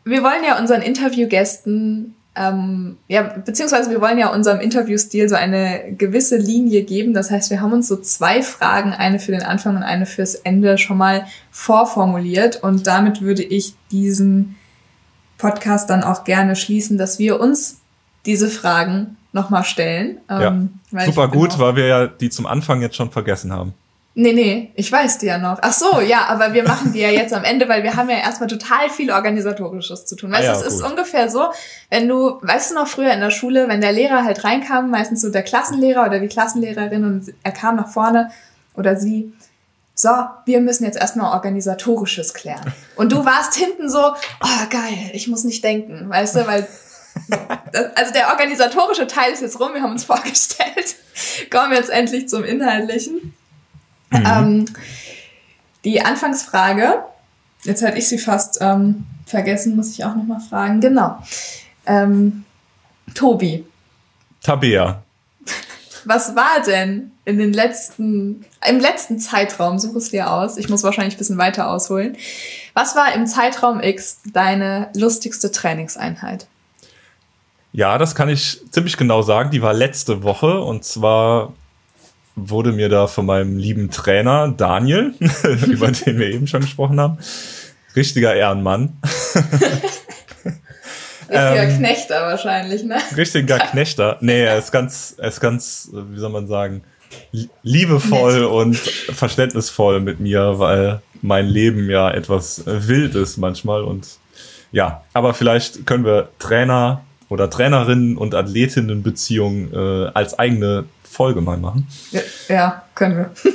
Wir 0.05 0.23
wollen 0.23 0.43
ja 0.43 0.57
unseren 0.57 0.81
Interviewgästen, 0.81 2.15
ähm, 2.35 2.97
ja, 3.07 3.23
beziehungsweise 3.23 3.89
wir 3.89 4.01
wollen 4.01 4.17
ja 4.17 4.31
unserem 4.31 4.59
Interviewstil 4.59 5.27
so 5.27 5.35
eine 5.35 5.93
gewisse 5.97 6.37
Linie 6.37 6.83
geben. 6.83 7.13
Das 7.13 7.31
heißt, 7.31 7.49
wir 7.49 7.59
haben 7.59 7.73
uns 7.73 7.87
so 7.87 7.97
zwei 7.97 8.41
Fragen, 8.41 8.93
eine 8.93 9.19
für 9.19 9.31
den 9.31 9.43
Anfang 9.43 9.75
und 9.75 9.83
eine 9.83 10.05
fürs 10.05 10.35
Ende 10.35 10.77
schon 10.77 10.97
mal 10.97 11.25
vorformuliert. 11.51 12.63
Und 12.63 12.87
damit 12.87 13.21
würde 13.21 13.43
ich 13.43 13.73
diesen 13.91 14.55
Podcast 15.37 15.89
dann 15.89 16.03
auch 16.03 16.23
gerne 16.23 16.55
schließen, 16.55 16.97
dass 16.97 17.19
wir 17.19 17.39
uns 17.39 17.81
diese 18.25 18.49
Fragen 18.49 19.17
nochmal 19.31 19.63
stellen. 19.63 20.17
Ähm, 20.29 20.79
ja. 20.91 21.05
Super 21.05 21.27
gut, 21.27 21.57
weil 21.59 21.75
wir 21.75 21.87
ja 21.87 22.07
die 22.07 22.29
zum 22.29 22.45
Anfang 22.45 22.81
jetzt 22.81 22.95
schon 22.95 23.11
vergessen 23.11 23.51
haben. 23.51 23.73
Nee, 24.15 24.33
nee, 24.33 24.71
ich 24.75 24.91
weiß 24.91 25.19
die 25.19 25.27
ja 25.27 25.37
noch. 25.37 25.59
Ach 25.61 25.71
so, 25.71 26.01
ja, 26.01 26.25
aber 26.25 26.53
wir 26.53 26.63
machen 26.63 26.91
die 26.91 26.99
ja 26.99 27.09
jetzt 27.09 27.33
am 27.33 27.43
Ende, 27.43 27.69
weil 27.69 27.83
wir 27.83 27.95
haben 27.95 28.09
ja 28.09 28.17
erstmal 28.17 28.49
total 28.49 28.89
viel 28.89 29.11
Organisatorisches 29.11 30.05
zu 30.05 30.15
tun. 30.15 30.31
Weißt 30.31 30.43
du, 30.43 30.51
ah 30.51 30.55
ja, 30.55 30.59
es 30.59 30.73
ist 30.73 30.81
ungefähr 30.81 31.29
so, 31.29 31.49
wenn 31.89 32.07
du, 32.07 32.39
weißt 32.41 32.71
du 32.71 32.75
noch 32.75 32.87
früher 32.87 33.13
in 33.13 33.21
der 33.21 33.29
Schule, 33.29 33.67
wenn 33.69 33.81
der 33.81 33.91
Lehrer 33.91 34.25
halt 34.25 34.43
reinkam, 34.43 34.89
meistens 34.89 35.21
so 35.21 35.29
der 35.29 35.43
Klassenlehrer 35.43 36.05
oder 36.05 36.19
die 36.19 36.27
Klassenlehrerin 36.27 37.05
und 37.05 37.33
er 37.43 37.51
kam 37.51 37.75
nach 37.75 37.87
vorne 37.87 38.31
oder 38.75 38.97
sie, 38.97 39.31
so, 39.93 40.09
wir 40.45 40.59
müssen 40.59 40.85
jetzt 40.85 40.97
erstmal 40.97 41.33
organisatorisches 41.33 42.33
klären. 42.33 42.73
Und 42.95 43.11
du 43.11 43.23
warst 43.25 43.55
hinten 43.55 43.89
so, 43.89 43.99
oh 43.99 44.65
geil, 44.69 45.11
ich 45.13 45.27
muss 45.27 45.43
nicht 45.43 45.63
denken, 45.63 46.09
weißt 46.09 46.35
du, 46.35 46.47
weil 46.47 46.67
also 47.95 48.13
der 48.13 48.29
organisatorische 48.29 49.07
Teil 49.07 49.33
ist 49.33 49.41
jetzt 49.41 49.59
rum, 49.59 49.73
wir 49.73 49.81
haben 49.81 49.91
uns 49.91 50.03
vorgestellt. 50.05 50.95
Kommen 51.51 51.71
wir 51.71 51.77
jetzt 51.77 51.89
endlich 51.89 52.27
zum 52.27 52.43
Inhaltlichen. 52.43 53.33
Mhm. 54.11 54.25
Ähm, 54.25 54.65
die 55.83 56.01
Anfangsfrage, 56.01 57.03
jetzt 57.63 57.81
hätte 57.81 57.97
ich 57.97 58.07
sie 58.07 58.17
fast 58.17 58.59
ähm, 58.61 59.05
vergessen, 59.25 59.75
muss 59.75 59.91
ich 59.91 60.03
auch 60.03 60.15
nochmal 60.15 60.39
fragen. 60.39 60.81
Genau. 60.81 61.17
Ähm, 61.85 62.45
Tobi. 63.13 63.65
Tabea. 64.41 65.03
Was 66.05 66.35
war 66.35 66.61
denn 66.65 67.11
in 67.25 67.37
den 67.37 67.53
letzten, 67.53 68.45
im 68.67 68.79
letzten 68.79 69.19
Zeitraum, 69.19 69.77
such 69.77 69.95
es 69.95 70.09
dir 70.09 70.31
aus, 70.31 70.57
ich 70.57 70.69
muss 70.69 70.83
wahrscheinlich 70.83 71.15
ein 71.15 71.19
bisschen 71.19 71.37
weiter 71.37 71.69
ausholen. 71.69 72.17
Was 72.73 72.95
war 72.95 73.13
im 73.13 73.27
Zeitraum 73.27 73.81
X 73.81 74.21
deine 74.33 74.89
lustigste 74.95 75.51
Trainingseinheit? 75.51 76.47
Ja, 77.71 77.99
das 77.99 78.15
kann 78.15 78.29
ich 78.29 78.61
ziemlich 78.71 78.97
genau 78.97 79.21
sagen. 79.21 79.51
Die 79.51 79.61
war 79.61 79.73
letzte 79.73 80.23
Woche 80.23 80.59
und 80.59 80.83
zwar 80.83 81.53
wurde 82.35 82.71
mir 82.71 82.89
da 82.89 83.07
von 83.07 83.25
meinem 83.25 83.57
lieben 83.57 83.91
Trainer 83.91 84.53
Daniel, 84.55 85.13
über 85.67 85.91
den 85.91 86.19
wir 86.19 86.27
eben 86.27 86.47
schon 86.47 86.61
gesprochen 86.61 86.99
haben, 86.99 87.17
richtiger 87.95 88.35
Ehrenmann. 88.35 88.97
Richtiger 91.29 91.63
ähm, 91.63 91.77
Knechter 91.77 92.21
wahrscheinlich, 92.23 92.83
ne? 92.83 92.97
Richtiger 93.15 93.59
Knechter. 93.71 94.17
Nee, 94.21 94.41
er 94.41 94.57
ist 94.57 94.71
ganz, 94.71 95.15
er 95.17 95.27
ist 95.29 95.39
ganz, 95.39 95.89
wie 95.93 96.19
soll 96.19 96.31
man 96.31 96.47
sagen, 96.47 96.83
liebevoll 97.63 98.41
Nett. 98.41 98.49
und 98.49 98.77
verständnisvoll 98.77 99.99
mit 99.99 100.19
mir, 100.19 100.57
weil 100.57 101.01
mein 101.21 101.47
Leben 101.47 101.89
ja 101.89 102.09
etwas 102.09 102.63
wild 102.65 103.15
ist 103.15 103.37
manchmal 103.37 103.83
und 103.83 104.07
ja, 104.71 105.03
aber 105.13 105.33
vielleicht 105.33 105.85
können 105.85 106.05
wir 106.05 106.29
Trainer 106.37 107.01
oder 107.29 107.49
Trainerinnen 107.49 108.17
und 108.17 108.35
Athletinnenbeziehungen 108.35 109.73
äh, 109.73 110.11
als 110.13 110.37
eigene 110.37 110.85
Folge 111.09 111.41
mal 111.41 111.57
machen. 111.57 111.87
Ja, 112.11 112.21
ja 112.47 112.83
können 112.95 113.17
wir. 113.17 113.31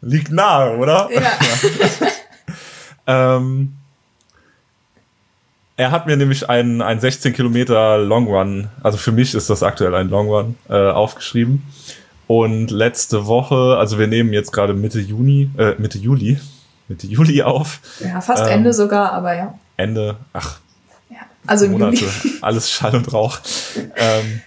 Liegt 0.00 0.32
nahe, 0.32 0.76
oder? 0.76 1.08
Ja. 3.06 3.36
ähm, 3.36 3.74
er 5.76 5.90
hat 5.90 6.06
mir 6.06 6.16
nämlich 6.16 6.48
einen, 6.48 6.82
einen 6.82 7.00
16 7.00 7.32
Kilometer 7.32 7.98
Long 7.98 8.26
Run, 8.26 8.68
also 8.82 8.98
für 8.98 9.12
mich 9.12 9.34
ist 9.34 9.50
das 9.50 9.62
aktuell 9.62 9.94
ein 9.94 10.08
Long 10.08 10.28
Run, 10.28 10.56
äh, 10.68 10.90
aufgeschrieben. 10.90 11.62
Und 12.26 12.70
letzte 12.70 13.26
Woche, 13.26 13.76
also 13.78 13.98
wir 13.98 14.06
nehmen 14.06 14.32
jetzt 14.32 14.52
gerade 14.52 14.74
Mitte 14.74 15.00
Juni, 15.00 15.50
äh, 15.58 15.74
Mitte 15.78 15.98
Juli, 15.98 16.40
Mitte 16.88 17.06
Juli 17.06 17.42
auf. 17.42 17.80
Ja, 18.00 18.20
fast 18.20 18.44
ähm, 18.44 18.58
Ende 18.58 18.72
sogar, 18.72 19.12
aber 19.12 19.34
ja. 19.34 19.58
Ende, 19.76 20.16
ach, 20.32 20.60
also 21.46 21.68
Monate, 21.68 22.06
alles 22.40 22.70
Schall 22.70 22.94
und 22.94 23.12
Rauch. 23.12 23.38
Ähm, 23.96 24.42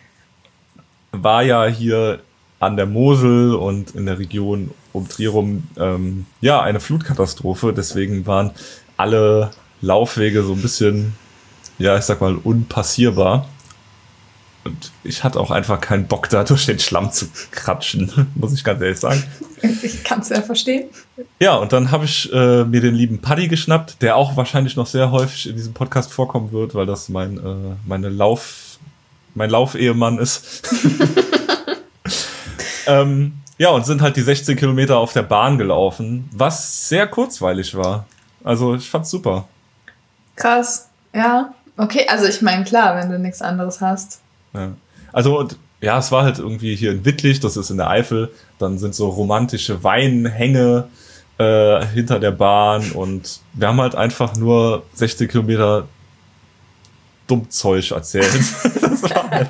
war 1.11 1.43
ja 1.43 1.65
hier 1.65 2.19
an 2.59 2.77
der 2.77 2.85
Mosel 2.85 3.53
und 3.53 3.91
in 3.91 4.05
der 4.05 4.19
Region 4.19 4.71
um 4.93 5.07
Trier 5.07 5.29
rum 5.29 5.63
ähm, 5.77 6.25
ja 6.41 6.61
eine 6.61 6.79
Flutkatastrophe. 6.79 7.73
Deswegen 7.73 8.25
waren 8.25 8.51
alle 8.97 9.51
Laufwege 9.81 10.43
so 10.43 10.53
ein 10.53 10.61
bisschen, 10.61 11.13
ja, 11.77 11.97
ich 11.97 12.05
sag 12.05 12.21
mal, 12.21 12.35
unpassierbar. 12.35 13.47
Und 14.65 14.91
ich 15.03 15.23
hatte 15.23 15.39
auch 15.39 15.51
einfach 15.51 15.79
keinen 15.79 16.07
Bock, 16.07 16.27
da 16.29 16.43
durch 16.43 16.65
den 16.65 16.79
Schlamm 16.79 17.11
zu 17.11 17.27
kratschen, 17.51 18.11
muss 18.35 18.53
ich 18.53 18.63
ganz 18.63 18.81
ehrlich 18.81 18.99
sagen. 18.99 19.23
Ich 19.81 20.03
kann 20.03 20.19
es 20.19 20.29
ja 20.29 20.41
verstehen. 20.41 20.89
Ja, 21.39 21.55
und 21.55 21.71
dann 21.71 21.91
habe 21.91 22.05
ich 22.05 22.31
äh, 22.33 22.65
mir 22.65 22.81
den 22.81 22.95
lieben 22.95 23.21
Paddy 23.21 23.47
geschnappt, 23.47 24.01
der 24.01 24.15
auch 24.15 24.35
wahrscheinlich 24.35 24.75
noch 24.75 24.87
sehr 24.87 25.11
häufig 25.11 25.49
in 25.49 25.55
diesem 25.55 25.73
Podcast 25.73 26.11
vorkommen 26.11 26.51
wird, 26.51 26.75
weil 26.75 26.85
das 26.85 27.09
mein, 27.09 27.37
äh, 27.37 27.75
meine 27.85 28.09
Lauf, 28.09 28.79
mein 29.33 29.49
Laufehemann 29.49 30.17
ist. 30.17 30.67
ähm, 32.87 33.33
ja, 33.57 33.69
und 33.69 33.85
sind 33.85 34.01
halt 34.01 34.17
die 34.17 34.21
16 34.21 34.57
Kilometer 34.57 34.97
auf 34.97 35.13
der 35.13 35.23
Bahn 35.23 35.57
gelaufen, 35.57 36.29
was 36.33 36.89
sehr 36.89 37.07
kurzweilig 37.07 37.75
war. 37.75 38.05
Also 38.43 38.75
ich 38.75 38.89
fand's 38.89 39.09
super. 39.09 39.47
Krass, 40.35 40.89
ja. 41.13 41.53
Okay, 41.77 42.05
also 42.09 42.25
ich 42.25 42.41
meine, 42.41 42.63
klar, 42.63 42.97
wenn 42.97 43.09
du 43.09 43.19
nichts 43.19 43.41
anderes 43.41 43.81
hast. 43.81 44.19
Ja. 44.55 44.71
Also, 45.11 45.47
ja, 45.81 45.97
es 45.97 46.11
war 46.11 46.23
halt 46.23 46.39
irgendwie 46.39 46.75
hier 46.75 46.91
in 46.91 47.05
Wittlich, 47.05 47.39
das 47.39 47.57
ist 47.57 47.69
in 47.69 47.77
der 47.77 47.89
Eifel, 47.89 48.31
dann 48.57 48.77
sind 48.77 48.95
so 48.95 49.09
romantische 49.09 49.83
Weinhänge 49.83 50.87
äh, 51.37 51.85
hinter 51.87 52.19
der 52.19 52.31
Bahn 52.31 52.91
und 52.91 53.39
wir 53.53 53.67
haben 53.67 53.81
halt 53.81 53.95
einfach 53.95 54.35
nur 54.35 54.83
60 54.93 55.29
Kilometer 55.29 55.87
Dummzeug 57.27 57.91
erzählt. 57.91 58.33
das 58.81 59.03
war 59.03 59.29
halt 59.29 59.49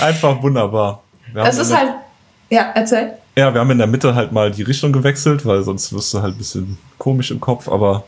einfach 0.00 0.42
wunderbar. 0.42 1.02
Es 1.34 1.58
ist 1.58 1.76
halt, 1.76 1.90
ja, 2.50 2.72
erzähl. 2.74 3.14
Ja, 3.36 3.52
wir 3.52 3.60
haben 3.60 3.70
in 3.70 3.78
der 3.78 3.86
Mitte 3.86 4.14
halt 4.14 4.32
mal 4.32 4.50
die 4.50 4.62
Richtung 4.62 4.92
gewechselt, 4.92 5.46
weil 5.46 5.62
sonst 5.62 5.92
wirst 5.92 6.12
du 6.14 6.22
halt 6.22 6.34
ein 6.34 6.38
bisschen 6.38 6.78
komisch 6.98 7.30
im 7.30 7.40
Kopf, 7.40 7.68
aber 7.68 8.04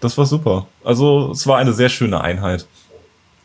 das 0.00 0.16
war 0.16 0.26
super. 0.26 0.66
Also 0.84 1.32
es 1.32 1.46
war 1.46 1.58
eine 1.58 1.72
sehr 1.72 1.88
schöne 1.88 2.20
Einheit. 2.20 2.66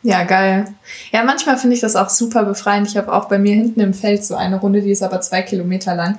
Ja, 0.04 0.24
geil. 0.24 0.66
Ja, 1.12 1.24
manchmal 1.24 1.56
finde 1.56 1.74
ich 1.74 1.80
das 1.80 1.96
auch 1.96 2.10
super 2.10 2.44
befreiend. 2.44 2.86
Ich 2.86 2.96
habe 2.98 3.10
auch 3.10 3.24
bei 3.24 3.38
mir 3.38 3.54
hinten 3.54 3.80
im 3.80 3.94
Feld 3.94 4.22
so 4.22 4.34
eine 4.34 4.60
Runde, 4.60 4.82
die 4.82 4.90
ist 4.90 5.02
aber 5.02 5.22
zwei 5.22 5.40
Kilometer 5.40 5.94
lang. 5.94 6.18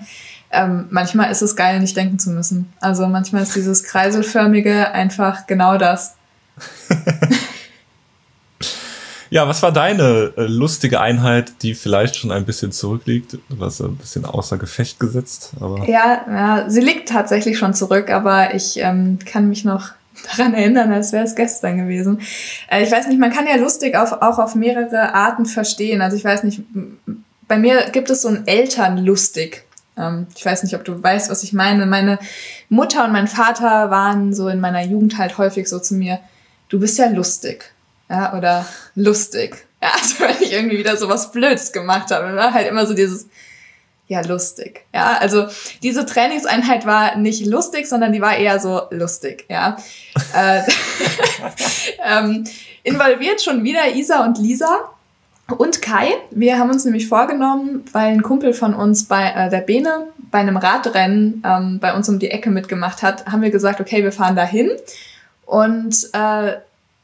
Ähm, 0.52 0.88
manchmal 0.90 1.32
ist 1.32 1.44
es 1.44 1.56
geil, 1.56 1.80
nicht 1.80 1.96
denken 1.96 2.18
zu 2.18 2.32
müssen. 2.32 2.74
Also 2.82 3.06
manchmal 3.06 3.44
ist 3.44 3.56
dieses 3.56 3.84
Kreiselförmige 3.84 4.92
einfach 4.92 5.46
genau 5.46 5.78
das. 5.78 6.16
ja, 9.30 9.48
was 9.48 9.62
war 9.62 9.72
deine 9.72 10.34
äh, 10.36 10.48
lustige 10.48 11.00
Einheit, 11.00 11.54
die 11.62 11.76
vielleicht 11.76 12.16
schon 12.16 12.32
ein 12.32 12.46
bisschen 12.46 12.72
zurückliegt? 12.72 13.38
Was 13.50 13.82
ein 13.82 13.98
bisschen 13.98 14.26
außer 14.26 14.58
Gefecht 14.58 15.00
gesetzt? 15.00 15.52
Aber 15.60 15.88
ja, 15.88 16.26
ja, 16.28 16.70
sie 16.72 16.82
liegt 16.82 17.10
tatsächlich 17.10 17.60
schon 17.60 17.76
zurück, 17.76 18.10
aber 18.10 18.56
ich 18.56 18.78
ähm, 18.78 19.20
kann 19.24 19.48
mich 19.48 19.64
noch 19.64 19.92
daran 20.28 20.54
erinnern, 20.54 20.92
als 20.92 21.12
wäre 21.12 21.24
es 21.24 21.36
gestern 21.36 21.78
gewesen. 21.78 22.22
Äh, 22.70 22.84
ich 22.84 22.92
weiß 22.92 23.08
nicht, 23.08 23.20
man 23.20 23.32
kann 23.32 23.48
ja 23.48 23.56
lustig 23.56 23.96
auf, 23.96 24.12
auch 24.14 24.40
auf 24.40 24.56
mehrere 24.56 25.14
Arten 25.14 25.46
verstehen. 25.46 26.02
Also 26.02 26.18
ich 26.18 26.24
weiß 26.24 26.44
nicht, 26.44 26.62
bei 27.48 27.58
mir 27.58 27.90
gibt 27.92 28.10
es 28.10 28.22
so 28.22 28.28
ein 28.28 28.48
Elternlustig. 28.48 29.64
Ähm, 29.98 30.28
ich 30.36 30.46
weiß 30.46 30.64
nicht, 30.64 30.76
ob 30.76 30.84
du 30.84 31.02
weißt, 31.02 31.30
was 31.30 31.44
ich 31.44 31.54
meine. 31.54 31.86
Meine 31.86 32.20
Mutter 32.70 33.06
und 33.06 33.12
mein 33.12 33.28
Vater 33.28 33.90
waren 33.90 34.34
so 34.34 34.48
in 34.48 34.60
meiner 34.60 34.84
Jugend 34.84 35.18
halt 35.18 35.38
häufig 35.38 35.70
so 35.70 35.80
zu 35.80 35.96
mir, 35.96 36.20
du 36.70 36.80
bist 36.80 36.98
ja 36.98 37.08
lustig. 37.08 37.72
Ja, 38.10 38.38
oder 38.38 38.66
lustig. 38.96 39.66
Ja, 39.82 39.90
also 40.02 40.20
wenn 40.20 40.36
ich 40.42 40.54
irgendwie 40.54 40.78
wieder 40.78 40.98
so 40.98 41.10
was 41.10 41.32
Blöds 41.32 41.72
gemacht 41.72 42.12
habe, 42.12 42.36
war 42.36 42.54
halt 42.54 42.68
immer 42.68 42.86
so 42.86 42.94
dieses, 42.94 43.28
ja, 44.08 44.22
lustig. 44.22 44.86
Ja, 44.94 45.18
also 45.20 45.48
diese 45.82 46.06
Trainingseinheit 46.06 46.86
war 46.86 47.16
nicht 47.18 47.46
lustig, 47.46 47.88
sondern 47.88 48.14
die 48.14 48.22
war 48.22 48.38
eher 48.38 48.60
so 48.60 48.84
lustig, 48.92 49.46
ja. 49.50 49.78
äh, 50.36 50.62
ähm, 52.06 52.44
involviert 52.84 53.42
schon 53.42 53.64
wieder 53.64 53.96
Isa 53.96 54.24
und 54.24 54.38
Lisa 54.38 54.92
und 55.58 55.82
Kai. 55.82 56.14
Wir 56.32 56.60
haben 56.60 56.70
uns 56.70 56.86
nämlich 56.86 57.08
vorgenommen, 57.08 57.86
weil 57.92 58.12
ein 58.12 58.22
Kumpel 58.22 58.54
von 58.54 58.74
uns 58.74 59.06
bei 59.06 59.32
äh, 59.32 59.50
der 59.50 59.62
Bene 59.62 60.08
bei 60.32 60.40
einem 60.40 60.58
Radrennen 60.58 61.44
ähm, 61.46 61.80
bei 61.80 61.96
uns 61.96 62.10
um 62.10 62.20
die 62.20 62.30
Ecke 62.32 62.50
mitgemacht 62.50 63.04
hat, 63.04 63.26
haben 63.26 63.42
wir 63.42 63.52
gesagt, 63.52 63.80
okay, 63.80 64.04
wir 64.04 64.12
fahren 64.12 64.36
dahin 64.36 64.70
und 65.46 65.96
äh, 66.14 66.54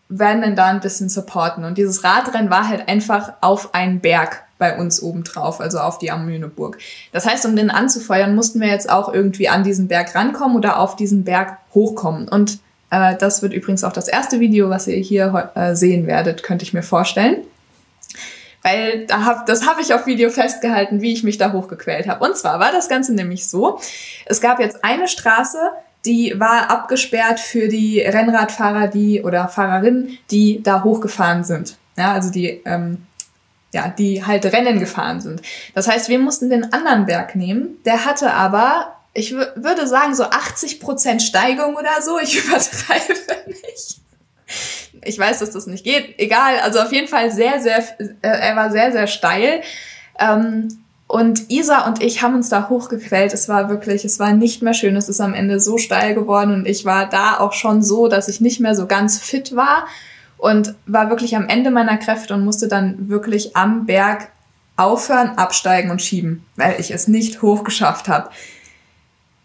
werden 0.10 0.42
dann 0.42 0.56
da 0.56 0.68
ein 0.68 0.82
bisschen 0.82 1.08
supporten. 1.08 1.64
Und 1.64 1.78
dieses 1.78 2.04
Radrennen 2.04 2.50
war 2.50 2.68
halt 2.68 2.90
einfach 2.90 3.34
auf 3.42 3.74
einen 3.74 4.02
Berg 4.02 4.44
bei 4.62 4.78
uns 4.78 5.02
obendrauf, 5.02 5.60
also 5.60 5.80
auf 5.80 5.98
die 5.98 6.12
Amüneburg. 6.12 6.78
Das 7.12 7.26
heißt, 7.26 7.48
um 7.48 7.56
den 7.56 7.72
anzufeuern, 7.72 8.36
mussten 8.36 8.62
wir 8.62 8.68
jetzt 8.68 8.92
auch 8.92 9.12
irgendwie 9.12 9.50
an 9.50 9.64
diesen 9.64 9.88
Berg 9.88 10.14
rankommen 10.14 10.56
oder 10.56 10.80
auf 10.80 10.96
diesen 10.96 11.24
Berg 11.24 11.58
hochkommen. 11.74 12.30
Und 12.30 12.60
äh, 12.92 13.16
das 13.18 13.42
wird 13.42 13.54
übrigens 13.54 13.84
auch 13.84 13.92
das 13.92 14.08
erste 14.08 14.40
Video, 14.40 14.70
was 14.70 14.86
ihr 14.86 14.98
hier 14.98 15.52
äh, 15.56 15.76
sehen 15.76 16.06
werdet, 16.06 16.44
könnte 16.44 16.64
ich 16.64 16.74
mir 16.74 16.84
vorstellen. 16.84 17.38
Weil 18.62 19.08
da 19.08 19.26
hab, 19.26 19.48
das 19.48 19.66
habe 19.66 19.82
ich 19.82 19.96
auf 19.96 20.06
Video 20.06 20.30
festgehalten, 20.30 21.02
wie 21.02 21.12
ich 21.12 21.24
mich 21.24 21.40
da 21.40 21.54
hochgequält 21.54 22.08
habe. 22.08 22.24
Und 22.24 22.38
zwar 22.38 22.60
war 22.60 22.72
das 22.72 22.88
Ganze 22.88 23.16
nämlich 23.16 23.50
so, 23.50 23.80
es 24.28 24.42
gab 24.42 24.60
jetzt 24.60 24.86
eine 24.86 25.08
Straße, 25.08 25.58
die 26.06 26.40
war 26.40 26.70
abgesperrt 26.70 27.40
für 27.40 27.68
die 27.68 28.00
Rennradfahrer, 28.00 28.90
die 28.90 29.24
oder 29.24 29.48
Fahrerinnen, 29.48 30.20
die 30.30 30.62
da 30.62 30.84
hochgefahren 30.84 31.44
sind. 31.44 31.78
Ja, 31.98 32.14
also 32.14 32.30
die 32.30 32.62
ähm, 32.66 33.08
ja, 33.74 33.88
die 33.88 34.26
halt 34.26 34.46
Rennen 34.46 34.80
gefahren 34.80 35.22
sind. 35.22 35.42
Das 35.74 35.88
heißt, 35.88 36.10
wir 36.10 36.20
mussten 36.20 36.50
den 36.50 36.74
anderen 36.74 37.06
Berg 37.06 37.36
nehmen. 37.36 37.78
Der 37.86 38.06
hatte 38.06 38.34
aber, 38.34 38.96
ich 39.14 39.34
würde 39.34 39.88
sagen, 39.88 40.14
so 40.14 40.24
80 40.24 40.80
Prozent 40.80 41.22
Steigung 41.22 41.76
oder 41.76 42.02
so. 42.02 42.20
Ich 42.20 42.38
übertreibe 42.46 43.14
nicht. 43.48 43.98
Ich 45.04 45.18
weiß, 45.18 45.40
dass 45.40 45.52
das 45.52 45.68
nicht 45.68 45.84
geht. 45.84 46.20
Egal. 46.20 46.60
Also 46.60 46.80
auf 46.80 46.92
jeden 46.92 47.08
Fall 47.08 47.32
sehr, 47.32 47.60
sehr, 47.62 47.80
äh, 48.00 48.08
er 48.22 48.56
war 48.56 48.72
sehr, 48.72 48.92
sehr 48.92 49.08
steil. 49.08 49.62
Ähm, 50.20 50.84
und 51.08 51.50
Isa 51.50 51.88
und 51.88 52.02
ich 52.02 52.22
haben 52.22 52.36
uns 52.36 52.50
da 52.50 52.70
hochgequält. 52.70 53.34
Es 53.34 53.50
war 53.50 53.70
wirklich, 53.70 54.06
es 54.06 54.20
war 54.20 54.34
nicht 54.34 54.62
mehr 54.62 54.74
schön. 54.74 54.96
Es 54.96 55.10
ist 55.10 55.20
am 55.20 55.34
Ende 55.34 55.60
so 55.60 55.78
steil 55.78 56.14
geworden 56.14 56.54
und 56.54 56.68
ich 56.68 56.86
war 56.86 57.10
da 57.10 57.40
auch 57.40 57.54
schon 57.54 57.84
so, 57.84 58.08
dass 58.08 58.28
ich 58.28 58.40
nicht 58.40 58.60
mehr 58.60 58.76
so 58.76 58.86
ganz 58.86 59.20
fit 59.20 59.56
war 59.56 59.88
und 60.42 60.74
war 60.88 61.10
wirklich 61.10 61.36
am 61.36 61.48
Ende 61.48 61.70
meiner 61.70 61.98
Kräfte 61.98 62.34
und 62.34 62.44
musste 62.44 62.68
dann 62.68 63.10
wirklich 63.10 63.56
am 63.56 63.86
Berg 63.86 64.30
aufhören, 64.76 65.38
absteigen 65.38 65.92
und 65.92 66.02
schieben, 66.02 66.44
weil 66.56 66.80
ich 66.80 66.90
es 66.90 67.08
nicht 67.08 67.44
hochgeschafft 67.44 68.08
habe. 68.08 68.32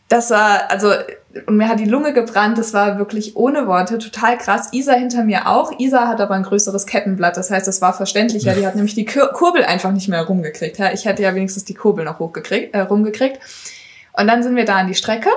Das 0.08 0.30
war, 0.30 0.70
also, 0.70 0.92
und 1.46 1.58
mir 1.58 1.68
hat 1.68 1.80
die 1.80 1.84
Lunge 1.84 2.14
gebrannt, 2.14 2.56
das 2.56 2.72
war 2.72 2.96
wirklich 2.96 3.36
ohne 3.36 3.66
Worte 3.66 3.98
total 3.98 4.38
krass. 4.38 4.72
Isa 4.72 4.94
hinter 4.94 5.24
mir 5.24 5.48
auch. 5.48 5.78
Isa 5.78 6.08
hat 6.08 6.22
aber 6.22 6.34
ein 6.34 6.44
größeres 6.44 6.86
Kettenblatt, 6.86 7.36
das 7.36 7.50
heißt, 7.50 7.68
das 7.68 7.82
war 7.82 7.92
verständlicher. 7.92 8.54
Die 8.54 8.66
hat 8.66 8.74
nämlich 8.76 8.94
die 8.94 9.04
Kurbel 9.04 9.64
einfach 9.64 9.92
nicht 9.92 10.08
mehr 10.08 10.22
rumgekriegt. 10.22 10.80
Ich 10.94 11.04
hätte 11.04 11.22
ja 11.22 11.34
wenigstens 11.34 11.66
die 11.66 11.74
Kurbel 11.74 12.06
noch 12.06 12.20
hochgekriegt, 12.20 12.74
äh, 12.74 12.80
rumgekriegt. 12.80 13.38
Und 14.14 14.28
dann 14.28 14.42
sind 14.42 14.56
wir 14.56 14.64
da 14.64 14.76
an 14.76 14.86
die 14.86 14.94
Strecke. 14.94 15.28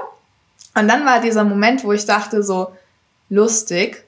Und 0.74 0.88
dann 0.88 1.06
war 1.06 1.20
dieser 1.20 1.44
Moment, 1.44 1.84
wo 1.84 1.92
ich 1.92 2.06
dachte 2.06 2.44
so, 2.44 2.72
lustig, 3.28 4.06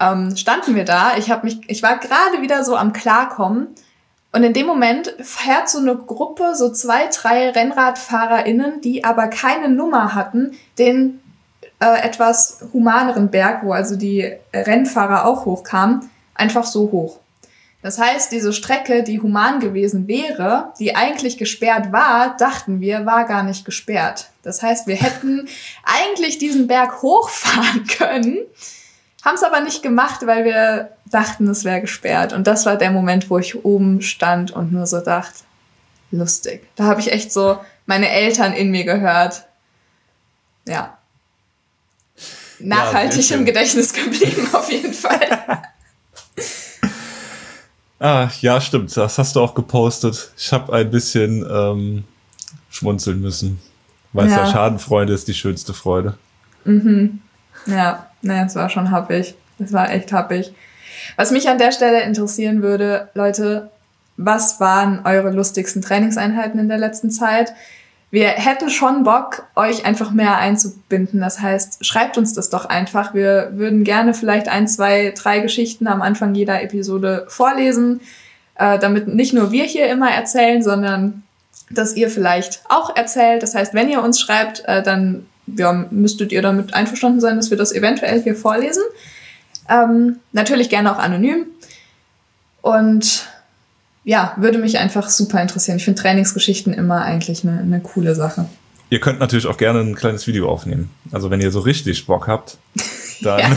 ähm, 0.00 0.36
standen 0.36 0.74
wir 0.74 0.84
da. 0.84 1.16
Ich 1.16 1.30
habe 1.30 1.44
mich, 1.44 1.60
ich 1.68 1.82
war 1.82 1.98
gerade 1.98 2.42
wieder 2.42 2.64
so 2.64 2.76
am 2.76 2.92
Klarkommen. 2.92 3.68
Und 4.32 4.44
in 4.44 4.52
dem 4.52 4.66
Moment 4.66 5.14
fährt 5.20 5.68
so 5.68 5.78
eine 5.78 5.96
Gruppe, 5.96 6.54
so 6.54 6.70
zwei, 6.70 7.08
drei 7.08 7.50
RennradfahrerInnen, 7.50 8.80
die 8.80 9.04
aber 9.04 9.26
keine 9.26 9.68
Nummer 9.68 10.14
hatten, 10.14 10.52
den 10.78 11.20
äh, 11.80 12.00
etwas 12.02 12.64
humaneren 12.72 13.30
Berg, 13.30 13.64
wo 13.64 13.72
also 13.72 13.96
die 13.96 14.32
Rennfahrer 14.54 15.24
auch 15.26 15.46
hochkamen, 15.46 16.08
einfach 16.34 16.64
so 16.64 16.92
hoch. 16.92 17.18
Das 17.82 17.98
heißt, 17.98 18.30
diese 18.30 18.52
Strecke, 18.52 19.02
die 19.02 19.20
human 19.20 19.58
gewesen 19.58 20.06
wäre, 20.06 20.74
die 20.78 20.94
eigentlich 20.94 21.38
gesperrt 21.38 21.92
war, 21.92 22.36
dachten 22.36 22.80
wir, 22.80 23.06
war 23.06 23.24
gar 23.24 23.42
nicht 23.42 23.64
gesperrt. 23.64 24.30
Das 24.42 24.62
heißt, 24.62 24.86
wir 24.86 24.96
hätten 24.96 25.48
eigentlich 25.84 26.38
diesen 26.38 26.66
Berg 26.66 27.02
hochfahren 27.02 27.86
können, 27.98 28.38
haben 29.24 29.34
es 29.34 29.42
aber 29.42 29.60
nicht 29.60 29.82
gemacht, 29.82 30.26
weil 30.26 30.44
wir 30.44 30.90
dachten, 31.06 31.48
es 31.48 31.64
wäre 31.64 31.80
gesperrt. 31.80 32.32
Und 32.32 32.46
das 32.46 32.66
war 32.66 32.76
der 32.76 32.90
Moment, 32.90 33.28
wo 33.28 33.38
ich 33.38 33.64
oben 33.64 34.00
stand 34.02 34.50
und 34.50 34.72
nur 34.72 34.86
so 34.86 35.00
dachte, 35.00 35.44
lustig. 36.10 36.66
Da 36.76 36.84
habe 36.84 37.00
ich 37.00 37.12
echt 37.12 37.32
so 37.32 37.58
meine 37.86 38.08
Eltern 38.10 38.52
in 38.52 38.70
mir 38.70 38.84
gehört. 38.84 39.44
Ja. 40.66 40.96
Nachhaltig 42.58 43.28
ja, 43.30 43.36
im 43.36 43.44
Gedächtnis 43.44 43.92
geblieben, 43.92 44.48
auf 44.52 44.70
jeden 44.70 44.92
Fall. 44.92 45.38
ah, 47.98 48.28
ja, 48.40 48.60
stimmt. 48.60 48.96
Das 48.96 49.18
hast 49.18 49.36
du 49.36 49.40
auch 49.40 49.54
gepostet. 49.54 50.30
Ich 50.36 50.52
habe 50.52 50.72
ein 50.72 50.90
bisschen 50.90 51.46
ähm, 51.50 52.04
schmunzeln 52.70 53.20
müssen. 53.20 53.60
Weil 54.12 54.28
ja. 54.28 54.38
ja 54.38 54.46
Schadenfreude 54.46 55.12
ist 55.12 55.28
die 55.28 55.34
schönste 55.34 55.74
Freude. 55.74 56.18
Mhm. 56.64 57.20
Ja. 57.66 58.09
Naja, 58.22 58.44
es 58.44 58.54
war 58.54 58.68
schon 58.68 58.90
happig. 58.90 59.34
Es 59.58 59.72
war 59.72 59.90
echt 59.90 60.12
happig. 60.12 60.52
Was 61.16 61.30
mich 61.30 61.48
an 61.48 61.58
der 61.58 61.72
Stelle 61.72 62.02
interessieren 62.02 62.62
würde, 62.62 63.08
Leute, 63.14 63.70
was 64.16 64.60
waren 64.60 65.00
eure 65.04 65.30
lustigsten 65.30 65.82
Trainingseinheiten 65.82 66.60
in 66.60 66.68
der 66.68 66.78
letzten 66.78 67.10
Zeit? 67.10 67.52
Wir 68.10 68.28
hätten 68.28 68.70
schon 68.70 69.04
Bock, 69.04 69.44
euch 69.54 69.86
einfach 69.86 70.10
mehr 70.10 70.38
einzubinden. 70.38 71.20
Das 71.20 71.40
heißt, 71.40 71.86
schreibt 71.86 72.18
uns 72.18 72.34
das 72.34 72.50
doch 72.50 72.64
einfach. 72.64 73.14
Wir 73.14 73.52
würden 73.54 73.84
gerne 73.84 74.14
vielleicht 74.14 74.48
ein, 74.48 74.66
zwei, 74.66 75.14
drei 75.16 75.38
Geschichten 75.38 75.86
am 75.86 76.02
Anfang 76.02 76.34
jeder 76.34 76.60
Episode 76.60 77.26
vorlesen, 77.28 78.00
äh, 78.56 78.78
damit 78.80 79.06
nicht 79.08 79.32
nur 79.32 79.52
wir 79.52 79.64
hier 79.64 79.88
immer 79.88 80.10
erzählen, 80.10 80.62
sondern 80.62 81.22
dass 81.70 81.94
ihr 81.94 82.10
vielleicht 82.10 82.62
auch 82.68 82.96
erzählt. 82.96 83.44
Das 83.44 83.54
heißt, 83.54 83.74
wenn 83.74 83.88
ihr 83.88 84.02
uns 84.02 84.20
schreibt, 84.20 84.64
äh, 84.66 84.82
dann 84.82 85.26
ja, 85.56 85.86
müsstet 85.90 86.32
ihr 86.32 86.42
damit 86.42 86.74
einverstanden 86.74 87.20
sein, 87.20 87.36
dass 87.36 87.50
wir 87.50 87.58
das 87.58 87.72
eventuell 87.72 88.22
hier 88.22 88.34
vorlesen. 88.34 88.82
Ähm, 89.68 90.16
natürlich 90.32 90.68
gerne 90.68 90.92
auch 90.92 90.98
anonym. 90.98 91.46
Und 92.62 93.28
ja, 94.04 94.34
würde 94.36 94.58
mich 94.58 94.78
einfach 94.78 95.08
super 95.08 95.40
interessieren. 95.40 95.76
Ich 95.76 95.84
finde 95.84 96.00
Trainingsgeschichten 96.00 96.72
immer 96.72 97.02
eigentlich 97.02 97.44
eine, 97.44 97.60
eine 97.60 97.80
coole 97.80 98.14
Sache. 98.14 98.46
Ihr 98.90 99.00
könnt 99.00 99.20
natürlich 99.20 99.46
auch 99.46 99.56
gerne 99.56 99.80
ein 99.80 99.94
kleines 99.94 100.26
Video 100.26 100.48
aufnehmen. 100.48 100.90
Also 101.12 101.30
wenn 101.30 101.40
ihr 101.40 101.52
so 101.52 101.60
richtig 101.60 102.06
Bock 102.06 102.26
habt, 102.26 102.58
dann. 103.22 103.40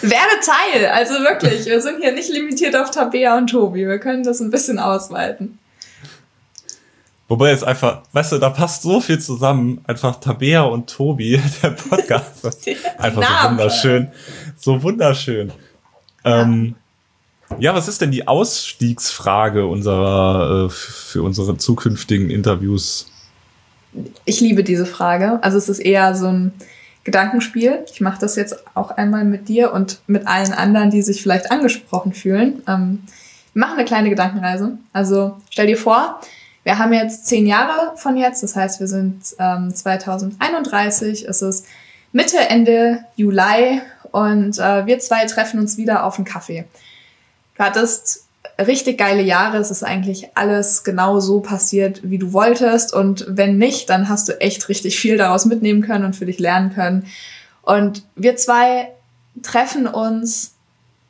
Werde 0.00 0.38
Teil, 0.44 0.86
also 0.86 1.14
wirklich. 1.14 1.66
Wir 1.66 1.80
sind 1.80 2.00
hier 2.00 2.12
nicht 2.12 2.30
limitiert 2.30 2.76
auf 2.76 2.92
Tabea 2.92 3.36
und 3.36 3.48
Tobi. 3.48 3.88
Wir 3.88 3.98
können 3.98 4.22
das 4.22 4.40
ein 4.40 4.50
bisschen 4.50 4.78
ausweiten. 4.78 5.58
Wobei 7.28 7.50
es 7.50 7.62
einfach, 7.62 8.02
weißt 8.12 8.32
du, 8.32 8.38
da 8.38 8.48
passt 8.48 8.82
so 8.82 9.00
viel 9.00 9.18
zusammen. 9.18 9.82
Einfach 9.86 10.18
Tabea 10.18 10.62
und 10.62 10.88
Tobi, 10.88 11.40
der 11.62 11.70
Podcast. 11.70 12.66
einfach 12.98 13.42
so 13.42 13.50
wunderschön. 13.50 14.08
So 14.56 14.82
wunderschön. 14.82 15.52
Ja. 16.24 16.42
Ähm, 16.42 16.74
ja, 17.58 17.74
was 17.74 17.86
ist 17.86 18.00
denn 18.00 18.10
die 18.10 18.26
Ausstiegsfrage 18.26 19.66
unserer, 19.66 20.66
äh, 20.66 20.70
für 20.70 21.22
unsere 21.22 21.56
zukünftigen 21.56 22.30
Interviews? 22.30 23.10
Ich 24.24 24.40
liebe 24.40 24.64
diese 24.64 24.86
Frage. 24.86 25.42
Also 25.42 25.58
es 25.58 25.68
ist 25.68 25.78
eher 25.78 26.14
so 26.14 26.28
ein 26.28 26.52
Gedankenspiel. 27.04 27.84
Ich 27.92 28.00
mache 28.00 28.20
das 28.20 28.36
jetzt 28.36 28.66
auch 28.74 28.90
einmal 28.90 29.24
mit 29.24 29.48
dir 29.48 29.72
und 29.72 30.00
mit 30.06 30.26
allen 30.26 30.52
anderen, 30.52 30.90
die 30.90 31.02
sich 31.02 31.22
vielleicht 31.22 31.50
angesprochen 31.50 32.12
fühlen. 32.12 32.62
Ähm, 32.66 33.02
wir 33.52 33.60
machen 33.60 33.78
eine 33.78 33.86
kleine 33.86 34.10
Gedankenreise. 34.10 34.78
Also 34.92 35.36
stell 35.50 35.66
dir 35.66 35.78
vor, 35.78 36.20
wir 36.68 36.78
haben 36.78 36.92
jetzt 36.92 37.24
zehn 37.24 37.46
Jahre 37.46 37.96
von 37.96 38.18
jetzt, 38.18 38.42
das 38.42 38.54
heißt, 38.54 38.78
wir 38.78 38.88
sind 38.88 39.22
ähm, 39.38 39.74
2031, 39.74 41.26
es 41.26 41.40
ist 41.40 41.64
Mitte, 42.12 42.36
Ende 42.36 43.06
Juli 43.16 43.80
und 44.12 44.58
äh, 44.58 44.84
wir 44.84 44.98
zwei 44.98 45.24
treffen 45.24 45.60
uns 45.60 45.78
wieder 45.78 46.04
auf 46.04 46.16
einen 46.16 46.26
Kaffee. 46.26 46.66
Du 47.56 47.64
hattest 47.64 48.26
richtig 48.58 48.98
geile 48.98 49.22
Jahre, 49.22 49.56
es 49.56 49.70
ist 49.70 49.82
eigentlich 49.82 50.28
alles 50.34 50.84
genau 50.84 51.20
so 51.20 51.40
passiert, 51.40 52.02
wie 52.02 52.18
du 52.18 52.34
wolltest 52.34 52.92
und 52.92 53.24
wenn 53.26 53.56
nicht, 53.56 53.88
dann 53.88 54.10
hast 54.10 54.28
du 54.28 54.38
echt 54.38 54.68
richtig 54.68 55.00
viel 55.00 55.16
daraus 55.16 55.46
mitnehmen 55.46 55.80
können 55.80 56.04
und 56.04 56.16
für 56.16 56.26
dich 56.26 56.38
lernen 56.38 56.74
können. 56.74 57.06
Und 57.62 58.04
wir 58.14 58.36
zwei 58.36 58.92
treffen 59.42 59.86
uns 59.86 60.52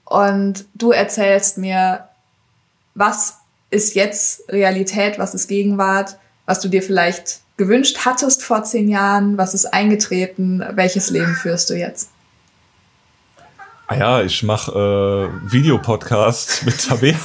und 0.04 0.66
du 0.74 0.92
erzählst 0.92 1.58
mir, 1.58 2.04
was 2.94 3.37
ist 3.70 3.94
jetzt 3.94 4.50
Realität, 4.50 5.18
was 5.18 5.34
ist 5.34 5.48
Gegenwart, 5.48 6.16
was 6.46 6.60
du 6.60 6.68
dir 6.68 6.82
vielleicht 6.82 7.40
gewünscht 7.56 7.98
hattest 8.04 8.42
vor 8.42 8.64
zehn 8.64 8.88
Jahren, 8.88 9.36
was 9.36 9.52
ist 9.52 9.66
eingetreten, 9.66 10.64
welches 10.74 11.10
Leben 11.10 11.34
führst 11.34 11.68
du 11.70 11.74
jetzt? 11.74 12.10
Ah 13.88 13.96
ja, 13.96 14.22
ich 14.22 14.42
mache 14.42 14.72
äh, 14.72 15.52
Videopodcast 15.52 16.62
mit 16.66 16.86
Tabea. 16.86 17.16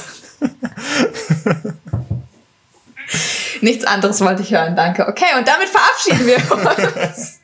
Nichts 3.60 3.84
anderes 3.84 4.20
wollte 4.20 4.42
ich 4.42 4.50
hören, 4.50 4.74
danke. 4.76 5.06
Okay, 5.06 5.38
und 5.38 5.46
damit 5.46 5.68
verabschieden 5.68 6.26
wir 6.26 7.08
uns. 7.08 7.40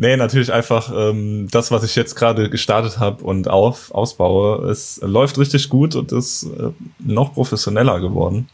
Nee, 0.00 0.16
natürlich 0.16 0.50
einfach 0.50 0.90
ähm, 0.96 1.48
das, 1.50 1.70
was 1.70 1.82
ich 1.82 1.94
jetzt 1.94 2.14
gerade 2.14 2.48
gestartet 2.48 2.98
habe 2.98 3.22
und 3.22 3.48
auf, 3.48 3.92
ausbaue. 3.92 4.66
Es 4.70 4.98
läuft 5.02 5.36
richtig 5.36 5.68
gut 5.68 5.94
und 5.94 6.10
ist 6.10 6.44
äh, 6.44 6.70
noch 7.00 7.34
professioneller 7.34 8.00
geworden. 8.00 8.48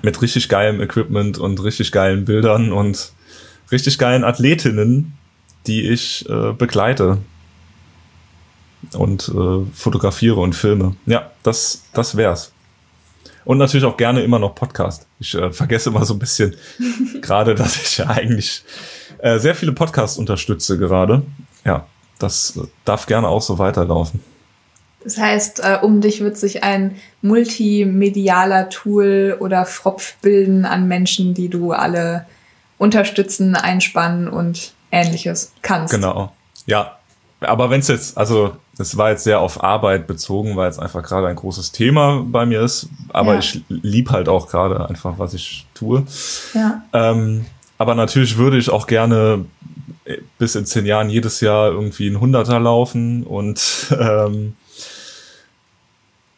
Mit 0.00 0.22
richtig 0.22 0.48
geilem 0.48 0.80
Equipment 0.80 1.36
und 1.36 1.62
richtig 1.62 1.92
geilen 1.92 2.24
Bildern 2.24 2.72
und 2.72 3.12
richtig 3.70 3.98
geilen 3.98 4.24
Athletinnen, 4.24 5.12
die 5.66 5.90
ich 5.90 6.26
äh, 6.30 6.54
begleite 6.54 7.18
und 8.94 9.28
äh, 9.28 9.66
fotografiere 9.74 10.40
und 10.40 10.54
filme. 10.54 10.96
Ja, 11.04 11.32
das, 11.42 11.82
das 11.92 12.16
wär's. 12.16 12.50
Und 13.44 13.58
natürlich 13.58 13.84
auch 13.84 13.98
gerne 13.98 14.22
immer 14.22 14.38
noch 14.38 14.54
Podcast. 14.54 15.06
Ich 15.20 15.34
äh, 15.34 15.52
vergesse 15.52 15.90
immer 15.90 16.06
so 16.06 16.14
ein 16.14 16.18
bisschen 16.18 16.56
gerade, 17.20 17.54
dass 17.54 17.76
ich 17.76 17.98
ja 17.98 18.06
eigentlich 18.06 18.64
äh, 19.18 19.38
sehr 19.38 19.54
viele 19.54 19.72
Podcasts 19.72 20.18
unterstütze 20.18 20.78
gerade. 20.78 21.22
Ja, 21.64 21.86
das 22.18 22.58
darf 22.84 23.06
gerne 23.06 23.28
auch 23.28 23.42
so 23.42 23.58
weiterlaufen. 23.58 24.20
Das 25.04 25.18
heißt, 25.18 25.60
äh, 25.60 25.78
um 25.82 26.00
dich 26.00 26.20
wird 26.20 26.36
sich 26.36 26.64
ein 26.64 26.96
multimedialer 27.22 28.68
Tool 28.70 29.36
oder 29.38 29.64
Fropf 29.64 30.16
bilden 30.16 30.64
an 30.64 30.88
Menschen, 30.88 31.32
die 31.32 31.48
du 31.48 31.72
alle 31.72 32.26
unterstützen, 32.78 33.54
einspannen 33.54 34.28
und 34.28 34.72
ähnliches 34.90 35.52
kannst. 35.62 35.94
Genau. 35.94 36.32
Ja, 36.66 36.96
aber 37.40 37.70
wenn 37.70 37.80
es 37.80 37.88
jetzt, 37.88 38.18
also 38.18 38.56
das 38.78 38.96
war 38.96 39.10
jetzt 39.10 39.24
sehr 39.24 39.40
auf 39.40 39.62
Arbeit 39.62 40.06
bezogen, 40.06 40.56
weil 40.56 40.68
es 40.68 40.78
einfach 40.78 41.02
gerade 41.02 41.28
ein 41.28 41.36
großes 41.36 41.72
Thema 41.72 42.24
bei 42.26 42.44
mir 42.44 42.62
ist. 42.62 42.88
Aber 43.10 43.34
ja. 43.34 43.38
ich 43.38 43.62
lieb 43.68 44.10
halt 44.10 44.28
auch 44.28 44.48
gerade 44.48 44.88
einfach, 44.88 45.18
was 45.18 45.34
ich 45.34 45.66
tue. 45.74 46.04
Ja. 46.52 46.82
Ähm, 46.92 47.46
aber 47.78 47.94
natürlich 47.94 48.36
würde 48.36 48.58
ich 48.58 48.70
auch 48.70 48.86
gerne 48.86 49.44
äh, 50.04 50.18
bis 50.38 50.54
in 50.54 50.66
zehn 50.66 50.86
Jahren 50.86 51.10
jedes 51.10 51.40
Jahr 51.40 51.70
irgendwie 51.70 52.08
ein 52.08 52.20
Hunderter 52.20 52.60
laufen 52.60 53.24
und 53.24 53.86
ähm, 53.98 54.56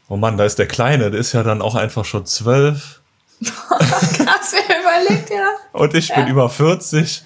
oh 0.08 0.16
Mann, 0.16 0.36
da 0.36 0.44
ist 0.44 0.58
der 0.58 0.66
Kleine, 0.68 1.10
der 1.10 1.20
ist 1.20 1.32
ja 1.32 1.42
dann 1.42 1.62
auch 1.62 1.74
einfach 1.74 2.04
schon 2.04 2.26
zwölf. 2.26 3.00
krass, 3.42 4.54
wer 4.66 4.80
überlegt, 4.80 5.30
ja. 5.30 5.48
Und 5.72 5.94
ich 5.94 6.08
ja. 6.08 6.16
bin 6.16 6.28
über 6.28 6.48
40. 6.48 7.22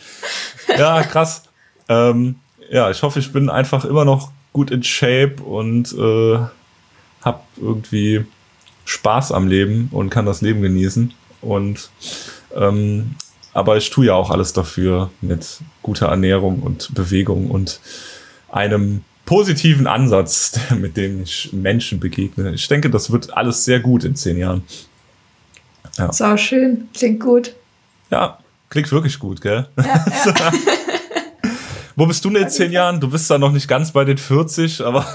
Ja, 0.77 1.03
krass. 1.03 1.45
ähm, 1.89 2.37
ja, 2.71 2.91
ich 2.91 3.03
hoffe, 3.03 3.19
ich 3.19 3.33
bin 3.33 3.51
einfach 3.51 3.85
immer 3.85 4.05
noch 4.05 4.31
gut 4.53 4.71
in 4.71 4.83
Shape 4.83 5.37
und 5.43 5.93
äh, 5.93 6.39
hab 7.23 7.47
irgendwie 7.57 8.27
Spaß 8.85 9.33
am 9.33 9.47
Leben 9.47 9.89
und 9.93 10.11
kann 10.11 10.27
das 10.27 10.41
Leben 10.41 10.63
genießen. 10.63 11.15
Und 11.41 11.91
ähm, 12.55 13.17
aber 13.53 13.77
ich 13.77 13.91
tue 13.91 14.07
ja 14.07 14.15
auch 14.15 14.31
alles 14.31 14.53
dafür 14.53 15.11
mit 15.21 15.59
guter 15.83 16.07
Ernährung 16.07 16.61
und 16.61 16.95
Bewegung 16.95 17.51
und 17.51 17.81
einem 18.51 19.05
positiven 19.25 19.87
Ansatz, 19.87 20.59
mit 20.79 20.97
dem 20.97 21.23
ich 21.23 21.53
Menschen 21.53 22.01
begegne. 22.01 22.53
Ich 22.53 22.69
denke, 22.69 22.91
das 22.91 23.11
wird 23.11 23.33
alles 23.37 23.65
sehr 23.65 23.81
gut 23.81 24.05
in 24.05 24.17
zehn 24.17 24.39
Jahren. 24.39 24.63
Ja. 25.99 26.13
So 26.13 26.37
schön, 26.37 26.89
klingt 26.95 27.21
gut. 27.21 27.55
Ja, 28.11 28.39
klingt 28.71 28.91
wirklich 28.93 29.19
gut, 29.19 29.41
gell? 29.41 29.69
Ja, 29.77 30.05
ja. 30.27 30.53
Wo 31.97 32.07
bist 32.07 32.25
du 32.25 32.31
denn 32.31 32.45
in 32.45 32.51
zehn 32.51 32.73
Jahren? 32.73 33.01
Du 33.01 33.11
bist 33.11 33.31
da 33.31 33.37
noch 33.37 33.53
nicht 33.53 33.69
ganz 33.69 33.93
bei 33.93 34.05
den 34.05 34.17
40, 34.17 34.81
aber. 34.81 35.07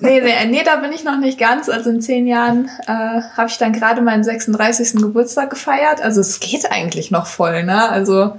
Nee, 0.00 0.20
nee, 0.20 0.46
nee, 0.46 0.62
da 0.64 0.76
bin 0.76 0.92
ich 0.92 1.04
noch 1.04 1.18
nicht 1.18 1.38
ganz. 1.38 1.68
Also 1.68 1.90
in 1.90 2.00
zehn 2.00 2.26
Jahren 2.26 2.68
äh, 2.86 3.22
habe 3.36 3.48
ich 3.48 3.58
dann 3.58 3.72
gerade 3.72 4.02
meinen 4.02 4.24
36. 4.24 4.94
Geburtstag 4.94 5.50
gefeiert. 5.50 6.00
Also 6.00 6.20
es 6.20 6.40
geht 6.40 6.70
eigentlich 6.70 7.10
noch 7.10 7.26
voll, 7.26 7.64
ne? 7.64 7.88
Also. 7.88 8.38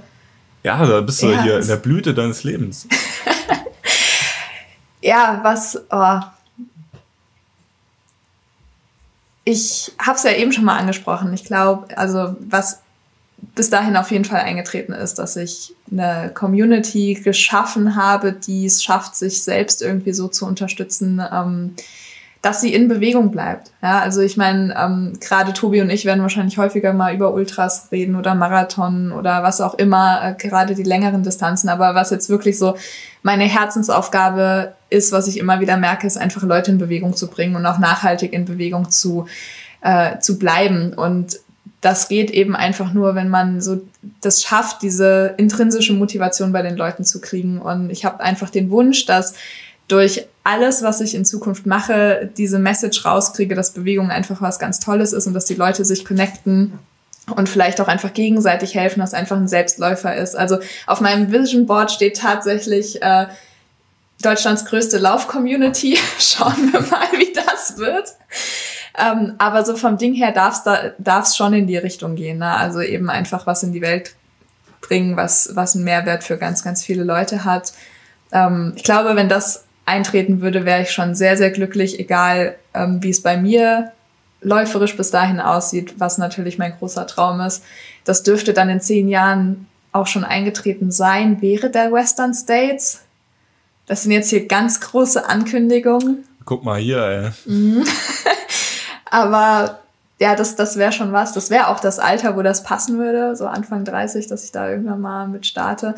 Ja, 0.62 0.84
da 0.84 1.00
bist 1.00 1.22
du 1.22 1.28
ja, 1.28 1.42
hier 1.42 1.60
in 1.60 1.66
der 1.66 1.76
Blüte 1.76 2.14
deines 2.14 2.44
Lebens. 2.44 2.88
ja, 5.00 5.40
was. 5.42 5.80
Oh. 5.90 6.20
Ich 9.44 9.92
habe 9.98 10.16
es 10.16 10.24
ja 10.24 10.32
eben 10.32 10.52
schon 10.52 10.64
mal 10.64 10.76
angesprochen. 10.76 11.32
Ich 11.32 11.44
glaube, 11.44 11.96
also 11.96 12.34
was 12.40 12.80
bis 13.38 13.70
dahin 13.70 13.96
auf 13.96 14.10
jeden 14.10 14.24
Fall 14.24 14.40
eingetreten 14.40 14.92
ist, 14.92 15.14
dass 15.18 15.36
ich 15.36 15.74
eine 15.90 16.30
Community 16.34 17.14
geschaffen 17.14 17.96
habe, 17.96 18.32
die 18.32 18.66
es 18.66 18.82
schafft, 18.82 19.16
sich 19.16 19.42
selbst 19.42 19.82
irgendwie 19.82 20.12
so 20.12 20.28
zu 20.28 20.46
unterstützen, 20.46 21.22
ähm, 21.32 21.74
dass 22.42 22.60
sie 22.60 22.72
in 22.72 22.86
Bewegung 22.86 23.30
bleibt. 23.32 23.72
Ja, 23.82 23.98
also 23.98 24.20
ich 24.20 24.36
meine, 24.36 24.74
ähm, 24.78 25.14
gerade 25.20 25.52
Tobi 25.52 25.80
und 25.80 25.90
ich 25.90 26.04
werden 26.04 26.22
wahrscheinlich 26.22 26.58
häufiger 26.58 26.92
mal 26.92 27.14
über 27.14 27.32
Ultras 27.32 27.88
reden 27.90 28.14
oder 28.14 28.34
Marathon 28.34 29.10
oder 29.10 29.42
was 29.42 29.60
auch 29.60 29.74
immer, 29.74 30.20
äh, 30.22 30.34
gerade 30.34 30.74
die 30.74 30.84
längeren 30.84 31.22
Distanzen. 31.22 31.68
Aber 31.68 31.94
was 31.94 32.10
jetzt 32.10 32.28
wirklich 32.28 32.58
so 32.58 32.76
meine 33.22 33.44
Herzensaufgabe 33.44 34.74
ist, 34.90 35.12
was 35.12 35.26
ich 35.26 35.38
immer 35.38 35.60
wieder 35.60 35.76
merke, 35.76 36.06
ist 36.06 36.18
einfach 36.18 36.42
Leute 36.42 36.70
in 36.70 36.78
Bewegung 36.78 37.16
zu 37.16 37.28
bringen 37.28 37.56
und 37.56 37.66
auch 37.66 37.78
nachhaltig 37.78 38.32
in 38.32 38.44
Bewegung 38.44 38.90
zu, 38.90 39.26
äh, 39.80 40.20
zu 40.20 40.38
bleiben. 40.38 40.92
Und 40.94 41.40
das 41.80 42.08
geht 42.08 42.30
eben 42.30 42.56
einfach 42.56 42.92
nur, 42.92 43.14
wenn 43.14 43.28
man 43.28 43.60
so 43.60 43.82
das 44.20 44.42
schafft, 44.42 44.82
diese 44.82 45.34
intrinsische 45.36 45.92
Motivation 45.92 46.52
bei 46.52 46.62
den 46.62 46.76
Leuten 46.76 47.04
zu 47.04 47.20
kriegen. 47.20 47.60
Und 47.60 47.90
ich 47.90 48.04
habe 48.04 48.20
einfach 48.20 48.50
den 48.50 48.70
Wunsch, 48.70 49.06
dass 49.06 49.34
durch 49.88 50.26
alles, 50.42 50.82
was 50.82 51.00
ich 51.00 51.14
in 51.14 51.24
Zukunft 51.24 51.66
mache, 51.66 52.30
diese 52.36 52.58
Message 52.58 53.04
rauskriege, 53.04 53.54
dass 53.54 53.72
Bewegung 53.72 54.10
einfach 54.10 54.40
was 54.40 54.58
ganz 54.58 54.80
Tolles 54.80 55.12
ist 55.12 55.26
und 55.26 55.34
dass 55.34 55.44
die 55.44 55.54
Leute 55.54 55.84
sich 55.84 56.04
connecten 56.04 56.72
und 57.34 57.48
vielleicht 57.48 57.80
auch 57.80 57.88
einfach 57.88 58.12
gegenseitig 58.12 58.74
helfen, 58.74 59.00
dass 59.00 59.14
einfach 59.14 59.36
ein 59.36 59.48
Selbstläufer 59.48 60.14
ist. 60.14 60.36
Also 60.36 60.58
auf 60.86 61.00
meinem 61.00 61.32
Vision 61.32 61.66
Board 61.66 61.90
steht 61.90 62.18
tatsächlich 62.18 63.02
äh, 63.02 63.26
Deutschlands 64.22 64.64
größte 64.64 64.98
Lauf-Community. 64.98 65.98
Schauen 66.18 66.72
wir 66.72 66.80
mal, 66.80 67.08
wie 67.12 67.32
das 67.32 67.76
wird. 67.78 68.08
Ähm, 68.98 69.34
aber 69.38 69.64
so 69.64 69.76
vom 69.76 69.98
Ding 69.98 70.14
her 70.14 70.32
darf 70.32 70.54
es 70.54 70.62
da, 70.62 70.78
darf's 70.98 71.36
schon 71.36 71.52
in 71.52 71.66
die 71.66 71.76
Richtung 71.76 72.16
gehen. 72.16 72.38
Ne? 72.38 72.50
Also 72.50 72.80
eben 72.80 73.10
einfach 73.10 73.46
was 73.46 73.62
in 73.62 73.72
die 73.72 73.82
Welt 73.82 74.14
bringen, 74.80 75.16
was, 75.16 75.50
was 75.54 75.74
einen 75.74 75.84
Mehrwert 75.84 76.24
für 76.24 76.38
ganz, 76.38 76.64
ganz 76.64 76.84
viele 76.84 77.04
Leute 77.04 77.44
hat. 77.44 77.72
Ähm, 78.32 78.72
ich 78.76 78.84
glaube, 78.84 79.16
wenn 79.16 79.28
das 79.28 79.64
eintreten 79.84 80.40
würde, 80.40 80.64
wäre 80.64 80.82
ich 80.82 80.90
schon 80.90 81.14
sehr, 81.14 81.36
sehr 81.36 81.50
glücklich, 81.50 81.98
egal 82.00 82.56
ähm, 82.74 83.02
wie 83.02 83.10
es 83.10 83.22
bei 83.22 83.36
mir 83.36 83.92
läuferisch 84.40 84.96
bis 84.96 85.10
dahin 85.10 85.40
aussieht, 85.40 85.94
was 85.98 86.18
natürlich 86.18 86.58
mein 86.58 86.76
großer 86.78 87.06
Traum 87.06 87.40
ist. 87.40 87.64
Das 88.04 88.22
dürfte 88.22 88.52
dann 88.52 88.68
in 88.68 88.80
zehn 88.80 89.08
Jahren 89.08 89.66
auch 89.92 90.06
schon 90.06 90.24
eingetreten 90.24 90.90
sein, 90.90 91.40
wäre 91.40 91.70
der 91.70 91.90
Western 91.92 92.34
States. 92.34 93.02
Das 93.86 94.02
sind 94.02 94.12
jetzt 94.12 94.30
hier 94.30 94.46
ganz 94.46 94.80
große 94.80 95.28
Ankündigungen. 95.28 96.24
Guck 96.44 96.64
mal 96.64 96.78
hier, 96.78 97.02
ey. 97.02 97.30
Aber 99.16 99.78
ja, 100.20 100.36
das, 100.36 100.56
das 100.56 100.76
wäre 100.76 100.92
schon 100.92 101.10
was. 101.10 101.32
Das 101.32 101.48
wäre 101.48 101.68
auch 101.68 101.80
das 101.80 101.98
Alter, 101.98 102.36
wo 102.36 102.42
das 102.42 102.62
passen 102.62 102.98
würde, 102.98 103.34
so 103.34 103.46
Anfang 103.46 103.82
30, 103.82 104.26
dass 104.26 104.44
ich 104.44 104.52
da 104.52 104.68
irgendwann 104.68 105.00
mal 105.00 105.26
mit 105.26 105.46
starte. 105.46 105.94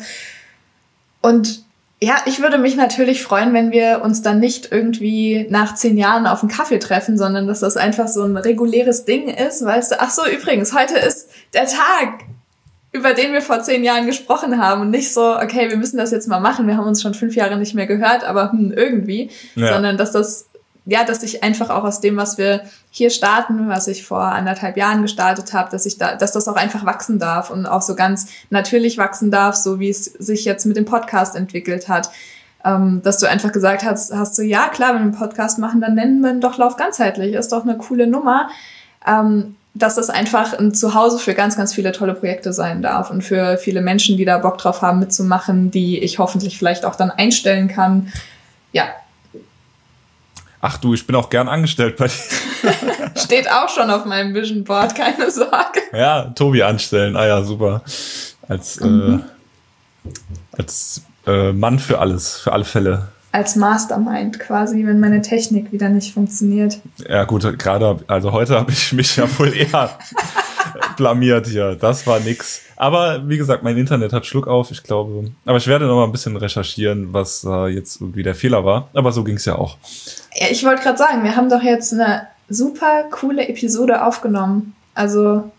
Und 1.19 1.65
ja, 2.01 2.15
ich 2.27 2.41
würde 2.41 2.57
mich 2.57 2.77
natürlich 2.77 3.21
freuen, 3.21 3.53
wenn 3.53 3.71
wir 3.71 4.03
uns 4.05 4.21
dann 4.21 4.39
nicht 4.39 4.71
irgendwie 4.71 5.47
nach 5.49 5.75
zehn 5.75 5.97
Jahren 5.97 6.27
auf 6.27 6.41
einen 6.41 6.49
Kaffee 6.49 6.79
treffen, 6.79 7.17
sondern 7.17 7.45
dass 7.45 7.59
das 7.59 7.75
einfach 7.75 8.07
so 8.07 8.23
ein 8.23 8.37
reguläres 8.37 9.03
Ding 9.03 9.27
ist, 9.27 9.65
weißt 9.65 9.91
du, 9.91 9.99
ach 9.99 10.11
so, 10.11 10.25
übrigens, 10.25 10.73
heute 10.73 10.97
ist 10.97 11.29
der 11.53 11.65
Tag, 11.65 12.23
über 12.93 13.13
den 13.13 13.33
wir 13.33 13.41
vor 13.41 13.61
zehn 13.63 13.83
Jahren 13.83 14.05
gesprochen 14.05 14.63
haben 14.63 14.79
und 14.79 14.91
nicht 14.91 15.13
so, 15.13 15.35
okay, 15.35 15.69
wir 15.69 15.75
müssen 15.75 15.97
das 15.97 16.11
jetzt 16.11 16.29
mal 16.29 16.39
machen, 16.39 16.67
wir 16.67 16.77
haben 16.77 16.87
uns 16.87 17.01
schon 17.01 17.13
fünf 17.13 17.35
Jahre 17.35 17.57
nicht 17.57 17.75
mehr 17.75 17.85
gehört, 17.85 18.23
aber 18.23 18.53
hm, 18.53 18.71
irgendwie, 18.71 19.29
ja. 19.55 19.73
sondern 19.73 19.97
dass 19.97 20.13
das 20.13 20.48
ja, 20.89 21.03
dass 21.03 21.21
ich 21.21 21.43
einfach 21.43 21.69
auch 21.69 21.83
aus 21.83 22.01
dem, 22.01 22.17
was 22.17 22.37
wir 22.37 22.61
hier 22.89 23.11
starten, 23.11 23.69
was 23.69 23.87
ich 23.87 24.05
vor 24.05 24.23
anderthalb 24.23 24.75
Jahren 24.75 25.03
gestartet 25.03 25.53
habe, 25.53 25.69
dass 25.69 25.85
ich 25.85 25.97
da, 25.97 26.15
dass 26.15 26.31
das 26.31 26.47
auch 26.47 26.55
einfach 26.55 26.83
wachsen 26.85 27.19
darf 27.19 27.51
und 27.51 27.67
auch 27.67 27.83
so 27.83 27.95
ganz 27.95 28.27
natürlich 28.49 28.97
wachsen 28.97 29.29
darf, 29.29 29.55
so 29.55 29.79
wie 29.79 29.89
es 29.89 30.05
sich 30.05 30.45
jetzt 30.45 30.65
mit 30.65 30.77
dem 30.77 30.85
Podcast 30.85 31.35
entwickelt 31.35 31.87
hat. 31.87 32.09
Ähm, 32.65 33.01
dass 33.03 33.19
du 33.19 33.29
einfach 33.29 33.51
gesagt 33.51 33.83
hast, 33.83 34.11
hast 34.13 34.37
du, 34.37 34.41
ja 34.41 34.67
klar, 34.67 34.89
wenn 34.89 35.01
wir 35.01 35.03
einen 35.03 35.15
Podcast 35.15 35.59
machen, 35.59 35.79
dann 35.79 35.93
nennen 35.93 36.21
wir 36.21 36.31
ihn 36.31 36.41
doch 36.41 36.57
Lauf 36.57 36.75
ganzheitlich, 36.75 37.35
ist 37.35 37.51
doch 37.51 37.63
eine 37.63 37.77
coole 37.77 38.07
Nummer. 38.07 38.49
Ähm, 39.07 39.55
dass 39.75 39.95
das 39.95 40.09
einfach 40.09 40.57
ein 40.57 40.73
Zuhause 40.73 41.19
für 41.19 41.35
ganz, 41.35 41.55
ganz 41.55 41.73
viele 41.73 41.91
tolle 41.91 42.15
Projekte 42.15 42.51
sein 42.51 42.81
darf 42.81 43.11
und 43.11 43.23
für 43.23 43.57
viele 43.57 43.81
Menschen, 43.81 44.17
die 44.17 44.25
da 44.25 44.39
Bock 44.39 44.57
drauf 44.57 44.81
haben 44.81 44.99
mitzumachen, 44.99 45.69
die 45.69 45.99
ich 45.99 46.17
hoffentlich 46.17 46.57
vielleicht 46.57 46.83
auch 46.83 46.95
dann 46.95 47.11
einstellen 47.11 47.67
kann. 47.67 48.11
Ja, 48.73 48.85
Ach 50.61 50.77
du, 50.77 50.93
ich 50.93 51.07
bin 51.07 51.15
auch 51.15 51.29
gern 51.29 51.47
angestellt 51.47 51.95
bei 51.97 52.07
dir. 52.07 52.73
Steht 53.15 53.49
auch 53.49 53.69
schon 53.69 53.89
auf 53.89 54.05
meinem 54.05 54.33
Vision 54.33 54.63
Board, 54.63 54.93
keine 54.95 55.31
Sorge. 55.31 55.81
Ja, 55.93 56.23
Tobi 56.35 56.63
anstellen. 56.63 57.15
Ah 57.15 57.25
ja, 57.25 57.41
super. 57.43 57.81
Als, 58.47 58.79
mhm. 58.79 59.23
äh, 60.05 60.09
als 60.57 61.03
äh, 61.25 61.53
Mann 61.53 61.79
für 61.79 61.99
alles, 61.99 62.39
für 62.39 62.51
alle 62.51 62.65
Fälle. 62.65 63.07
Als 63.31 63.55
Mastermind 63.55 64.39
quasi, 64.39 64.85
wenn 64.85 64.99
meine 64.99 65.21
Technik 65.21 65.71
wieder 65.71 65.87
nicht 65.89 66.13
funktioniert. 66.13 66.79
Ja, 67.07 67.25
gut, 67.25 67.43
gerade, 67.59 67.99
also 68.07 68.31
heute 68.31 68.55
habe 68.59 68.71
ich 68.71 68.91
mich 68.91 69.15
ja 69.15 69.25
wohl 69.37 69.55
eher 69.55 69.97
blamiert 70.99 71.47
hier. 71.47 71.75
Das 71.75 72.05
war 72.05 72.19
nix. 72.19 72.61
Aber 72.75 73.27
wie 73.27 73.37
gesagt, 73.37 73.63
mein 73.63 73.77
Internet 73.77 74.13
hat 74.13 74.25
Schluck 74.25 74.47
auf, 74.47 74.69
ich 74.69 74.83
glaube. 74.83 75.31
Aber 75.45 75.57
ich 75.57 75.65
werde 75.65 75.85
noch 75.85 75.95
mal 75.95 76.03
ein 76.03 76.11
bisschen 76.11 76.35
recherchieren, 76.35 77.11
was 77.13 77.43
äh, 77.43 77.67
jetzt 77.67 78.01
irgendwie 78.01 78.21
der 78.21 78.35
Fehler 78.35 78.63
war. 78.63 78.89
Aber 78.93 79.11
so 79.11 79.23
ging 79.23 79.37
es 79.37 79.45
ja 79.45 79.55
auch. 79.55 79.77
Ja, 80.35 80.47
ich 80.51 80.63
wollte 80.63 80.83
gerade 80.83 80.97
sagen, 80.97 81.23
wir 81.23 81.35
haben 81.35 81.49
doch 81.49 81.63
jetzt 81.63 81.93
eine 81.93 82.27
super 82.49 83.05
coole 83.09 83.47
Episode 83.47 84.05
aufgenommen. 84.05 84.75
Also. 84.93 85.49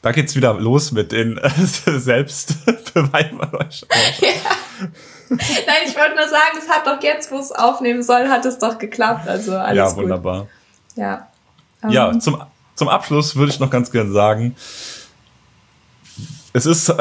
Da 0.00 0.12
geht's 0.12 0.34
wieder 0.34 0.54
los 0.54 0.92
mit 0.92 1.12
den 1.12 1.38
äh, 1.38 1.50
Selbstbeweisen. 1.98 3.38
ja. 3.40 4.28
Nein, 5.28 5.82
ich 5.86 5.96
wollte 5.96 6.16
nur 6.16 6.28
sagen, 6.28 6.58
es 6.58 6.68
hat 6.68 6.86
doch 6.86 7.02
jetzt, 7.02 7.30
wo 7.30 7.38
es 7.38 7.52
aufnehmen 7.52 8.02
soll, 8.02 8.28
hat 8.28 8.46
es 8.46 8.58
doch 8.58 8.78
geklappt. 8.78 9.28
Also 9.28 9.56
alles 9.56 9.76
Ja, 9.76 9.96
wunderbar. 9.96 10.40
Gut. 10.40 10.48
Ja. 10.96 11.28
Ja, 11.88 12.10
ähm. 12.10 12.20
zum, 12.20 12.42
zum 12.76 12.88
Abschluss 12.88 13.34
würde 13.34 13.50
ich 13.50 13.58
noch 13.58 13.70
ganz 13.70 13.90
gern 13.90 14.12
sagen, 14.12 14.54
es 16.52 16.66
ist 16.66 16.94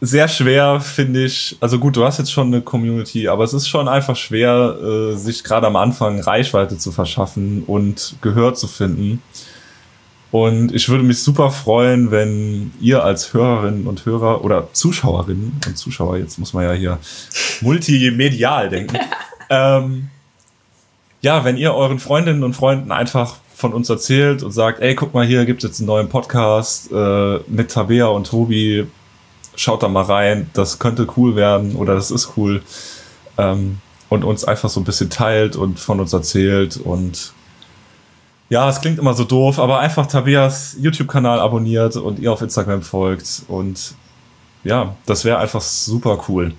sehr 0.00 0.28
schwer, 0.28 0.80
finde 0.80 1.24
ich. 1.24 1.56
Also 1.60 1.78
gut, 1.78 1.96
du 1.96 2.04
hast 2.04 2.18
jetzt 2.18 2.32
schon 2.32 2.48
eine 2.48 2.62
Community, 2.62 3.28
aber 3.28 3.44
es 3.44 3.52
ist 3.52 3.68
schon 3.68 3.88
einfach 3.88 4.16
schwer, 4.16 4.76
äh, 4.82 5.16
sich 5.16 5.42
gerade 5.44 5.66
am 5.66 5.76
Anfang 5.76 6.20
Reichweite 6.20 6.78
zu 6.78 6.92
verschaffen 6.92 7.64
und 7.66 8.16
Gehör 8.20 8.54
zu 8.54 8.66
finden. 8.66 9.22
Und 10.30 10.74
ich 10.74 10.88
würde 10.88 11.04
mich 11.04 11.22
super 11.22 11.50
freuen, 11.50 12.10
wenn 12.10 12.72
ihr 12.80 13.04
als 13.04 13.32
Hörerinnen 13.32 13.86
und 13.86 14.04
Hörer 14.04 14.44
oder 14.44 14.68
Zuschauerinnen 14.72 15.60
und 15.66 15.78
Zuschauer, 15.78 16.18
jetzt 16.18 16.38
muss 16.38 16.52
man 16.52 16.64
ja 16.64 16.72
hier 16.72 16.98
multimedial 17.60 18.68
denken, 18.68 18.98
ähm, 19.50 20.10
ja, 21.22 21.44
wenn 21.44 21.56
ihr 21.56 21.72
euren 21.74 21.98
Freundinnen 21.98 22.44
und 22.44 22.54
Freunden 22.54 22.92
einfach 22.92 23.36
von 23.56 23.72
uns 23.72 23.88
erzählt 23.88 24.42
und 24.42 24.52
sagt, 24.52 24.80
ey, 24.80 24.94
guck 24.94 25.14
mal, 25.14 25.24
hier 25.26 25.46
gibt's 25.46 25.64
jetzt 25.64 25.80
einen 25.80 25.86
neuen 25.86 26.10
Podcast 26.10 26.92
äh, 26.92 27.38
mit 27.46 27.70
Tabea 27.70 28.06
und 28.08 28.26
Tobi, 28.26 28.86
schaut 29.54 29.82
da 29.82 29.88
mal 29.88 30.04
rein, 30.04 30.50
das 30.52 30.78
könnte 30.78 31.06
cool 31.16 31.36
werden 31.36 31.74
oder 31.74 31.94
das 31.94 32.10
ist 32.10 32.36
cool. 32.36 32.60
Ähm, 33.38 33.78
und 34.10 34.24
uns 34.24 34.44
einfach 34.44 34.68
so 34.68 34.78
ein 34.78 34.84
bisschen 34.84 35.08
teilt 35.08 35.56
und 35.56 35.80
von 35.80 36.00
uns 36.00 36.12
erzählt 36.12 36.76
und 36.76 37.32
ja, 38.50 38.68
es 38.68 38.80
klingt 38.80 38.98
immer 38.98 39.14
so 39.14 39.24
doof, 39.24 39.58
aber 39.58 39.80
einfach 39.80 40.06
Tabeas 40.06 40.76
YouTube-Kanal 40.78 41.40
abonniert 41.40 41.96
und 41.96 42.18
ihr 42.18 42.32
auf 42.32 42.42
Instagram 42.42 42.82
folgt 42.82 43.42
und 43.48 43.94
ja, 44.64 44.94
das 45.06 45.24
wäre 45.24 45.38
einfach 45.38 45.62
super 45.62 46.22
cool. 46.28 46.52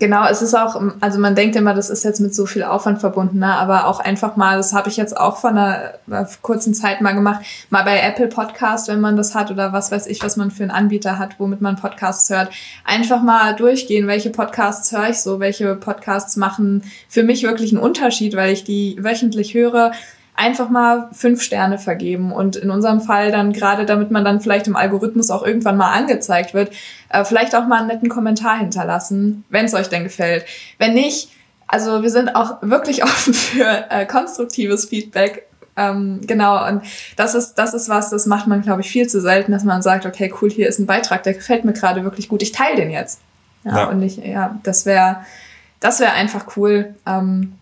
Genau, 0.00 0.26
es 0.26 0.40
ist 0.40 0.54
auch, 0.54 0.80
also 1.00 1.18
man 1.18 1.34
denkt 1.34 1.56
immer, 1.56 1.74
das 1.74 1.90
ist 1.90 2.04
jetzt 2.04 2.20
mit 2.20 2.34
so 2.34 2.46
viel 2.46 2.62
Aufwand 2.62 3.00
verbunden, 3.00 3.40
ne? 3.40 3.54
aber 3.54 3.86
auch 3.86 4.00
einfach 4.00 4.34
mal, 4.34 4.56
das 4.56 4.72
habe 4.72 4.88
ich 4.88 4.96
jetzt 4.96 5.14
auch 5.14 5.44
einer, 5.44 5.92
einer, 6.06 6.26
kurzen 6.40 6.72
Zeit 6.72 7.02
mal 7.02 7.12
gemacht, 7.12 7.44
mal 7.68 7.82
bei 7.82 8.00
Apple 8.00 8.28
Podcast, 8.28 8.88
wenn 8.88 9.02
man 9.02 9.18
das 9.18 9.34
hat 9.34 9.50
oder 9.50 9.74
was 9.74 9.92
weiß 9.92 10.06
ich, 10.06 10.22
was 10.22 10.38
man 10.38 10.50
für 10.50 10.62
einen 10.62 10.70
Anbieter 10.70 11.18
hat, 11.18 11.34
womit 11.36 11.60
man 11.60 11.76
Podcasts 11.76 12.30
hört, 12.30 12.48
einfach 12.86 13.22
mal 13.22 13.54
durchgehen, 13.54 14.06
welche 14.06 14.30
Podcasts 14.30 14.90
höre 14.90 15.10
ich 15.10 15.20
so, 15.20 15.38
welche 15.38 15.74
Podcasts 15.74 16.36
machen 16.36 16.82
für 17.06 17.22
mich 17.22 17.42
wirklich 17.42 17.70
einen 17.70 17.82
Unterschied, 17.82 18.34
weil 18.34 18.54
ich 18.54 18.64
die 18.64 18.96
wöchentlich 19.02 19.52
höre 19.52 19.92
einfach 20.40 20.70
mal 20.70 21.10
fünf 21.12 21.42
Sterne 21.42 21.76
vergeben 21.76 22.32
und 22.32 22.56
in 22.56 22.70
unserem 22.70 23.02
Fall 23.02 23.30
dann 23.30 23.52
gerade, 23.52 23.84
damit 23.84 24.10
man 24.10 24.24
dann 24.24 24.40
vielleicht 24.40 24.66
im 24.66 24.74
Algorithmus 24.74 25.30
auch 25.30 25.44
irgendwann 25.44 25.76
mal 25.76 25.92
angezeigt 25.92 26.54
wird, 26.54 26.72
äh, 27.10 27.24
vielleicht 27.24 27.54
auch 27.54 27.66
mal 27.66 27.80
einen 27.80 27.88
netten 27.88 28.08
Kommentar 28.08 28.58
hinterlassen, 28.58 29.44
wenn 29.50 29.66
es 29.66 29.74
euch 29.74 29.88
denn 29.88 30.02
gefällt. 30.02 30.46
Wenn 30.78 30.94
nicht, 30.94 31.28
also 31.66 32.02
wir 32.02 32.08
sind 32.10 32.34
auch 32.34 32.62
wirklich 32.62 33.04
offen 33.04 33.34
für 33.34 33.84
äh, 33.90 34.06
konstruktives 34.06 34.86
Feedback. 34.86 35.46
Ähm, 35.76 36.22
genau, 36.26 36.66
und 36.66 36.82
das 37.16 37.34
ist, 37.34 37.54
das 37.54 37.74
ist 37.74 37.90
was, 37.90 38.08
das 38.08 38.24
macht 38.24 38.46
man, 38.46 38.62
glaube 38.62 38.80
ich, 38.80 38.90
viel 38.90 39.08
zu 39.08 39.20
selten, 39.20 39.52
dass 39.52 39.64
man 39.64 39.82
sagt, 39.82 40.06
okay, 40.06 40.32
cool, 40.40 40.50
hier 40.50 40.68
ist 40.68 40.78
ein 40.78 40.86
Beitrag, 40.86 41.22
der 41.22 41.34
gefällt 41.34 41.66
mir 41.66 41.74
gerade 41.74 42.02
wirklich 42.02 42.30
gut, 42.30 42.42
ich 42.42 42.52
teile 42.52 42.76
den 42.76 42.90
jetzt. 42.90 43.20
Ja, 43.64 43.76
ja. 43.76 43.84
und 43.90 44.02
ich, 44.02 44.16
ja, 44.16 44.58
das 44.62 44.86
wäre, 44.86 45.18
das 45.80 46.00
wäre 46.00 46.12
einfach 46.12 46.56
cool. 46.56 46.94
Ähm, 47.06 47.58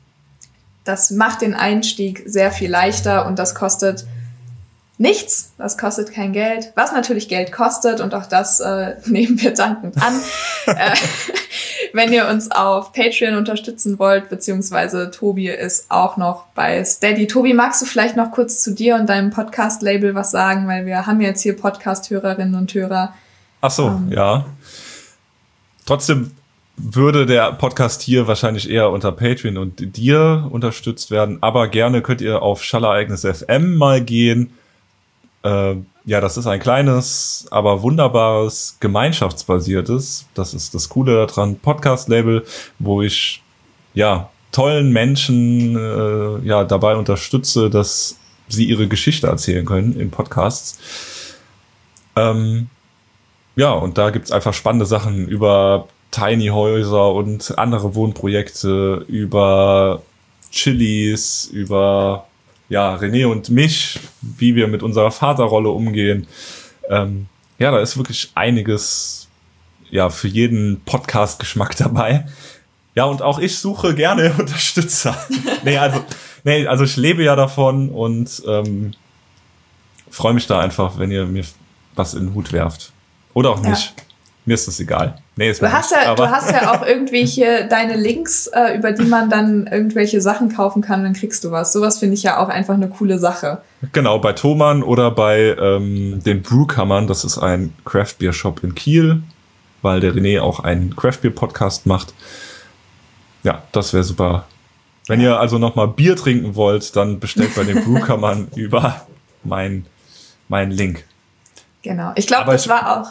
das 0.88 1.10
macht 1.10 1.42
den 1.42 1.54
Einstieg 1.54 2.22
sehr 2.24 2.50
viel 2.50 2.70
leichter 2.70 3.26
und 3.26 3.38
das 3.38 3.54
kostet 3.54 4.06
nichts, 4.96 5.52
das 5.58 5.76
kostet 5.78 6.12
kein 6.12 6.32
Geld, 6.32 6.72
was 6.74 6.92
natürlich 6.92 7.28
Geld 7.28 7.52
kostet 7.52 8.00
und 8.00 8.14
auch 8.14 8.26
das 8.26 8.60
äh, 8.60 8.96
nehmen 9.06 9.40
wir 9.40 9.52
dankend 9.52 9.96
an. 10.02 10.20
äh, 10.66 10.94
wenn 11.92 12.12
ihr 12.12 12.26
uns 12.28 12.50
auf 12.50 12.92
Patreon 12.92 13.36
unterstützen 13.36 13.98
wollt, 13.98 14.30
beziehungsweise 14.30 15.10
Tobi 15.10 15.48
ist 15.48 15.90
auch 15.90 16.16
noch 16.16 16.46
bei 16.54 16.82
Steady. 16.84 17.26
Tobi, 17.26 17.54
magst 17.54 17.82
du 17.82 17.86
vielleicht 17.86 18.16
noch 18.16 18.32
kurz 18.32 18.62
zu 18.62 18.74
dir 18.74 18.96
und 18.96 19.08
deinem 19.08 19.30
Podcast-Label 19.30 20.14
was 20.14 20.30
sagen, 20.30 20.66
weil 20.66 20.86
wir 20.86 21.06
haben 21.06 21.20
jetzt 21.20 21.42
hier 21.42 21.56
Podcast-Hörerinnen 21.56 22.54
und 22.54 22.72
Hörer. 22.72 23.14
Ach 23.60 23.70
so, 23.70 23.88
ähm, 23.88 24.10
ja. 24.10 24.46
Trotzdem 25.86 26.32
würde 26.78 27.26
der 27.26 27.52
Podcast 27.52 28.02
hier 28.02 28.26
wahrscheinlich 28.26 28.70
eher 28.70 28.90
unter 28.90 29.12
Patreon 29.12 29.56
und 29.56 29.96
dir 29.96 30.48
unterstützt 30.50 31.10
werden, 31.10 31.38
aber 31.40 31.68
gerne 31.68 32.02
könnt 32.02 32.20
ihr 32.20 32.42
auf 32.42 32.62
Schallereignis 32.62 33.26
FM 33.26 33.76
mal 33.76 34.00
gehen. 34.00 34.52
Äh, 35.42 35.74
ja, 36.04 36.20
das 36.20 36.36
ist 36.36 36.46
ein 36.46 36.60
kleines, 36.60 37.46
aber 37.50 37.82
wunderbares, 37.82 38.78
gemeinschaftsbasiertes, 38.80 40.26
das 40.34 40.54
ist 40.54 40.74
das 40.74 40.88
Coole 40.88 41.26
daran, 41.26 41.58
Podcast-Label, 41.58 42.44
wo 42.78 43.02
ich 43.02 43.42
ja 43.94 44.30
tollen 44.52 44.92
Menschen 44.92 45.76
äh, 45.76 46.46
ja 46.46 46.64
dabei 46.64 46.96
unterstütze, 46.96 47.68
dass 47.68 48.18
sie 48.48 48.64
ihre 48.64 48.88
Geschichte 48.88 49.26
erzählen 49.26 49.66
können 49.66 49.98
in 49.98 50.10
Podcasts. 50.10 50.78
Ähm, 52.16 52.68
ja, 53.56 53.72
und 53.72 53.98
da 53.98 54.10
gibt's 54.10 54.32
einfach 54.32 54.54
spannende 54.54 54.86
Sachen 54.86 55.28
über 55.28 55.88
Tiny 56.10 56.48
Häuser 56.48 57.12
und 57.12 57.58
andere 57.58 57.94
Wohnprojekte, 57.94 59.04
über 59.08 60.02
Chilis, 60.50 61.46
über 61.52 62.26
ja, 62.68 62.94
René 62.96 63.26
und 63.26 63.50
mich, 63.50 63.98
wie 64.20 64.54
wir 64.54 64.68
mit 64.68 64.82
unserer 64.82 65.10
Vaterrolle 65.10 65.70
umgehen. 65.70 66.26
Ähm, 66.88 67.26
ja, 67.58 67.70
da 67.70 67.80
ist 67.80 67.96
wirklich 67.96 68.30
einiges 68.34 69.28
ja 69.90 70.10
für 70.10 70.28
jeden 70.28 70.80
Podcast-Geschmack 70.84 71.76
dabei. 71.76 72.26
Ja, 72.94 73.04
und 73.04 73.22
auch 73.22 73.38
ich 73.38 73.58
suche 73.58 73.94
gerne 73.94 74.32
Unterstützer. 74.38 75.16
nee, 75.64 75.78
also, 75.78 76.04
nee, 76.44 76.66
also 76.66 76.84
ich 76.84 76.96
lebe 76.96 77.22
ja 77.22 77.36
davon 77.36 77.90
und 77.90 78.42
ähm, 78.46 78.92
freue 80.10 80.34
mich 80.34 80.46
da 80.46 80.60
einfach, 80.60 80.98
wenn 80.98 81.10
ihr 81.10 81.26
mir 81.26 81.44
was 81.94 82.14
in 82.14 82.26
den 82.26 82.34
Hut 82.34 82.52
werft. 82.52 82.92
Oder 83.34 83.50
auch 83.50 83.60
nicht. 83.60 83.94
Ja. 83.96 84.04
Mir 84.48 84.54
ist 84.54 84.66
das 84.66 84.80
egal. 84.80 85.14
Nee, 85.36 85.50
ist 85.50 85.60
du, 85.60 85.70
hast 85.70 85.92
ja, 85.92 86.14
du 86.14 86.26
hast 86.26 86.50
ja 86.50 86.72
auch 86.72 86.86
irgendwelche 86.86 87.66
deine 87.70 87.96
Links, 87.96 88.46
äh, 88.46 88.78
über 88.78 88.92
die 88.92 89.04
man 89.04 89.28
dann 89.28 89.66
irgendwelche 89.66 90.22
Sachen 90.22 90.48
kaufen 90.48 90.80
kann, 90.80 91.02
dann 91.02 91.12
kriegst 91.12 91.44
du 91.44 91.50
was. 91.50 91.74
Sowas 91.74 91.98
finde 91.98 92.14
ich 92.14 92.22
ja 92.22 92.38
auch 92.38 92.48
einfach 92.48 92.72
eine 92.72 92.88
coole 92.88 93.18
Sache. 93.18 93.60
Genau, 93.92 94.18
bei 94.18 94.32
Thomann 94.32 94.82
oder 94.82 95.10
bei 95.10 95.54
ähm, 95.60 96.22
den 96.24 96.40
Brewkammern, 96.40 97.06
das 97.06 97.24
ist 97.24 97.36
ein 97.36 97.74
Craft 97.84 98.14
Beer 98.20 98.32
Shop 98.32 98.64
in 98.64 98.74
Kiel, 98.74 99.22
weil 99.82 100.00
der 100.00 100.14
René 100.14 100.40
auch 100.40 100.60
einen 100.60 100.96
Craft 100.96 101.18
Beer 101.20 101.32
Podcast 101.32 101.84
macht. 101.84 102.14
Ja, 103.42 103.64
das 103.72 103.92
wäre 103.92 104.02
super. 104.02 104.46
Wenn 105.08 105.20
ihr 105.20 105.38
also 105.38 105.58
nochmal 105.58 105.88
Bier 105.88 106.16
trinken 106.16 106.56
wollt, 106.56 106.96
dann 106.96 107.20
bestellt 107.20 107.54
bei 107.54 107.64
den 107.64 107.84
Brewkammern 107.84 108.48
über 108.56 109.02
mein, 109.44 109.84
mein 110.48 110.70
Link. 110.70 111.04
Genau. 111.82 112.12
Ich 112.14 112.26
glaube, 112.26 112.52
das 112.52 112.66
war 112.66 113.02
auch 113.02 113.10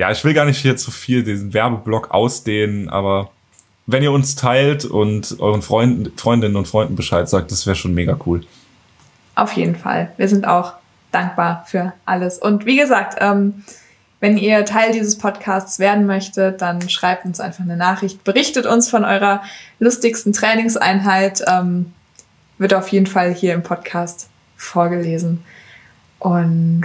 ja, 0.00 0.10
ich 0.10 0.24
will 0.24 0.32
gar 0.32 0.46
nicht 0.46 0.56
hier 0.56 0.78
zu 0.78 0.90
viel 0.90 1.22
diesen 1.22 1.52
Werbeblock 1.52 2.10
ausdehnen, 2.10 2.88
aber 2.88 3.30
wenn 3.86 4.02
ihr 4.02 4.12
uns 4.12 4.34
teilt 4.34 4.86
und 4.86 5.36
euren 5.40 5.60
Freunden, 5.60 6.16
Freundinnen 6.16 6.56
und 6.56 6.66
Freunden 6.66 6.96
Bescheid 6.96 7.28
sagt, 7.28 7.50
das 7.50 7.66
wäre 7.66 7.76
schon 7.76 7.92
mega 7.92 8.16
cool. 8.24 8.46
Auf 9.34 9.52
jeden 9.52 9.76
Fall. 9.76 10.10
Wir 10.16 10.26
sind 10.26 10.48
auch 10.48 10.72
dankbar 11.12 11.66
für 11.68 11.92
alles. 12.06 12.38
Und 12.38 12.64
wie 12.64 12.78
gesagt, 12.78 13.18
ähm, 13.20 13.62
wenn 14.20 14.38
ihr 14.38 14.64
Teil 14.64 14.92
dieses 14.92 15.18
Podcasts 15.18 15.78
werden 15.78 16.06
möchtet, 16.06 16.62
dann 16.62 16.88
schreibt 16.88 17.26
uns 17.26 17.38
einfach 17.38 17.64
eine 17.64 17.76
Nachricht, 17.76 18.24
berichtet 18.24 18.64
uns 18.64 18.88
von 18.88 19.04
eurer 19.04 19.42
lustigsten 19.80 20.32
Trainingseinheit. 20.32 21.42
Ähm, 21.46 21.92
wird 22.56 22.72
auf 22.72 22.88
jeden 22.88 23.06
Fall 23.06 23.34
hier 23.34 23.52
im 23.52 23.62
Podcast 23.62 24.30
vorgelesen. 24.56 25.44
Und 26.18 26.84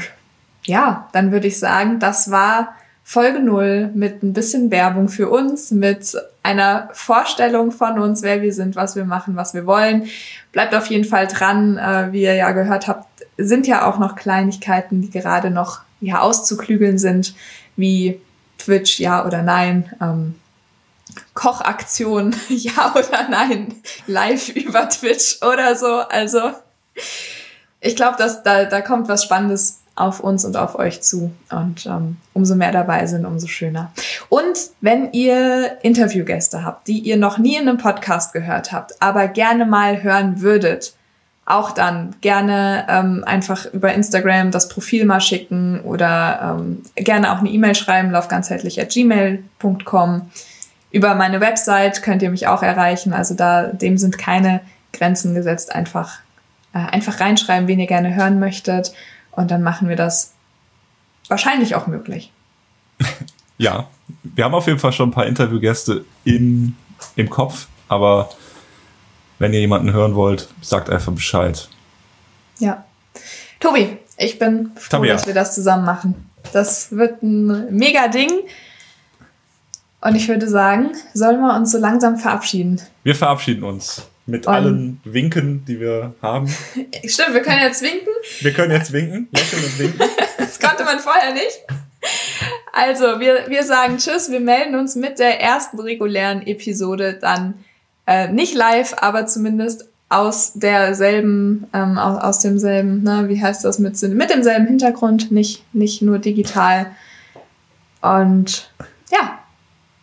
ja, 0.65 1.07
dann 1.13 1.31
würde 1.31 1.47
ich 1.47 1.59
sagen, 1.59 2.01
das 2.01 2.29
war 2.29 2.75
Folge 3.07 3.39
0 3.39 3.91
mit 3.93 4.23
ein 4.23 4.33
bisschen 4.33 4.71
Werbung 4.71 5.09
für 5.09 5.29
uns, 5.29 5.69
mit 5.69 6.17
einer 6.41 6.89
Vorstellung 6.91 7.71
von 7.71 7.99
uns, 7.99 8.23
wer 8.23 8.41
wir 8.41 8.51
sind, 8.51 8.75
was 8.75 8.95
wir 8.95 9.05
machen, 9.05 9.35
was 9.35 9.53
wir 9.53 9.67
wollen. 9.67 10.07
Bleibt 10.51 10.73
auf 10.73 10.87
jeden 10.87 11.05
Fall 11.05 11.27
dran. 11.27 11.77
Äh, 11.77 12.11
wie 12.11 12.23
ihr 12.23 12.33
ja 12.33 12.51
gehört 12.51 12.87
habt, 12.87 13.07
sind 13.37 13.67
ja 13.67 13.87
auch 13.87 13.99
noch 13.99 14.15
Kleinigkeiten, 14.15 15.03
die 15.03 15.11
gerade 15.11 15.51
noch 15.51 15.81
ja, 16.01 16.19
auszuklügeln 16.19 16.97
sind, 16.97 17.35
wie 17.75 18.19
Twitch, 18.57 18.99
ja 18.99 19.23
oder 19.23 19.43
nein. 19.43 19.93
Ähm, 20.01 20.33
Kochaktion, 21.35 22.35
ja 22.49 22.91
oder 22.95 23.29
nein, 23.29 23.75
live 24.07 24.49
über 24.49 24.89
Twitch 24.89 25.43
oder 25.43 25.75
so. 25.75 25.99
Also 26.09 26.53
ich 27.81 27.95
glaube, 27.95 28.17
dass 28.17 28.41
da, 28.41 28.65
da 28.65 28.81
kommt 28.81 29.07
was 29.09 29.23
Spannendes 29.23 29.81
auf 29.95 30.19
uns 30.19 30.43
und 30.43 30.57
auf 30.57 30.77
euch 30.77 31.01
zu. 31.01 31.31
Und 31.49 31.85
ähm, 31.85 32.17
umso 32.33 32.55
mehr 32.55 32.71
dabei 32.71 33.07
sind, 33.07 33.25
umso 33.25 33.47
schöner. 33.47 33.91
Und 34.29 34.57
wenn 34.81 35.11
ihr 35.13 35.77
Interviewgäste 35.83 36.63
habt, 36.63 36.87
die 36.87 36.99
ihr 36.99 37.17
noch 37.17 37.37
nie 37.37 37.55
in 37.55 37.67
einem 37.67 37.77
Podcast 37.77 38.33
gehört 38.33 38.71
habt, 38.71 39.01
aber 39.01 39.27
gerne 39.27 39.65
mal 39.65 40.03
hören 40.03 40.41
würdet, 40.41 40.93
auch 41.45 41.71
dann 41.71 42.15
gerne 42.21 42.85
ähm, 42.89 43.23
einfach 43.25 43.65
über 43.71 43.93
Instagram 43.93 44.51
das 44.51 44.67
Profil 44.67 45.05
mal 45.05 45.21
schicken 45.21 45.79
oder 45.81 46.57
ähm, 46.59 46.81
gerne 46.95 47.31
auch 47.31 47.37
eine 47.37 47.49
E-Mail 47.49 47.75
schreiben, 47.75 48.09
laufganzheitlich.gmail.com. 48.11 50.31
Über 50.91 51.13
meine 51.13 51.41
Website 51.41 52.01
könnt 52.01 52.23
ihr 52.23 52.31
mich 52.31 52.47
auch 52.47 52.63
erreichen. 52.63 53.13
Also 53.13 53.35
da, 53.35 53.67
dem 53.67 53.97
sind 53.97 54.17
keine 54.17 54.61
Grenzen 54.91 55.35
gesetzt. 55.35 55.75
Einfach, 55.75 56.17
äh, 56.73 56.79
einfach 56.79 57.19
reinschreiben, 57.19 57.67
wen 57.67 57.79
ihr 57.79 57.87
gerne 57.87 58.15
hören 58.15 58.39
möchtet. 58.39 58.93
Und 59.35 59.51
dann 59.51 59.63
machen 59.63 59.89
wir 59.89 59.95
das 59.95 60.33
wahrscheinlich 61.27 61.75
auch 61.75 61.87
möglich. 61.87 62.31
ja, 63.57 63.87
wir 64.23 64.43
haben 64.43 64.53
auf 64.53 64.67
jeden 64.67 64.79
Fall 64.79 64.93
schon 64.93 65.09
ein 65.09 65.13
paar 65.13 65.25
Interviewgäste 65.25 66.05
in, 66.23 66.75
im 67.15 67.29
Kopf, 67.29 67.67
aber 67.87 68.29
wenn 69.39 69.53
ihr 69.53 69.59
jemanden 69.59 69.91
hören 69.91 70.15
wollt, 70.15 70.47
sagt 70.61 70.89
einfach 70.89 71.11
Bescheid. 71.11 71.67
Ja. 72.59 72.85
Tobi, 73.59 73.97
ich 74.17 74.39
bin 74.39 74.71
froh, 74.75 74.97
Tabia. 74.97 75.13
dass 75.13 75.27
wir 75.27 75.33
das 75.33 75.55
zusammen 75.55 75.85
machen. 75.85 76.29
Das 76.53 76.91
wird 76.91 77.21
ein 77.23 77.75
mega 77.75 78.07
Ding. 78.07 78.31
Und 80.01 80.15
ich 80.15 80.27
würde 80.27 80.47
sagen, 80.47 80.91
sollen 81.13 81.41
wir 81.41 81.55
uns 81.55 81.71
so 81.71 81.79
langsam 81.79 82.17
verabschieden? 82.17 82.79
Wir 83.03 83.15
verabschieden 83.15 83.63
uns. 83.63 84.07
Mit 84.27 84.47
Und 84.47 84.53
allen 84.53 85.01
Winken, 85.03 85.65
die 85.65 85.79
wir 85.79 86.15
haben. 86.21 86.47
Stimmt, 87.05 87.33
wir 87.33 87.41
können 87.41 87.61
jetzt 87.61 87.81
winken. 87.81 88.13
Wir 88.41 88.53
können 88.53 88.71
jetzt 88.71 88.91
winken, 88.91 89.27
lächeln 89.31 89.63
und 89.63 89.79
winken. 89.79 89.99
das 90.37 90.59
konnte 90.59 90.83
man 90.83 90.99
vorher 90.99 91.33
nicht. 91.33 91.63
Also, 92.73 93.19
wir, 93.19 93.45
wir 93.47 93.63
sagen 93.63 93.97
Tschüss, 93.97 94.31
wir 94.31 94.39
melden 94.39 94.75
uns 94.75 94.95
mit 94.95 95.19
der 95.19 95.41
ersten 95.41 95.79
regulären 95.79 96.45
Episode 96.45 97.17
dann 97.19 97.53
äh, 98.07 98.27
nicht 98.27 98.55
live, 98.55 98.95
aber 98.97 99.27
zumindest 99.27 99.85
aus 100.09 100.53
derselben, 100.53 101.67
ähm, 101.73 101.97
aus, 101.97 102.21
aus 102.21 102.39
demselben, 102.39 103.03
ne, 103.03 103.25
wie 103.27 103.41
heißt 103.41 103.65
das, 103.65 103.79
mit, 103.79 104.01
mit 104.01 104.29
demselben 104.29 104.67
Hintergrund, 104.67 105.31
nicht, 105.31 105.63
nicht 105.73 106.01
nur 106.01 106.19
digital. 106.19 106.91
Und 108.01 108.69
ja, 109.11 109.39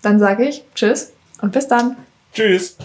dann 0.03 0.18
sage 0.18 0.45
ich 0.49 0.64
Tschüss 0.75 1.12
und 1.41 1.53
bis 1.53 1.68
dann. 1.68 1.97
Tschüss. 2.33 2.77